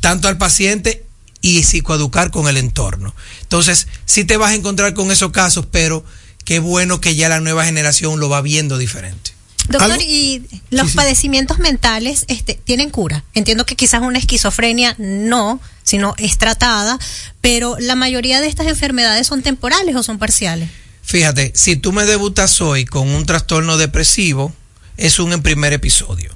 tanto 0.00 0.28
al 0.28 0.36
paciente 0.36 1.06
y 1.40 1.62
psicoeducar 1.62 2.30
con 2.30 2.46
el 2.46 2.58
entorno. 2.58 3.14
Entonces, 3.40 3.86
sí 4.04 4.26
te 4.26 4.36
vas 4.36 4.50
a 4.50 4.54
encontrar 4.54 4.92
con 4.92 5.10
esos 5.10 5.32
casos, 5.32 5.64
pero 5.70 6.04
qué 6.44 6.58
bueno 6.58 7.00
que 7.00 7.16
ya 7.16 7.30
la 7.30 7.40
nueva 7.40 7.64
generación 7.64 8.20
lo 8.20 8.28
va 8.28 8.42
viendo 8.42 8.76
diferente. 8.76 9.33
Doctor, 9.68 9.98
¿y 10.02 10.42
los 10.70 10.92
padecimientos 10.92 11.58
mentales 11.58 12.26
este, 12.28 12.54
tienen 12.54 12.90
cura? 12.90 13.24
Entiendo 13.34 13.64
que 13.64 13.76
quizás 13.76 14.02
una 14.02 14.18
esquizofrenia 14.18 14.94
no, 14.98 15.60
sino 15.82 16.14
es 16.18 16.36
tratada, 16.38 16.98
pero 17.40 17.76
la 17.78 17.94
mayoría 17.94 18.40
de 18.40 18.46
estas 18.46 18.66
enfermedades 18.66 19.26
son 19.26 19.42
temporales 19.42 19.96
o 19.96 20.02
son 20.02 20.18
parciales. 20.18 20.68
Fíjate, 21.02 21.52
si 21.54 21.76
tú 21.76 21.92
me 21.92 22.04
debutas 22.04 22.60
hoy 22.60 22.84
con 22.84 23.08
un 23.08 23.26
trastorno 23.26 23.76
depresivo, 23.76 24.54
es 24.96 25.18
un 25.18 25.32
en 25.32 25.42
primer 25.42 25.72
episodio. 25.72 26.34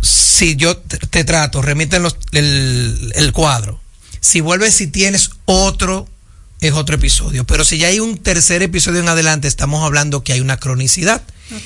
Si 0.00 0.56
yo 0.56 0.76
te, 0.76 0.98
te 0.98 1.24
trato, 1.24 1.62
remiten 1.62 2.02
los, 2.02 2.16
el, 2.32 3.12
el 3.14 3.32
cuadro. 3.32 3.80
Si 4.20 4.40
vuelves, 4.40 4.74
si 4.74 4.86
tienes 4.86 5.30
otro, 5.44 6.08
es 6.62 6.72
otro 6.72 6.94
episodio. 6.94 7.44
Pero 7.44 7.64
si 7.64 7.76
ya 7.76 7.88
hay 7.88 8.00
un 8.00 8.16
tercer 8.16 8.62
episodio 8.62 9.00
en 9.00 9.08
adelante, 9.08 9.48
estamos 9.48 9.84
hablando 9.84 10.22
que 10.22 10.32
hay 10.32 10.40
una 10.40 10.56
cronicidad. 10.56 11.22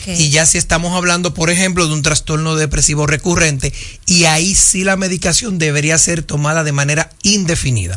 Y 0.08 0.30
ya 0.30 0.46
si 0.46 0.58
estamos 0.58 0.96
hablando, 0.96 1.32
por 1.32 1.48
ejemplo, 1.48 1.86
de 1.86 1.92
un 1.92 2.02
trastorno 2.02 2.56
depresivo 2.56 3.06
recurrente, 3.06 3.72
y 4.04 4.24
ahí 4.24 4.52
sí 4.56 4.82
la 4.82 4.96
medicación 4.96 5.58
debería 5.58 5.96
ser 5.96 6.22
tomada 6.22 6.64
de 6.64 6.72
manera 6.72 7.10
indefinida. 7.22 7.94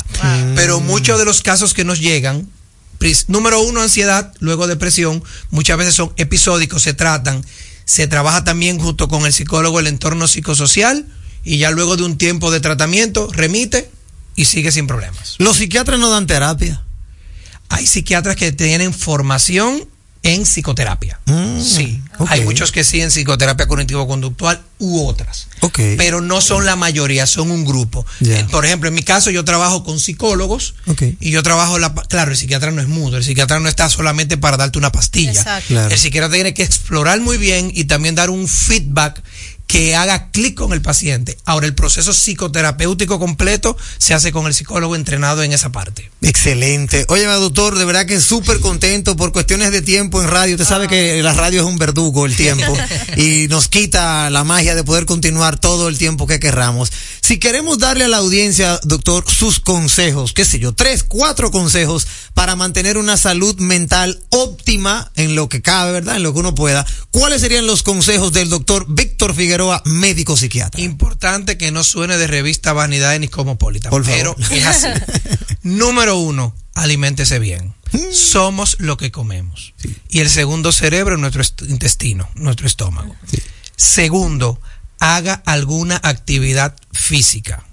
Pero 0.55 0.81
muchos 0.81 1.17
de 1.17 1.25
los 1.25 1.41
casos 1.41 1.73
que 1.73 1.85
nos 1.85 1.99
llegan, 1.99 2.47
Número 3.27 3.61
uno, 3.61 3.81
ansiedad, 3.81 4.33
luego 4.39 4.67
depresión. 4.67 5.23
Muchas 5.51 5.77
veces 5.77 5.95
son 5.95 6.11
episódicos, 6.17 6.83
se 6.83 6.93
tratan. 6.93 7.45
Se 7.85 8.07
trabaja 8.07 8.43
también 8.43 8.77
junto 8.77 9.07
con 9.07 9.25
el 9.25 9.31
psicólogo 9.31 9.79
el 9.79 9.87
entorno 9.87 10.27
psicosocial 10.27 11.07
y 11.45 11.59
ya 11.59 11.71
luego 11.71 11.95
de 11.95 12.03
un 12.03 12.17
tiempo 12.17 12.51
de 12.51 12.59
tratamiento 12.59 13.29
remite 13.31 13.89
y 14.35 14.45
sigue 14.45 14.73
sin 14.73 14.85
problemas. 14.85 15.35
Los 15.37 15.57
psiquiatras 15.57 15.97
no 15.97 16.09
dan 16.09 16.27
terapia. 16.27 16.83
Hay 17.69 17.85
psiquiatras 17.87 18.35
que 18.35 18.51
tienen 18.51 18.93
formación 18.93 19.87
en 20.23 20.43
psicoterapia. 20.43 21.19
Mm, 21.25 21.61
sí. 21.61 22.01
Hay 22.27 22.41
muchos 22.41 22.71
que 22.73 22.83
sí 22.83 22.99
en 22.99 23.09
psicoterapia 23.09 23.67
cognitivo-conductual 23.67 24.61
u 24.79 25.05
otras. 25.05 25.47
Ok. 25.61 25.79
Pero 25.97 26.19
no 26.19 26.41
son 26.41 26.65
la 26.65 26.75
mayoría, 26.75 27.25
son 27.25 27.51
un 27.51 27.63
grupo. 27.63 28.05
Eh, 28.25 28.45
Por 28.51 28.65
ejemplo, 28.65 28.89
en 28.89 28.95
mi 28.95 29.03
caso 29.03 29.29
yo 29.31 29.45
trabajo 29.45 29.83
con 29.83 29.99
psicólogos 29.99 30.75
y 31.19 31.31
yo 31.31 31.41
trabajo 31.41 31.79
la... 31.79 31.93
Claro, 31.93 32.31
el 32.31 32.37
psiquiatra 32.37 32.71
no 32.71 32.81
es 32.81 32.87
mudo, 32.87 33.17
el 33.17 33.23
psiquiatra 33.23 33.59
no 33.59 33.69
está 33.69 33.89
solamente 33.89 34.37
para 34.37 34.57
darte 34.57 34.77
una 34.77 34.91
pastilla. 34.91 35.31
Exacto. 35.31 35.67
Claro. 35.69 35.93
El 35.93 35.97
psiquiatra 35.97 36.29
tiene 36.29 36.53
que 36.53 36.63
explorar 36.63 37.21
muy 37.21 37.37
bien 37.37 37.71
y 37.73 37.85
también 37.85 38.15
dar 38.15 38.29
un 38.29 38.47
feedback 38.47 39.23
que 39.69 39.95
haga 39.95 40.31
clic 40.31 40.55
con 40.55 40.73
el 40.73 40.81
paciente. 40.81 41.37
Ahora, 41.45 41.67
el 41.67 41.75
proceso 41.75 42.11
psicoterapéutico 42.11 43.19
completo 43.19 43.77
se 43.99 44.15
hace 44.15 44.31
con 44.31 44.47
el 44.47 44.55
psicólogo 44.55 44.95
entrenado 44.95 45.43
en 45.43 45.53
esa 45.53 45.71
parte. 45.71 46.09
Excelente. 46.23 47.05
Oye, 47.07 47.25
doctor, 47.25 47.77
de 47.77 47.85
verdad 47.85 48.07
que 48.07 48.19
súper 48.19 48.61
contento 48.61 49.15
por 49.15 49.31
cuestiones 49.31 49.71
de 49.71 49.83
tiempo 49.83 50.23
en 50.23 50.27
radio. 50.27 50.55
Usted 50.55 50.65
sabe 50.65 50.87
que 50.87 51.21
la 51.21 51.33
radio 51.33 51.61
es 51.61 51.67
un 51.67 51.77
verdugo 51.77 52.25
el 52.25 52.35
tiempo 52.35 52.73
y 53.15 53.45
nos 53.49 53.67
quita 53.67 54.31
la 54.31 54.43
magia 54.43 54.73
de 54.73 54.83
poder 54.83 55.05
continuar 55.05 55.59
todo 55.59 55.87
el 55.87 55.99
tiempo 55.99 56.25
que 56.25 56.39
querramos. 56.39 56.91
Si 57.21 57.37
queremos 57.37 57.77
darle 57.77 58.05
a 58.05 58.07
la 58.07 58.17
audiencia, 58.17 58.79
doctor, 58.85 59.23
sus 59.29 59.59
consejos, 59.59 60.33
qué 60.33 60.45
sé 60.45 60.57
yo, 60.57 60.73
tres, 60.73 61.03
cuatro 61.03 61.51
consejos 61.51 62.07
para 62.33 62.55
mantener 62.55 62.97
una 62.97 63.17
salud 63.17 63.55
mental 63.59 64.19
óptima 64.29 65.11
en 65.15 65.35
lo 65.35 65.47
que 65.47 65.61
cabe, 65.61 65.91
¿verdad? 65.91 66.15
En 66.15 66.23
lo 66.23 66.33
que 66.33 66.39
uno 66.39 66.55
pueda. 66.55 66.87
¿Cuáles 67.11 67.41
serían 67.41 67.67
los 67.67 67.83
consejos 67.83 68.33
del 68.33 68.49
doctor 68.49 68.87
Víctor 68.89 69.35
Figueroa, 69.35 69.58
médico 69.85 70.37
psiquiatra? 70.37 70.81
Importante 70.81 71.57
que 71.57 71.71
no 71.71 71.83
suene 71.83 72.17
de 72.17 72.27
revista 72.27 72.73
Vanidad 72.73 73.17
ni 73.19 73.27
Cosmopolitan, 73.27 73.89
Por 73.89 74.03
pero 74.05 74.35
es 74.51 74.65
así. 74.65 74.87
Número 75.63 76.17
uno, 76.17 76.55
aliméntese 76.73 77.39
bien. 77.39 77.73
Somos 78.11 78.77
lo 78.79 78.97
que 78.97 79.11
comemos. 79.11 79.73
Y 80.09 80.19
el 80.19 80.29
segundo 80.29 80.71
cerebro 80.71 81.15
es 81.15 81.21
nuestro 81.21 81.41
est- 81.41 81.61
intestino, 81.63 82.29
nuestro 82.35 82.67
estómago. 82.67 83.15
Segundo, 83.75 84.59
haga 84.99 85.41
alguna 85.45 85.99
actividad 86.03 86.75
física. 86.91 87.63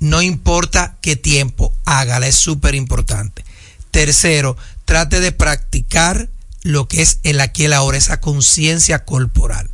No 0.00 0.20
importa 0.20 0.96
qué 1.00 1.16
tiempo, 1.16 1.72
hágala, 1.84 2.26
es 2.26 2.36
súper 2.36 2.74
importante. 2.74 3.44
Tercero, 3.90 4.56
trate 4.84 5.20
de 5.20 5.32
practicar 5.32 6.28
lo 6.62 6.88
que 6.88 7.02
es 7.02 7.18
el 7.22 7.40
aquí 7.40 7.62
y 7.62 7.66
el 7.66 7.72
ahora, 7.72 7.96
esa 7.98 8.20
conciencia 8.20 9.04
corporal. 9.04 9.70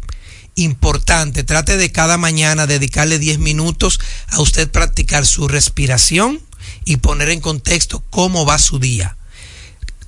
Importante, 0.59 1.45
trate 1.45 1.77
de 1.77 1.93
cada 1.93 2.17
mañana 2.17 2.67
dedicarle 2.67 3.21
10 3.21 3.39
minutos 3.39 4.01
a 4.27 4.41
usted 4.41 4.69
practicar 4.69 5.25
su 5.25 5.47
respiración 5.47 6.41
y 6.85 6.97
poner 6.97 7.29
en 7.29 7.41
contexto 7.41 8.03
cómo 8.11 8.45
va 8.45 8.59
su 8.59 8.81
día. 8.81 9.17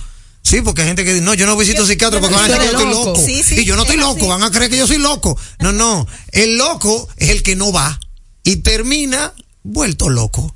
Sí, 0.45 0.61
porque 0.61 0.83
hay 0.83 0.87
gente 0.89 1.03
que 1.03 1.11
dice, 1.11 1.25
no, 1.25 1.33
yo 1.33 1.47
no 1.47 1.57
visito 1.57 1.87
psiquiatra 1.87 2.19
porque 2.19 2.35
van 2.35 2.45
a 2.45 2.47
decir 2.47 2.61
que 2.61 2.71
yo 2.71 2.77
estoy 2.77 2.93
loco. 2.93 3.25
Sí, 3.25 3.41
sí, 3.41 3.61
y 3.61 3.65
yo 3.65 3.75
no 3.75 3.81
estoy 3.81 3.97
es 3.97 4.01
loco, 4.03 4.17
así. 4.17 4.27
van 4.27 4.43
a 4.43 4.51
creer 4.51 4.69
que 4.69 4.77
yo 4.77 4.85
soy 4.85 4.99
loco. 4.99 5.35
No, 5.57 5.71
no, 5.71 6.07
el 6.31 6.57
loco 6.57 7.09
es 7.17 7.29
el 7.29 7.41
que 7.41 7.55
no 7.55 7.71
va 7.71 7.99
y 8.43 8.57
termina 8.57 9.33
vuelto 9.63 10.07
loco. 10.07 10.55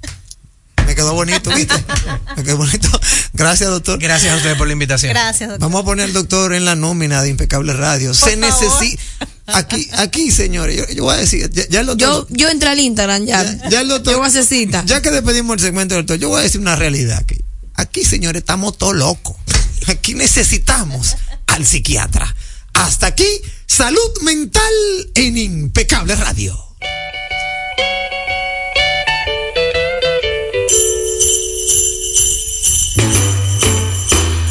Me 0.86 0.94
quedó 0.94 1.14
bonito, 1.16 1.50
¿viste? 1.56 1.74
Me 2.38 2.44
quedó 2.44 2.58
bonito. 2.58 2.88
Gracias, 3.34 3.68
doctor. 3.68 3.98
Gracias 3.98 4.32
a 4.32 4.38
ustedes 4.38 4.58
por 4.58 4.68
la 4.68 4.74
invitación. 4.74 5.12
Gracias, 5.12 5.50
doctor. 5.50 5.68
Vamos 5.68 5.82
a 5.82 5.86
poner 5.86 6.06
al 6.06 6.14
doctor 6.14 6.54
en 6.54 6.66
la 6.66 6.76
nómina 6.76 7.24
de 7.24 7.30
Impecable 7.30 7.74
Radio. 7.74 8.14
Se 8.14 8.38
necesita. 8.38 9.02
Aquí, 9.48 9.90
aquí, 9.94 10.30
señores, 10.30 10.78
yo, 10.78 10.88
yo 10.94 11.06
voy 11.06 11.16
a 11.16 11.18
decir, 11.18 11.50
ya, 11.52 11.68
ya 11.68 11.80
el 11.80 11.88
doctor. 11.88 12.28
Yo, 12.30 12.36
yo 12.36 12.50
entré 12.50 12.70
al 12.70 12.80
Instagram 12.80 13.26
ya. 13.26 13.44
Ya, 13.44 13.70
ya 13.70 13.82
el 13.82 13.88
doctor. 13.88 14.14
Yo 14.14 14.20
voy 14.20 14.28
a 14.28 14.30
hacer 14.30 14.46
cita. 14.46 14.84
Ya 14.86 15.02
que 15.02 15.10
despedimos 15.10 15.56
el 15.56 15.62
segmento 15.62 15.96
del 15.96 16.06
doctor, 16.06 16.20
yo 16.20 16.30
voy 16.30 16.42
a 16.42 16.44
decir 16.44 16.62
una 16.62 16.76
realidad 16.76 17.18
aquí. 17.18 17.38
Aquí, 17.74 18.04
señores, 18.04 18.42
estamos 18.42 18.78
todos 18.78 18.96
locos. 18.96 19.36
Aquí 19.88 20.14
necesitamos 20.14 21.16
al 21.48 21.66
psiquiatra. 21.66 22.36
Hasta 22.74 23.08
aquí, 23.08 23.28
salud 23.66 24.22
mental 24.22 24.74
en 25.16 25.38
Impecable 25.38 26.16
Radio. 26.16 26.70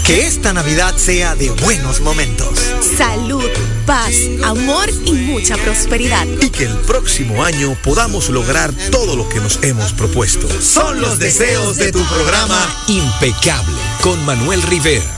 Que 0.08 0.26
esta 0.26 0.54
Navidad 0.54 0.96
sea 0.96 1.34
de 1.34 1.50
buenos 1.50 2.00
momentos. 2.00 2.58
Salud, 2.96 3.44
paz, 3.84 4.14
amor 4.42 4.88
y 5.04 5.12
mucha 5.12 5.54
prosperidad. 5.58 6.26
Y 6.40 6.48
que 6.48 6.64
el 6.64 6.78
próximo 6.78 7.44
año 7.44 7.76
podamos 7.84 8.30
lograr 8.30 8.72
todo 8.90 9.16
lo 9.16 9.28
que 9.28 9.38
nos 9.40 9.58
hemos 9.62 9.92
propuesto. 9.92 10.48
Son 10.62 10.98
los 11.02 11.18
deseos 11.18 11.76
de 11.76 11.92
tu 11.92 12.02
programa 12.06 12.84
Impecable 12.88 13.76
con 14.00 14.24
Manuel 14.24 14.62
Rivera. 14.62 15.17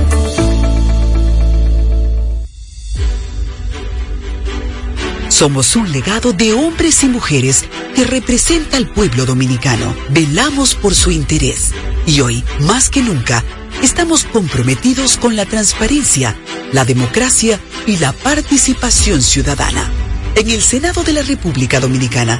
Somos 5.41 5.75
un 5.75 5.91
legado 5.91 6.33
de 6.33 6.53
hombres 6.53 7.01
y 7.01 7.07
mujeres 7.07 7.65
que 7.95 8.05
representa 8.05 8.77
al 8.77 8.87
pueblo 8.87 9.25
dominicano. 9.25 9.95
Velamos 10.09 10.75
por 10.75 10.93
su 10.93 11.09
interés 11.09 11.71
y 12.05 12.21
hoy, 12.21 12.43
más 12.59 12.91
que 12.91 13.01
nunca, 13.01 13.43
estamos 13.81 14.23
comprometidos 14.23 15.17
con 15.17 15.35
la 15.35 15.47
transparencia, 15.47 16.37
la 16.73 16.85
democracia 16.85 17.59
y 17.87 17.97
la 17.97 18.13
participación 18.13 19.23
ciudadana. 19.23 19.89
En 20.35 20.47
el 20.47 20.61
Senado 20.61 21.03
de 21.03 21.13
la 21.13 21.23
República 21.23 21.79
Dominicana, 21.79 22.39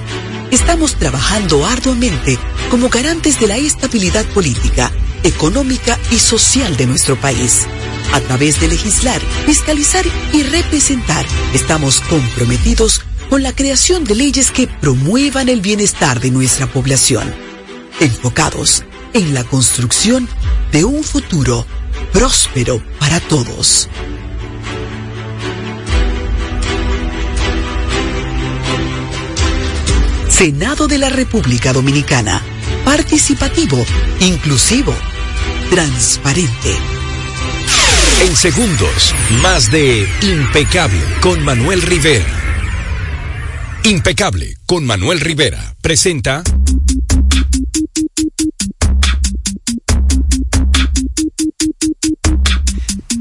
estamos 0.52 0.93
trabajando 0.93 1.66
arduamente 1.66 2.38
como 2.70 2.89
garantes 2.89 3.39
de 3.39 3.47
la 3.47 3.58
estabilidad 3.58 4.26
política, 4.28 4.91
económica 5.24 5.99
y 6.11 6.19
social 6.19 6.78
de 6.78 6.88
nuestro 6.88 7.15
país. 7.15 7.67
A 8.13 8.19
través 8.19 8.59
de 8.59 8.67
legislar, 8.67 9.22
fiscalizar 9.45 10.05
y 10.34 10.43
representar, 10.43 11.26
estamos 11.53 12.01
comprometidos 12.01 13.01
con 13.30 13.43
la 13.43 13.55
creación 13.55 14.03
de 14.03 14.15
leyes 14.15 14.51
que 14.51 14.67
promuevan 14.67 15.47
el 15.47 15.61
bienestar 15.61 16.19
de 16.19 16.32
nuestra 16.32 16.67
población, 16.67 17.34
enfocados 17.99 18.84
en 19.13 19.34
la 19.34 19.43
construcción 19.43 20.28
de 20.72 20.84
un 20.84 21.03
futuro 21.03 21.65
próspero 22.11 22.84
para 22.99 23.19
todos. 23.22 23.89
Senado 30.28 30.88
de 30.88 30.97
la 30.97 31.09
República 31.09 31.72
Dominicana. 31.72 32.41
Participativo, 32.92 33.86
inclusivo, 34.20 34.94
transparente. 35.70 36.76
En 38.20 38.36
segundos, 38.36 39.16
más 39.42 39.72
de 39.72 40.06
Impecable 40.22 41.00
con 41.22 41.42
Manuel 41.42 41.82
Rivera. 41.84 42.26
Impecable 43.86 44.58
con 44.66 44.86
Manuel 44.86 45.22
Rivera 45.22 45.74
presenta 45.80 46.44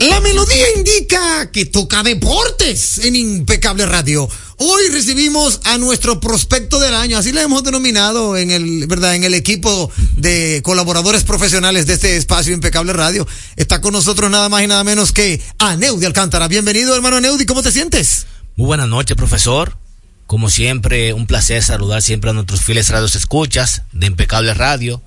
La 0.00 0.20
melodía 0.20 0.66
indica 0.76 1.50
que 1.52 1.66
toca 1.66 2.02
deportes 2.02 2.98
en 3.04 3.14
Impecable 3.14 3.86
Radio. 3.86 4.28
Hoy 4.62 4.88
recibimos 4.92 5.58
a 5.64 5.78
nuestro 5.78 6.20
prospecto 6.20 6.78
del 6.80 6.94
año, 6.94 7.16
así 7.16 7.32
le 7.32 7.40
hemos 7.40 7.64
denominado 7.64 8.36
en 8.36 8.50
el, 8.50 8.86
verdad, 8.88 9.14
en 9.14 9.24
el 9.24 9.32
equipo 9.32 9.90
de 10.18 10.60
colaboradores 10.62 11.24
profesionales 11.24 11.86
de 11.86 11.94
este 11.94 12.18
espacio 12.18 12.52
Impecable 12.52 12.92
Radio. 12.92 13.26
Está 13.56 13.80
con 13.80 13.94
nosotros 13.94 14.30
nada 14.30 14.50
más 14.50 14.62
y 14.62 14.66
nada 14.66 14.84
menos 14.84 15.12
que 15.12 15.40
Aneudi 15.56 16.04
Alcántara. 16.04 16.46
Bienvenido, 16.46 16.94
hermano 16.94 17.16
Aneudi, 17.16 17.46
¿cómo 17.46 17.62
te 17.62 17.72
sientes? 17.72 18.26
Muy 18.56 18.66
buenas 18.66 18.86
noches, 18.86 19.16
profesor. 19.16 19.78
Como 20.26 20.50
siempre, 20.50 21.14
un 21.14 21.26
placer 21.26 21.62
saludar 21.62 22.02
siempre 22.02 22.28
a 22.28 22.34
nuestros 22.34 22.60
fieles 22.60 22.90
radios 22.90 23.14
escuchas 23.16 23.84
de 23.92 24.08
Impecable 24.08 24.52
Radio. 24.52 25.02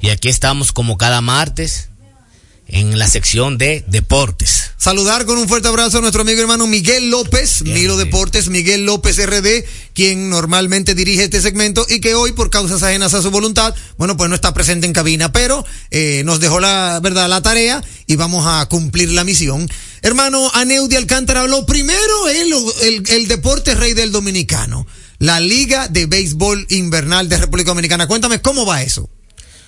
Y 0.00 0.08
aquí 0.08 0.30
estamos 0.30 0.72
como 0.72 0.96
cada 0.96 1.20
martes 1.20 1.90
en 2.74 2.98
la 2.98 3.08
sección 3.08 3.56
de 3.56 3.84
deportes. 3.86 4.72
Saludar 4.76 5.24
con 5.26 5.38
un 5.38 5.48
fuerte 5.48 5.68
abrazo 5.68 5.98
a 5.98 6.00
nuestro 6.00 6.22
amigo 6.22 6.40
hermano 6.40 6.66
Miguel 6.66 7.08
López, 7.08 7.62
Milo 7.62 7.96
Deportes, 7.96 8.48
Miguel 8.48 8.84
López 8.84 9.16
RD, 9.24 9.64
quien 9.94 10.28
normalmente 10.28 10.94
dirige 10.96 11.22
este 11.24 11.40
segmento 11.40 11.86
y 11.88 12.00
que 12.00 12.14
hoy 12.16 12.32
por 12.32 12.50
causas 12.50 12.82
ajenas 12.82 13.14
a 13.14 13.22
su 13.22 13.30
voluntad, 13.30 13.74
bueno, 13.96 14.16
pues 14.16 14.28
no 14.28 14.34
está 14.34 14.52
presente 14.52 14.86
en 14.88 14.92
cabina, 14.92 15.30
pero 15.30 15.64
eh, 15.92 16.22
nos 16.24 16.40
dejó 16.40 16.58
la 16.58 16.98
verdad 17.00 17.28
la 17.28 17.40
tarea 17.42 17.82
y 18.06 18.16
vamos 18.16 18.44
a 18.46 18.66
cumplir 18.66 19.12
la 19.12 19.22
misión. 19.22 19.68
Hermano 20.02 20.50
Aneudi 20.52 20.96
Alcántara, 20.96 21.46
lo 21.46 21.64
primero 21.66 22.28
es 22.28 22.48
lo- 22.48 22.80
el, 22.82 23.04
el 23.08 23.28
deporte 23.28 23.74
rey 23.76 23.94
del 23.94 24.10
dominicano, 24.10 24.84
la 25.20 25.38
Liga 25.38 25.86
de 25.86 26.06
Béisbol 26.06 26.66
Invernal 26.70 27.28
de 27.28 27.36
República 27.38 27.70
Dominicana. 27.70 28.08
Cuéntame 28.08 28.42
cómo 28.42 28.66
va 28.66 28.82
eso. 28.82 29.08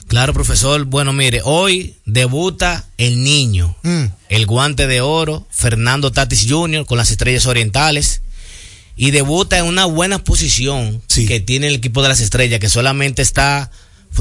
Claro, 0.09 0.33
profesor. 0.33 0.85
Bueno, 0.85 1.13
mire, 1.13 1.41
hoy 1.45 1.97
debuta 2.05 2.87
el 2.97 3.23
niño, 3.25 3.77
Mm. 3.83 4.05
el 4.29 4.47
guante 4.47 4.87
de 4.87 5.01
oro, 5.01 5.47
Fernando 5.51 6.13
Tatis 6.13 6.47
Jr. 6.49 6.87
con 6.87 6.97
las 6.99 7.11
estrellas 7.11 7.47
orientales. 7.47 8.23
Y 8.99 9.11
debuta 9.11 9.59
en 9.59 9.67
una 9.67 9.85
buena 9.85 10.25
posición 10.25 11.03
que 11.27 11.41
tiene 11.41 11.67
el 11.69 11.75
equipo 11.75 12.03
de 12.03 12.09
las 12.09 12.21
estrellas, 12.21 12.61
que 12.61 12.71
solamente 12.71 13.21
está, 13.21 13.71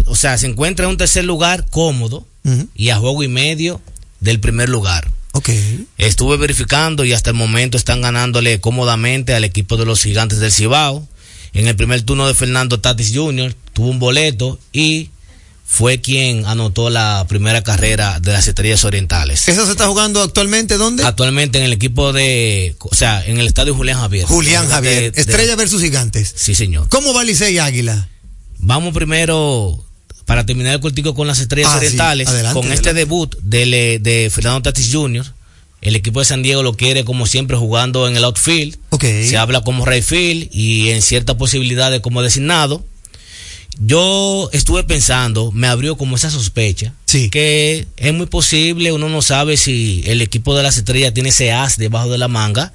o 0.06 0.16
sea, 0.18 0.38
se 0.38 0.48
encuentra 0.48 0.84
en 0.86 0.92
un 0.92 0.98
tercer 0.98 1.24
lugar 1.24 1.66
cómodo 1.70 2.28
y 2.76 2.90
a 2.90 2.98
juego 2.98 3.24
y 3.24 3.28
medio 3.30 3.80
del 4.20 4.40
primer 4.42 4.68
lugar. 4.68 5.10
Ok. 5.32 5.50
Estuve 5.98 6.36
verificando 6.38 7.06
y 7.06 7.14
hasta 7.14 7.30
el 7.30 7.36
momento 7.38 7.78
están 7.78 8.02
ganándole 8.02 8.60
cómodamente 8.60 9.34
al 9.34 9.44
equipo 9.46 9.78
de 9.78 9.86
los 9.86 10.02
gigantes 10.04 10.40
del 10.40 10.52
Cibao. 10.52 11.08
En 11.54 11.68
el 11.68 11.76
primer 11.78 12.02
turno 12.02 12.28
de 12.28 12.34
Fernando 12.34 12.80
Tatis 12.82 13.12
Jr. 13.16 13.56
tuvo 13.72 13.88
un 13.90 14.00
boleto 14.00 14.60
y 14.74 15.10
fue 15.68 16.00
quien 16.00 16.46
anotó 16.46 16.90
la 16.90 17.26
primera 17.28 17.64
carrera 17.64 18.20
de 18.20 18.32
las 18.32 18.48
Estrellas 18.48 18.84
Orientales. 18.86 19.48
¿Eso 19.48 19.66
se 19.66 19.72
está 19.72 19.88
jugando 19.88 20.22
actualmente 20.22 20.78
dónde? 20.78 21.04
Actualmente 21.04 21.58
en 21.58 21.64
el 21.66 21.74
equipo 21.74 22.14
de, 22.14 22.76
o 22.80 22.96
sea, 22.96 23.26
en 23.26 23.40
el 23.40 23.48
estadio 23.48 23.74
Julián 23.76 24.00
Javier. 24.00 24.26
Julián 24.26 24.70
Javier, 24.70 24.96
De- 24.96 25.12
de- 25.12 25.22
Estrella 25.22 25.56
versus 25.56 25.82
Gigantes. 25.82 26.32
Sí, 26.36 26.56
señor. 26.56 26.88
¿Cómo 26.90 27.14
va 27.14 27.24
Licey 27.24 27.58
Águila? 27.58 28.08
Vamos 28.60 28.94
primero, 28.94 29.84
para 30.26 30.46
terminar 30.46 30.76
el 30.76 30.80
cortico 30.82 31.14
con 31.14 31.28
las 31.28 31.40
Estrellas 31.40 31.72
Ah, 31.74 31.80
sí. 31.80 31.86
Orientales, 31.86 32.28
Adelante, 32.30 32.60
con 32.62 32.72
este 32.72 32.94
debut 32.94 33.36
de, 33.42 34.00
de 34.02 34.30
Fernando 34.34 34.62
Tatis 34.62 34.90
Jr., 34.94 35.26
el 35.82 35.96
equipo 35.96 36.20
de 36.20 36.26
San 36.26 36.42
Diego 36.42 36.64
lo 36.64 36.74
quiere 36.76 37.04
como 37.06 37.28
siempre 37.28 37.58
jugando 37.58 38.08
en 38.08 38.16
el 38.16 38.24
outfield. 38.24 38.78
Se 39.02 39.38
habla 39.38 39.62
como 39.62 39.86
Rayfield 39.86 40.50
y 40.52 40.90
en 40.90 41.02
cierta 41.02 41.38
posibilidad 41.38 41.92
de 41.92 42.02
como 42.02 42.22
designado. 42.24 42.84
Yo 43.80 44.50
estuve 44.54 44.84
pensando, 44.84 45.52
me 45.52 45.68
abrió 45.68 45.98
como 45.98 46.16
esa 46.16 46.30
sospecha, 46.30 46.94
que 47.30 47.86
es 47.98 48.14
muy 48.14 48.26
posible, 48.26 48.92
uno 48.92 49.10
no 49.10 49.22
sabe 49.22 49.58
si 49.58 50.02
el 50.06 50.22
equipo 50.22 50.56
de 50.56 50.64
las 50.64 50.78
estrellas 50.78 51.14
tiene 51.14 51.30
ese 51.30 51.52
as 51.52 51.78
debajo 51.78 52.10
de 52.10 52.18
la 52.18 52.28
manga, 52.28 52.72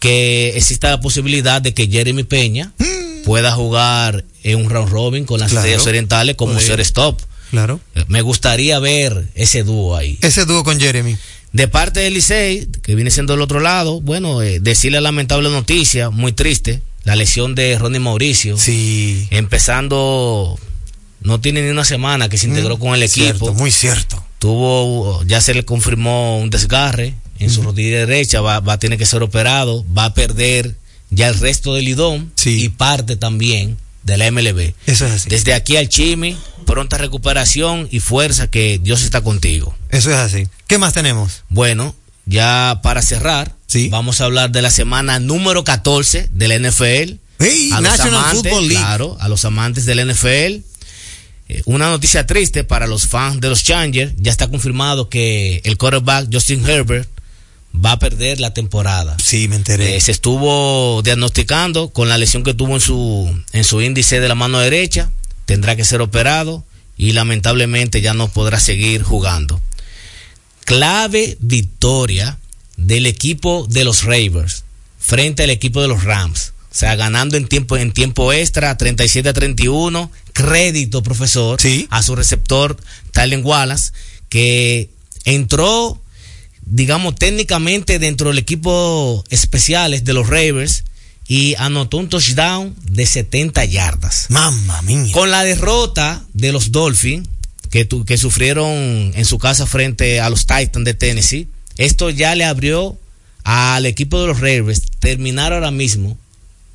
que 0.00 0.52
exista 0.56 0.90
la 0.90 1.00
posibilidad 1.00 1.60
de 1.62 1.74
que 1.74 1.88
Jeremy 1.88 2.22
Peña 2.24 2.72
pueda 3.24 3.52
jugar 3.52 4.24
en 4.44 4.58
un 4.64 4.70
round 4.70 4.90
robin 4.90 5.24
con 5.24 5.40
las 5.40 5.48
Mm. 5.50 5.54
Claro. 5.54 5.66
estrellas 5.66 5.86
orientales 5.86 6.36
como 6.36 6.58
ser 6.60 6.80
stop. 6.80 7.20
Claro. 7.50 7.80
Me 8.08 8.22
gustaría 8.22 8.78
ver 8.78 9.28
ese 9.34 9.62
dúo 9.64 9.96
ahí. 9.96 10.18
Ese 10.20 10.44
dúo 10.44 10.62
con 10.64 10.78
Jeremy. 10.80 11.16
De 11.52 11.68
parte 11.68 12.00
del 12.00 12.14
Licey, 12.14 12.66
que 12.82 12.94
viene 12.94 13.10
siendo 13.10 13.34
el 13.34 13.40
otro 13.40 13.60
lado, 13.60 14.00
bueno, 14.00 14.42
eh, 14.42 14.58
decirle 14.60 14.98
la 14.98 15.02
lamentable 15.02 15.48
noticia, 15.48 16.10
muy 16.10 16.32
triste, 16.32 16.82
la 17.06 17.16
lesión 17.16 17.54
de 17.54 17.78
Ronnie 17.78 18.00
Mauricio. 18.00 18.58
Sí. 18.58 19.26
Empezando, 19.30 20.58
no 21.22 21.40
tiene 21.40 21.62
ni 21.62 21.70
una 21.70 21.84
semana 21.84 22.28
que 22.28 22.36
se 22.36 22.46
integró 22.48 22.76
Mm, 22.76 22.80
con 22.80 22.94
el 22.94 23.02
equipo. 23.04 23.24
cierto, 23.24 23.54
muy 23.54 23.70
cierto. 23.70 24.22
Tuvo, 24.38 25.22
ya 25.24 25.40
se 25.40 25.54
le 25.54 25.64
confirmó 25.64 26.38
un 26.38 26.50
desgarre 26.50 27.14
en 27.38 27.50
su 27.50 27.62
rodilla 27.62 27.98
derecha, 28.06 28.40
va, 28.40 28.60
va 28.60 28.74
a 28.74 28.78
tener 28.78 28.98
que 28.98 29.06
ser 29.06 29.22
operado, 29.22 29.84
va 29.96 30.06
a 30.06 30.14
perder 30.14 30.76
ya 31.10 31.28
el 31.28 31.38
resto 31.38 31.74
del 31.74 31.84
lidón 31.86 32.32
y 32.44 32.68
parte 32.70 33.16
también 33.16 33.76
de 34.02 34.16
la 34.16 34.30
MLB. 34.30 34.72
Eso 34.86 35.06
es 35.06 35.12
así. 35.12 35.28
Desde 35.30 35.54
aquí 35.54 35.76
al 35.76 35.88
Chimi, 35.88 36.36
pronta 36.64 36.98
recuperación 36.98 37.88
y 37.90 38.00
fuerza 38.00 38.48
que 38.50 38.78
Dios 38.82 39.02
está 39.02 39.20
contigo. 39.20 39.74
Eso 39.90 40.10
es 40.10 40.16
así. 40.16 40.48
¿Qué 40.66 40.78
más 40.78 40.92
tenemos? 40.92 41.44
Bueno, 41.48 41.94
ya 42.26 42.80
para 42.82 43.02
cerrar, 43.02 43.54
vamos 43.90 44.20
a 44.20 44.24
hablar 44.24 44.50
de 44.50 44.62
la 44.62 44.70
semana 44.70 45.20
número 45.20 45.64
14 45.64 46.28
de 46.32 46.48
la 46.48 46.58
NFL. 46.58 47.14
Hey, 47.38 47.70
a 47.72 47.80
los 47.80 48.00
amantes, 48.00 48.32
Football 48.42 48.68
League. 48.68 48.82
claro, 48.82 49.16
a 49.20 49.28
los 49.28 49.44
amantes 49.44 49.86
del 49.86 50.12
NFL. 50.12 50.62
Eh, 51.48 51.62
una 51.66 51.88
noticia 51.88 52.26
triste 52.26 52.64
para 52.64 52.86
los 52.86 53.06
fans 53.06 53.40
de 53.40 53.48
los 53.48 53.62
Chargers. 53.62 54.14
Ya 54.16 54.32
está 54.32 54.48
confirmado 54.48 55.08
que 55.08 55.60
el 55.64 55.76
quarterback 55.76 56.28
Justin 56.32 56.68
Herbert 56.68 57.08
va 57.72 57.92
a 57.92 57.98
perder 57.98 58.40
la 58.40 58.52
temporada. 58.52 59.16
Sí, 59.22 59.46
me 59.48 59.56
enteré. 59.56 59.96
Eh, 59.96 60.00
se 60.00 60.10
estuvo 60.10 61.02
diagnosticando 61.02 61.90
con 61.90 62.08
la 62.08 62.18
lesión 62.18 62.42
que 62.42 62.54
tuvo 62.54 62.74
en 62.74 62.80
su, 62.80 63.42
en 63.52 63.64
su 63.64 63.80
índice 63.80 64.18
de 64.18 64.28
la 64.28 64.34
mano 64.34 64.58
derecha. 64.58 65.10
Tendrá 65.44 65.76
que 65.76 65.84
ser 65.84 66.00
operado 66.00 66.64
y 66.96 67.12
lamentablemente 67.12 68.00
ya 68.00 68.14
no 68.14 68.28
podrá 68.28 68.58
seguir 68.58 69.02
jugando. 69.02 69.60
Clave 70.66 71.38
victoria 71.40 72.38
del 72.76 73.06
equipo 73.06 73.66
de 73.70 73.84
los 73.84 74.02
Ravens 74.02 74.64
frente 74.98 75.44
al 75.44 75.50
equipo 75.50 75.80
de 75.80 75.88
los 75.88 76.02
Rams. 76.02 76.52
O 76.70 76.74
sea, 76.78 76.96
ganando 76.96 77.36
en 77.36 77.46
tiempo, 77.46 77.76
en 77.76 77.92
tiempo 77.92 78.32
extra, 78.32 78.76
37 78.76 79.28
a 79.28 79.32
31. 79.32 80.10
Crédito, 80.32 81.02
profesor, 81.02 81.58
a 81.88 82.02
su 82.02 82.16
receptor, 82.16 82.76
Tylen 83.12 83.42
Wallace, 83.44 83.92
que 84.28 84.90
entró, 85.24 85.98
digamos, 86.62 87.14
técnicamente 87.14 87.98
dentro 87.98 88.28
del 88.28 88.38
equipo 88.38 89.24
especiales 89.30 90.04
de 90.04 90.12
los 90.12 90.26
Ravens 90.26 90.84
y 91.28 91.54
anotó 91.54 91.96
un 91.98 92.08
touchdown 92.08 92.74
de 92.82 93.06
70 93.06 93.64
yardas. 93.64 94.26
Mamma 94.28 94.82
mía. 94.82 95.12
Con 95.12 95.30
la 95.30 95.44
derrota 95.44 96.24
de 96.34 96.52
los 96.52 96.72
Dolphins, 96.72 97.28
que, 97.76 97.84
tu- 97.84 98.06
que 98.06 98.16
sufrieron 98.16 98.70
en 99.14 99.24
su 99.26 99.38
casa 99.38 99.66
frente 99.66 100.18
a 100.22 100.30
los 100.30 100.46
Titans 100.46 100.86
de 100.86 100.94
Tennessee, 100.94 101.46
esto 101.76 102.08
ya 102.08 102.34
le 102.34 102.44
abrió 102.44 102.96
al 103.44 103.84
equipo 103.84 104.18
de 104.18 104.28
los 104.28 104.40
Ravens 104.40 104.80
terminar 104.98 105.52
ahora 105.52 105.70
mismo 105.70 106.16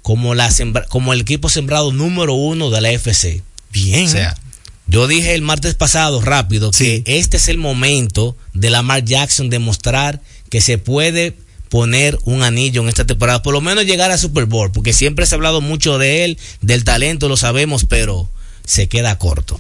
como, 0.04 0.36
la 0.36 0.52
sembra- 0.52 0.86
como 0.90 1.12
el 1.14 1.22
equipo 1.22 1.50
sembrado 1.50 1.92
número 1.92 2.34
uno 2.36 2.70
de 2.70 2.82
la 2.82 2.92
FC. 2.92 3.42
Bien. 3.74 4.06
O 4.06 4.10
sea, 4.12 4.38
yo 4.86 5.08
dije 5.08 5.34
el 5.34 5.42
martes 5.42 5.74
pasado 5.74 6.22
rápido 6.22 6.70
que 6.70 7.02
este 7.08 7.38
es 7.38 7.48
el 7.48 7.58
momento 7.58 8.38
de 8.54 8.70
Lamar 8.70 9.04
Jackson 9.04 9.50
demostrar 9.50 10.22
que 10.52 10.62
se 10.62 10.78
puede 10.78 11.36
poner 11.70 12.20
un 12.26 12.44
anillo 12.44 12.84
en 12.84 12.90
esta 12.90 13.06
temporada, 13.08 13.42
por 13.42 13.54
lo 13.54 13.62
menos 13.62 13.86
llegar 13.88 14.12
a 14.12 14.20
Super 14.20 14.46
Bowl, 14.46 14.72
porque 14.72 14.94
siempre 14.94 15.26
se 15.26 15.34
ha 15.34 15.38
hablado 15.38 15.62
mucho 15.62 15.98
de 15.98 16.26
él, 16.26 16.38
del 16.62 16.84
talento, 16.84 17.28
lo 17.28 17.38
sabemos, 17.38 17.86
pero 17.86 18.30
se 18.66 18.88
queda 18.88 19.18
corto. 19.18 19.60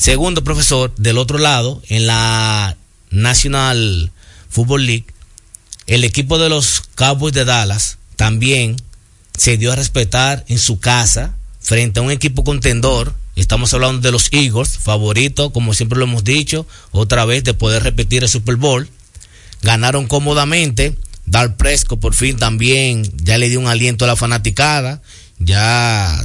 Segundo, 0.00 0.42
profesor, 0.42 0.94
del 0.96 1.18
otro 1.18 1.36
lado, 1.36 1.82
en 1.90 2.06
la 2.06 2.74
National 3.10 4.10
Football 4.48 4.86
League, 4.86 5.04
el 5.86 6.04
equipo 6.04 6.38
de 6.38 6.48
los 6.48 6.84
Cowboys 6.94 7.34
de 7.34 7.44
Dallas 7.44 7.98
también 8.16 8.76
se 9.36 9.58
dio 9.58 9.72
a 9.72 9.76
respetar 9.76 10.46
en 10.48 10.58
su 10.58 10.80
casa 10.80 11.36
frente 11.60 12.00
a 12.00 12.02
un 12.02 12.10
equipo 12.10 12.44
contendor. 12.44 13.14
Estamos 13.36 13.74
hablando 13.74 14.00
de 14.00 14.10
los 14.10 14.32
Eagles, 14.32 14.78
favorito, 14.78 15.52
como 15.52 15.74
siempre 15.74 15.98
lo 15.98 16.06
hemos 16.06 16.24
dicho, 16.24 16.66
otra 16.92 17.26
vez 17.26 17.44
de 17.44 17.52
poder 17.52 17.82
repetir 17.82 18.22
el 18.22 18.30
Super 18.30 18.56
Bowl. 18.56 18.88
Ganaron 19.60 20.06
cómodamente. 20.06 20.96
Dar 21.26 21.58
Presco 21.58 22.00
por 22.00 22.14
fin 22.14 22.38
también 22.38 23.02
ya 23.22 23.36
le 23.36 23.50
dio 23.50 23.60
un 23.60 23.66
aliento 23.66 24.06
a 24.06 24.08
la 24.08 24.16
fanaticada. 24.16 25.02
Ya 25.38 26.24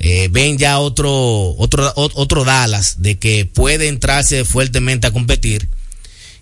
eh, 0.00 0.28
ven 0.30 0.58
ya 0.58 0.78
otro, 0.78 1.54
otro, 1.56 1.92
otro 1.94 2.44
Dallas 2.44 3.02
de 3.02 3.18
que 3.18 3.46
puede 3.46 3.88
entrarse 3.88 4.44
fuertemente 4.44 5.06
a 5.06 5.12
competir. 5.12 5.68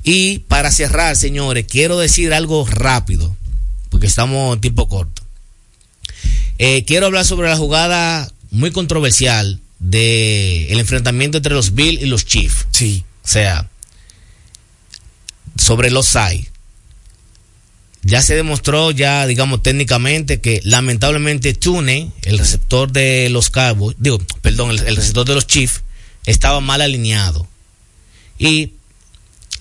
Y 0.02 0.40
para 0.40 0.70
cerrar, 0.70 1.16
señores, 1.16 1.66
quiero 1.68 1.98
decir 1.98 2.32
algo 2.32 2.66
rápido, 2.66 3.36
porque 3.90 4.06
estamos 4.06 4.54
en 4.54 4.60
tiempo 4.60 4.88
corto. 4.88 5.22
Eh, 6.58 6.84
quiero 6.84 7.06
hablar 7.06 7.24
sobre 7.24 7.48
la 7.48 7.56
jugada 7.56 8.30
muy 8.50 8.70
controversial 8.70 9.60
de 9.78 10.72
el 10.72 10.78
enfrentamiento 10.78 11.38
entre 11.38 11.54
los 11.54 11.74
Bills 11.74 12.02
y 12.02 12.06
los 12.06 12.24
Chiefs. 12.24 12.66
Sí. 12.70 13.04
O 13.24 13.28
sea, 13.28 13.68
sobre 15.56 15.90
los 15.90 16.06
SAI. 16.06 16.48
Ya 18.06 18.22
se 18.22 18.36
demostró, 18.36 18.92
ya 18.92 19.26
digamos 19.26 19.64
técnicamente, 19.64 20.40
que 20.40 20.60
lamentablemente 20.62 21.54
Tune, 21.54 22.12
el 22.22 22.38
receptor 22.38 22.92
de 22.92 23.28
los 23.30 23.50
Cowboys, 23.50 23.96
digo, 23.98 24.20
perdón, 24.42 24.70
el, 24.70 24.94
receptor 24.94 25.26
de 25.26 25.34
los 25.34 25.48
Chiefs, 25.48 25.82
estaba 26.24 26.60
mal 26.60 26.82
alineado. 26.82 27.48
Y 28.38 28.74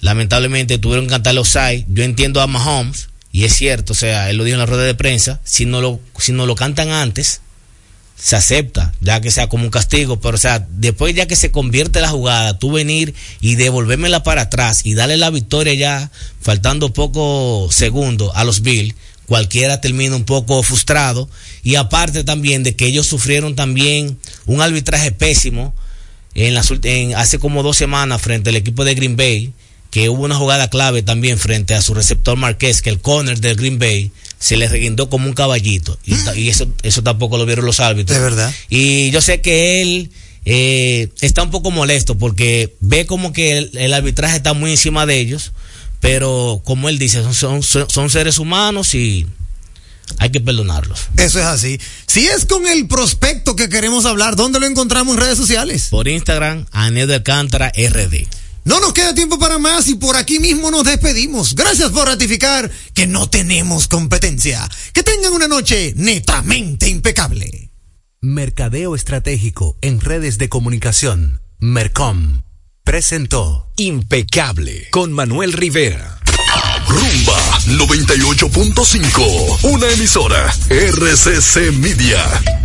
lamentablemente 0.01 0.77
tuvieron 0.77 1.05
que 1.05 1.11
cantar 1.11 1.33
los 1.33 1.49
SAI. 1.49 1.87
Yo 1.89 2.03
entiendo 2.03 2.39
a 2.39 2.45
Mahomes, 2.45 3.09
y 3.31 3.45
es 3.45 3.55
cierto, 3.55 3.93
o 3.93 3.95
sea, 3.95 4.29
él 4.29 4.37
lo 4.37 4.43
dijo 4.43 4.53
en 4.53 4.59
la 4.59 4.67
rueda 4.67 4.83
de 4.83 4.93
prensa, 4.93 5.41
si 5.43 5.65
no 5.65 5.81
lo, 5.81 5.99
si 6.19 6.31
no 6.31 6.45
lo 6.45 6.53
cantan 6.53 6.91
antes, 6.91 7.41
se 8.17 8.35
acepta, 8.35 8.93
ya 9.01 9.19
que 9.21 9.29
sea 9.29 9.47
como 9.47 9.65
un 9.65 9.69
castigo, 9.69 10.19
pero 10.19 10.35
o 10.35 10.39
sea, 10.39 10.65
después 10.69 11.13
ya 11.13 11.27
que 11.27 11.35
se 11.35 11.51
convierte 11.51 12.01
la 12.01 12.09
jugada, 12.09 12.57
tú 12.57 12.71
venir 12.71 13.13
y 13.41 13.55
devolvérmela 13.55 14.23
para 14.23 14.43
atrás 14.43 14.81
y 14.83 14.93
darle 14.93 15.17
la 15.17 15.29
victoria 15.29 15.73
ya, 15.73 16.11
faltando 16.41 16.93
pocos 16.93 17.75
segundos 17.75 18.31
a 18.35 18.43
los 18.43 18.61
Bills, 18.61 18.95
cualquiera 19.25 19.81
termina 19.81 20.15
un 20.15 20.23
poco 20.23 20.61
frustrado. 20.63 21.29
Y 21.63 21.75
aparte 21.75 22.23
también 22.23 22.63
de 22.63 22.75
que 22.75 22.85
ellos 22.85 23.07
sufrieron 23.07 23.55
también 23.55 24.17
un 24.45 24.61
arbitraje 24.61 25.11
pésimo 25.11 25.73
en 26.35 26.53
las, 26.53 26.71
en, 26.83 27.15
hace 27.15 27.39
como 27.39 27.63
dos 27.63 27.77
semanas 27.77 28.21
frente 28.21 28.49
al 28.49 28.55
equipo 28.55 28.85
de 28.85 28.95
Green 28.95 29.17
Bay, 29.17 29.51
que 29.91 30.09
hubo 30.09 30.23
una 30.23 30.35
jugada 30.35 30.69
clave 30.69 31.01
también 31.01 31.37
frente 31.37 31.73
a 31.73 31.81
su 31.81 31.93
receptor 31.93 32.37
Marqués, 32.37 32.81
que 32.81 32.89
el 32.89 32.99
corner 32.99 33.39
del 33.39 33.55
Green 33.55 33.79
Bay 33.79 34.11
se 34.39 34.57
le 34.57 34.67
reguindó 34.67 35.09
como 35.09 35.27
un 35.27 35.33
caballito. 35.33 35.97
Y, 36.05 36.49
eso, 36.49 36.67
eso 36.83 37.03
tampoco 37.03 37.37
lo 37.37 37.45
vieron 37.45 37.65
los 37.65 37.79
árbitros. 37.79 38.17
De 38.17 38.23
verdad. 38.23 38.53
Y 38.69 39.11
yo 39.11 39.21
sé 39.21 39.41
que 39.41 39.81
él 39.81 40.11
eh, 40.45 41.09
está 41.21 41.43
un 41.43 41.51
poco 41.51 41.71
molesto 41.71 42.17
porque 42.17 42.75
ve 42.79 43.05
como 43.05 43.33
que 43.33 43.57
el, 43.57 43.71
el 43.77 43.93
arbitraje 43.93 44.37
está 44.37 44.53
muy 44.53 44.71
encima 44.71 45.05
de 45.05 45.19
ellos, 45.19 45.51
pero 45.99 46.61
como 46.63 46.89
él 46.89 46.99
dice, 46.99 47.23
son, 47.33 47.63
son, 47.63 47.89
son 47.89 48.09
seres 48.09 48.37
humanos 48.37 48.93
y 48.93 49.25
hay 50.19 50.29
que 50.29 50.39
perdonarlos. 50.39 51.07
Eso 51.17 51.39
es 51.39 51.45
así. 51.45 51.79
Si 52.05 52.27
es 52.27 52.45
con 52.45 52.67
el 52.67 52.87
prospecto 52.87 53.55
que 53.55 53.69
queremos 53.69 54.05
hablar, 54.05 54.35
¿dónde 54.35 54.59
lo 54.59 54.65
encontramos 54.65 55.15
en 55.15 55.21
redes 55.21 55.37
sociales? 55.37 55.87
Por 55.89 56.07
Instagram, 56.07 56.65
Anel 56.71 57.07
de 57.07 57.15
Alcántara 57.15 57.71
RD. 57.75 58.27
No 58.65 58.79
nos 58.79 58.93
queda 58.93 59.13
tiempo 59.13 59.37
para 59.37 59.59
más 59.59 59.87
y 59.87 59.95
por 59.95 60.15
aquí 60.17 60.39
mismo 60.39 60.71
nos 60.71 60.83
despedimos. 60.83 61.53
Gracias 61.53 61.91
por 61.91 62.07
ratificar 62.07 62.71
que 62.95 63.05
no 63.05 63.29
tenemos 63.29 63.87
competencia. 63.87 64.67
Que 64.91 65.03
tengan 65.03 65.33
una 65.33 65.47
noche 65.47 65.93
netamente 65.95 66.89
impecable. 66.89 67.71
Mercadeo 68.21 68.95
estratégico 68.95 69.77
en 69.81 70.01
redes 70.01 70.39
de 70.39 70.49
comunicación. 70.49 71.41
Mercom 71.59 72.41
presentó 72.83 73.71
Impecable 73.77 74.87
con 74.89 75.13
Manuel 75.13 75.53
Rivera. 75.53 76.19
Rumba 76.87 77.59
98.5, 77.67 79.59
una 79.61 79.89
emisora 79.91 80.51
RCC 80.69 81.71
Media. 81.73 82.64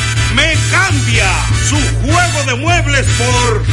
Me 0.35 0.53
cambia 0.71 1.29
su 1.67 1.75
juego 2.01 2.43
de 2.47 2.55
muebles 2.55 3.05
por 3.17 3.63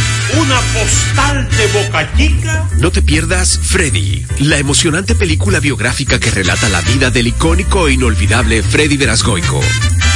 una 0.40 0.60
postal 0.72 1.48
de 1.50 1.66
Boca 1.68 2.10
Chica. 2.16 2.68
No 2.78 2.90
te 2.90 3.02
pierdas 3.02 3.58
Freddy, 3.62 4.24
la 4.40 4.58
emocionante 4.58 5.14
película 5.14 5.60
biográfica 5.60 6.18
que 6.18 6.30
relata 6.30 6.68
la 6.68 6.80
vida 6.82 7.10
del 7.10 7.28
icónico 7.28 7.88
e 7.88 7.94
inolvidable 7.94 8.62
Freddy 8.62 8.96
Verasgoico. 8.96 9.60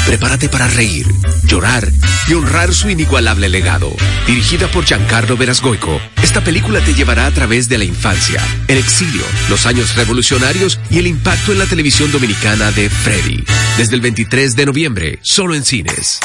Prepárate 0.07 0.48
para 0.48 0.68
reír, 0.68 1.07
llorar 1.44 1.88
y 2.28 2.34
honrar 2.34 2.74
su 2.74 2.90
inigualable 2.90 3.48
legado. 3.48 3.94
Dirigida 4.26 4.68
por 4.68 4.84
Giancarlo 4.84 5.36
Verasgoico, 5.36 6.00
esta 6.22 6.42
película 6.42 6.80
te 6.80 6.94
llevará 6.94 7.26
a 7.26 7.30
través 7.30 7.68
de 7.68 7.78
la 7.78 7.84
infancia, 7.84 8.42
el 8.68 8.78
exilio, 8.78 9.22
los 9.48 9.66
años 9.66 9.94
revolucionarios 9.94 10.80
y 10.90 10.98
el 10.98 11.07
impacto 11.07 11.53
en 11.53 11.59
la 11.59 11.66
televisión 11.66 12.11
dominicana 12.11 12.72
de 12.72 12.90
Freddy. 12.90 13.44
Desde 13.76 13.94
el 13.94 14.00
23 14.00 14.57
de 14.57 14.66
noviembre, 14.66 15.18
solo 15.22 15.55
en 15.55 15.64
cines. 15.64 16.20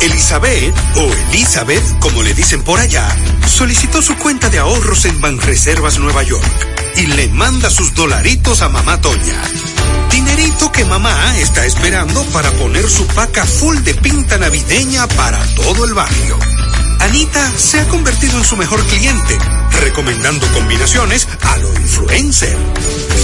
Elizabeth, 0.00 0.74
o 0.96 1.10
Elizabeth, 1.30 1.98
como 1.98 2.22
le 2.22 2.32
dicen 2.32 2.62
por 2.62 2.80
allá, 2.80 3.06
solicitó 3.46 4.00
su 4.00 4.16
cuenta 4.16 4.48
de 4.48 4.58
ahorros 4.58 5.04
en 5.04 5.20
Banreservas 5.20 5.98
Nueva 5.98 6.22
York 6.22 6.68
y 6.96 7.06
le 7.06 7.28
manda 7.28 7.68
sus 7.68 7.94
dolaritos 7.94 8.62
a 8.62 8.68
mamá 8.68 9.00
Toña. 9.00 9.42
Dinerito 10.10 10.72
que 10.72 10.84
mamá 10.84 11.38
está 11.38 11.64
esperando 11.66 12.22
para 12.26 12.50
poner 12.52 12.88
su 12.88 13.06
paca 13.08 13.46
full 13.46 13.78
de 13.78 13.94
pinta 13.94 14.38
navideña 14.38 15.06
para 15.08 15.38
todo 15.54 15.84
el 15.84 15.94
barrio. 15.94 16.38
Anita 17.00 17.52
se 17.56 17.80
ha 17.80 17.88
convertido 17.88 18.38
en 18.38 18.44
su 18.44 18.56
mejor 18.56 18.84
cliente, 18.84 19.38
recomendando 19.80 20.46
combinaciones 20.52 21.26
a 21.42 21.56
lo 21.58 21.72
influencer. 21.74 22.56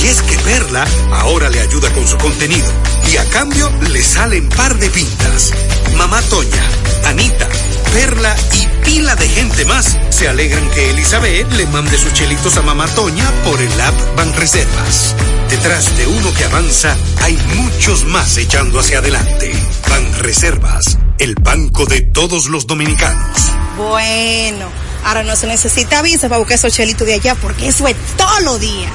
Y 0.03 0.07
es 0.07 0.23
que 0.23 0.39
Perla 0.39 0.87
ahora 1.13 1.51
le 1.51 1.61
ayuda 1.61 1.93
con 1.93 2.07
su 2.07 2.17
contenido 2.17 2.71
y 3.13 3.17
a 3.19 3.29
cambio 3.31 3.71
le 3.91 4.03
salen 4.03 4.49
par 4.49 4.77
de 4.79 4.89
pintas. 4.91 5.53
Mamá 5.97 6.23
Toña, 6.23 6.71
Anita, 7.05 7.49
Perla 7.93 8.37
y 8.53 8.67
pila 8.85 9.17
de 9.17 9.29
gente 9.29 9.65
más 9.65 9.97
se 10.11 10.29
alegran 10.29 10.69
que 10.71 10.91
Elizabeth 10.91 11.51
le 11.53 11.67
mande 11.67 11.99
sus 11.99 12.13
chelitos 12.13 12.57
a 12.57 12.63
Mamá 12.63 12.87
Toña 12.89 13.31
por 13.45 13.61
el 13.61 13.81
app 13.81 13.95
Banreservas. 14.17 15.15
Detrás 15.51 15.97
de 15.97 16.07
uno 16.07 16.33
que 16.35 16.45
avanza 16.45 16.97
hay 17.23 17.39
muchos 17.57 18.05
más 18.05 18.37
echando 18.37 18.81
hacia 18.81 18.99
adelante. 18.99 19.53
Banreservas, 19.89 20.99
el 21.19 21.35
banco 21.37 21.87
de 21.87 22.03
todos 22.03 22.47
los 22.47 22.67
dominicanos. 22.67 23.39
Bueno, 23.77 24.69
ahora 25.05 25.23
no 25.23 25.37
se 25.37 25.47
necesita 25.47 26.03
visa 26.03 26.29
para 26.29 26.39
buscar 26.39 26.57
esos 26.57 26.73
chelitos 26.73 27.07
de 27.07 27.15
allá 27.15 27.35
porque 27.35 27.69
eso 27.69 27.87
es 27.89 27.97
todo 28.17 28.41
lo 28.41 28.59
día. 28.59 28.91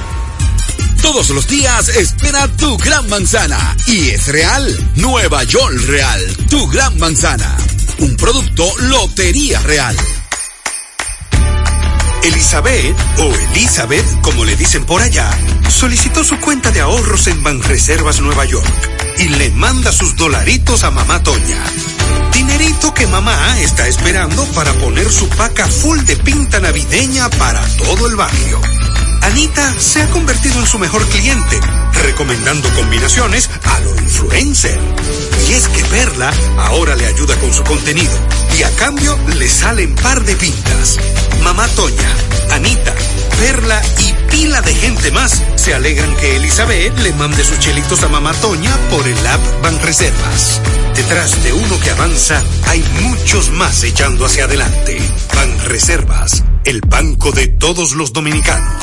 Todos 1.02 1.30
los 1.30 1.48
días 1.48 1.88
espera 1.88 2.46
tu 2.56 2.76
gran 2.78 3.08
manzana. 3.08 3.76
Y 3.88 4.10
es 4.10 4.28
real. 4.28 4.92
Nueva 4.94 5.42
York 5.42 5.74
Real. 5.88 6.20
Tu 6.48 6.68
gran 6.68 6.96
manzana. 6.96 7.56
Un 8.02 8.16
producto 8.16 8.68
Lotería 8.80 9.60
Real. 9.60 9.96
Elizabeth, 12.24 12.96
o 13.18 13.32
Elizabeth, 13.52 14.20
como 14.22 14.44
le 14.44 14.56
dicen 14.56 14.84
por 14.84 15.00
allá, 15.00 15.30
solicitó 15.68 16.24
su 16.24 16.36
cuenta 16.40 16.72
de 16.72 16.80
ahorros 16.80 17.28
en 17.28 17.40
Banreservas 17.44 18.20
Nueva 18.20 18.44
York 18.44 19.01
y 19.18 19.28
le 19.28 19.50
manda 19.50 19.92
sus 19.92 20.16
dolaritos 20.16 20.84
a 20.84 20.90
mamá 20.90 21.22
Toña. 21.22 21.62
Dinerito 22.32 22.92
que 22.94 23.06
mamá 23.06 23.60
está 23.60 23.86
esperando 23.86 24.44
para 24.52 24.72
poner 24.74 25.10
su 25.10 25.28
paca 25.28 25.66
full 25.66 25.98
de 26.00 26.16
pinta 26.16 26.60
navideña 26.60 27.28
para 27.30 27.60
todo 27.78 28.06
el 28.06 28.16
barrio. 28.16 28.60
Anita 29.22 29.72
se 29.78 30.02
ha 30.02 30.10
convertido 30.10 30.58
en 30.58 30.66
su 30.66 30.78
mejor 30.78 31.06
cliente, 31.06 31.60
recomendando 32.02 32.68
combinaciones 32.74 33.48
a 33.64 33.80
lo 33.80 33.94
influencer. 33.96 34.78
Y 35.48 35.52
es 35.52 35.68
que 35.68 35.84
Perla 35.84 36.32
ahora 36.58 36.96
le 36.96 37.06
ayuda 37.06 37.36
con 37.36 37.52
su 37.52 37.62
contenido 37.62 38.12
y 38.58 38.62
a 38.62 38.70
cambio 38.76 39.18
le 39.38 39.48
salen 39.48 39.94
par 39.94 40.24
de 40.24 40.34
pintas. 40.34 40.98
Mamá 41.42 41.68
Toña, 41.68 42.16
Anita, 42.50 42.94
Perla 43.38 43.82
y 43.98 44.12
pila 44.30 44.60
de 44.62 44.74
gente 44.74 45.10
más 45.10 45.42
se 45.56 45.74
alegran 45.74 46.14
que 46.16 46.36
Elizabeth 46.36 46.98
le 46.98 47.12
mande 47.12 47.44
sus 47.44 47.58
chelitos 47.58 48.02
a 48.02 48.08
Mamá 48.08 48.32
Toña 48.34 48.76
por 48.90 49.06
el 49.06 49.26
app 49.26 49.40
Banreservas. 49.62 50.60
Detrás 50.94 51.42
de 51.42 51.52
uno 51.52 51.80
que 51.80 51.90
avanza 51.90 52.42
hay 52.66 52.84
muchos 53.02 53.50
más 53.50 53.82
echando 53.84 54.26
hacia 54.26 54.44
adelante. 54.44 54.98
Banreservas, 55.34 56.44
el 56.64 56.80
banco 56.82 57.32
de 57.32 57.48
todos 57.48 57.92
los 57.92 58.12
dominicanos. 58.12 58.82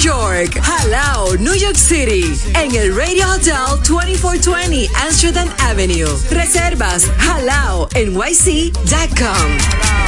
York, 0.00 0.58
Halao, 0.62 1.36
New 1.36 1.54
York 1.54 1.76
City, 1.76 2.32
en 2.54 2.74
el 2.74 2.96
Radio 2.96 3.30
Hotel 3.32 3.54
2420 3.86 4.88
Amsterdam 4.94 5.48
Avenue. 5.58 6.08
Reservas 6.30 7.06
halaonyc.com. 7.18 8.70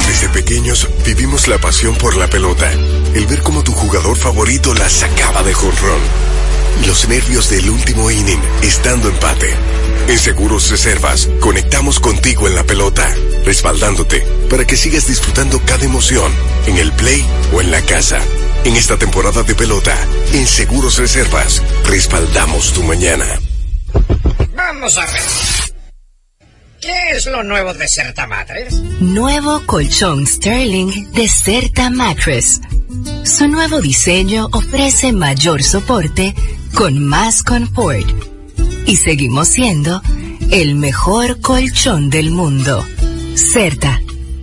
Desde 0.07 0.29
pequeños 0.29 0.87
vivimos 1.05 1.47
la 1.47 1.59
pasión 1.59 1.95
por 1.95 2.15
la 2.17 2.27
pelota, 2.27 2.71
el 3.13 3.27
ver 3.27 3.43
cómo 3.43 3.63
tu 3.63 3.71
jugador 3.71 4.17
favorito 4.17 4.73
la 4.73 4.89
sacaba 4.89 5.43
de 5.43 5.53
jonrón. 5.53 6.01
Los 6.87 7.07
nervios 7.07 7.51
del 7.51 7.69
último 7.69 8.09
inning, 8.09 8.41
estando 8.63 9.09
empate. 9.09 9.55
En 10.07 10.17
Seguros 10.17 10.71
Reservas, 10.71 11.29
conectamos 11.39 11.99
contigo 11.99 12.47
en 12.47 12.55
la 12.55 12.63
pelota, 12.63 13.07
respaldándote 13.45 14.25
para 14.49 14.65
que 14.65 14.75
sigas 14.75 15.05
disfrutando 15.05 15.61
cada 15.65 15.85
emoción, 15.85 16.31
en 16.65 16.77
el 16.77 16.91
play 16.93 17.23
o 17.53 17.61
en 17.61 17.69
la 17.69 17.81
casa. 17.81 18.19
En 18.65 18.77
esta 18.77 18.97
temporada 18.97 19.43
de 19.43 19.55
pelota, 19.55 19.93
en 20.31 20.47
Seguros 20.47 20.97
Reservas, 20.97 21.61
respaldamos 21.85 22.71
tu 22.71 22.81
mañana. 22.83 23.25
Vamos 24.55 24.97
a 24.97 25.05
ver. 25.05 25.21
¿Qué 26.79 27.11
es 27.11 27.25
lo 27.25 27.43
nuevo 27.43 27.73
de 27.73 27.87
Certa 27.89 28.25
Matres? 28.25 28.73
Nuevo 29.01 29.65
colchón 29.65 30.25
Sterling 30.25 31.11
de 31.11 31.27
Certa 31.27 31.89
Mattress. 31.89 32.61
Su 33.25 33.49
nuevo 33.49 33.81
diseño 33.81 34.47
ofrece 34.53 35.11
mayor 35.11 35.61
soporte 35.61 36.33
con 36.73 37.05
más 37.05 37.43
confort. 37.43 38.07
Y 38.85 38.95
seguimos 38.95 39.49
siendo 39.49 40.01
el 40.51 40.75
mejor 40.75 41.41
colchón 41.41 42.09
del 42.09 42.31
mundo. 42.31 42.85
Certa. 43.35 44.01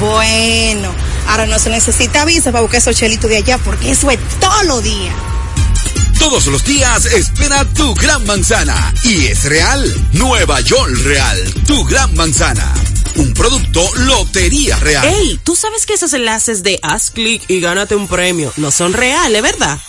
Bueno, 0.00 0.94
ahora 1.28 1.46
no 1.46 1.58
se 1.58 1.70
necesita 1.70 2.24
visa 2.24 2.52
para 2.52 2.62
buscar 2.62 2.78
esos 2.78 2.96
chelitos 2.96 3.30
de 3.30 3.38
allá 3.38 3.58
porque 3.58 3.90
eso 3.90 4.10
es 4.10 4.18
todo 4.40 4.62
lo 4.64 4.80
día. 4.82 5.12
Todos 6.18 6.46
los 6.46 6.64
días 6.64 7.06
espera 7.06 7.64
tu 7.64 7.94
gran 7.94 8.24
manzana. 8.26 8.92
Y 9.04 9.26
es 9.26 9.44
real. 9.44 10.08
Nueva 10.12 10.60
York 10.60 10.92
Real. 11.04 11.54
Tu 11.66 11.84
gran 11.84 12.14
manzana. 12.14 12.74
Un 13.16 13.32
producto 13.32 13.88
Lotería 13.96 14.76
Real. 14.78 15.06
Ey, 15.06 15.40
¿tú 15.42 15.54
sabes 15.54 15.86
que 15.86 15.94
esos 15.94 16.12
enlaces 16.12 16.62
de 16.62 16.78
haz 16.82 17.10
clic 17.10 17.42
y 17.48 17.60
gánate 17.60 17.94
un 17.94 18.08
premio 18.08 18.52
no 18.56 18.70
son 18.70 18.92
reales, 18.92 19.40
verdad? 19.40 19.78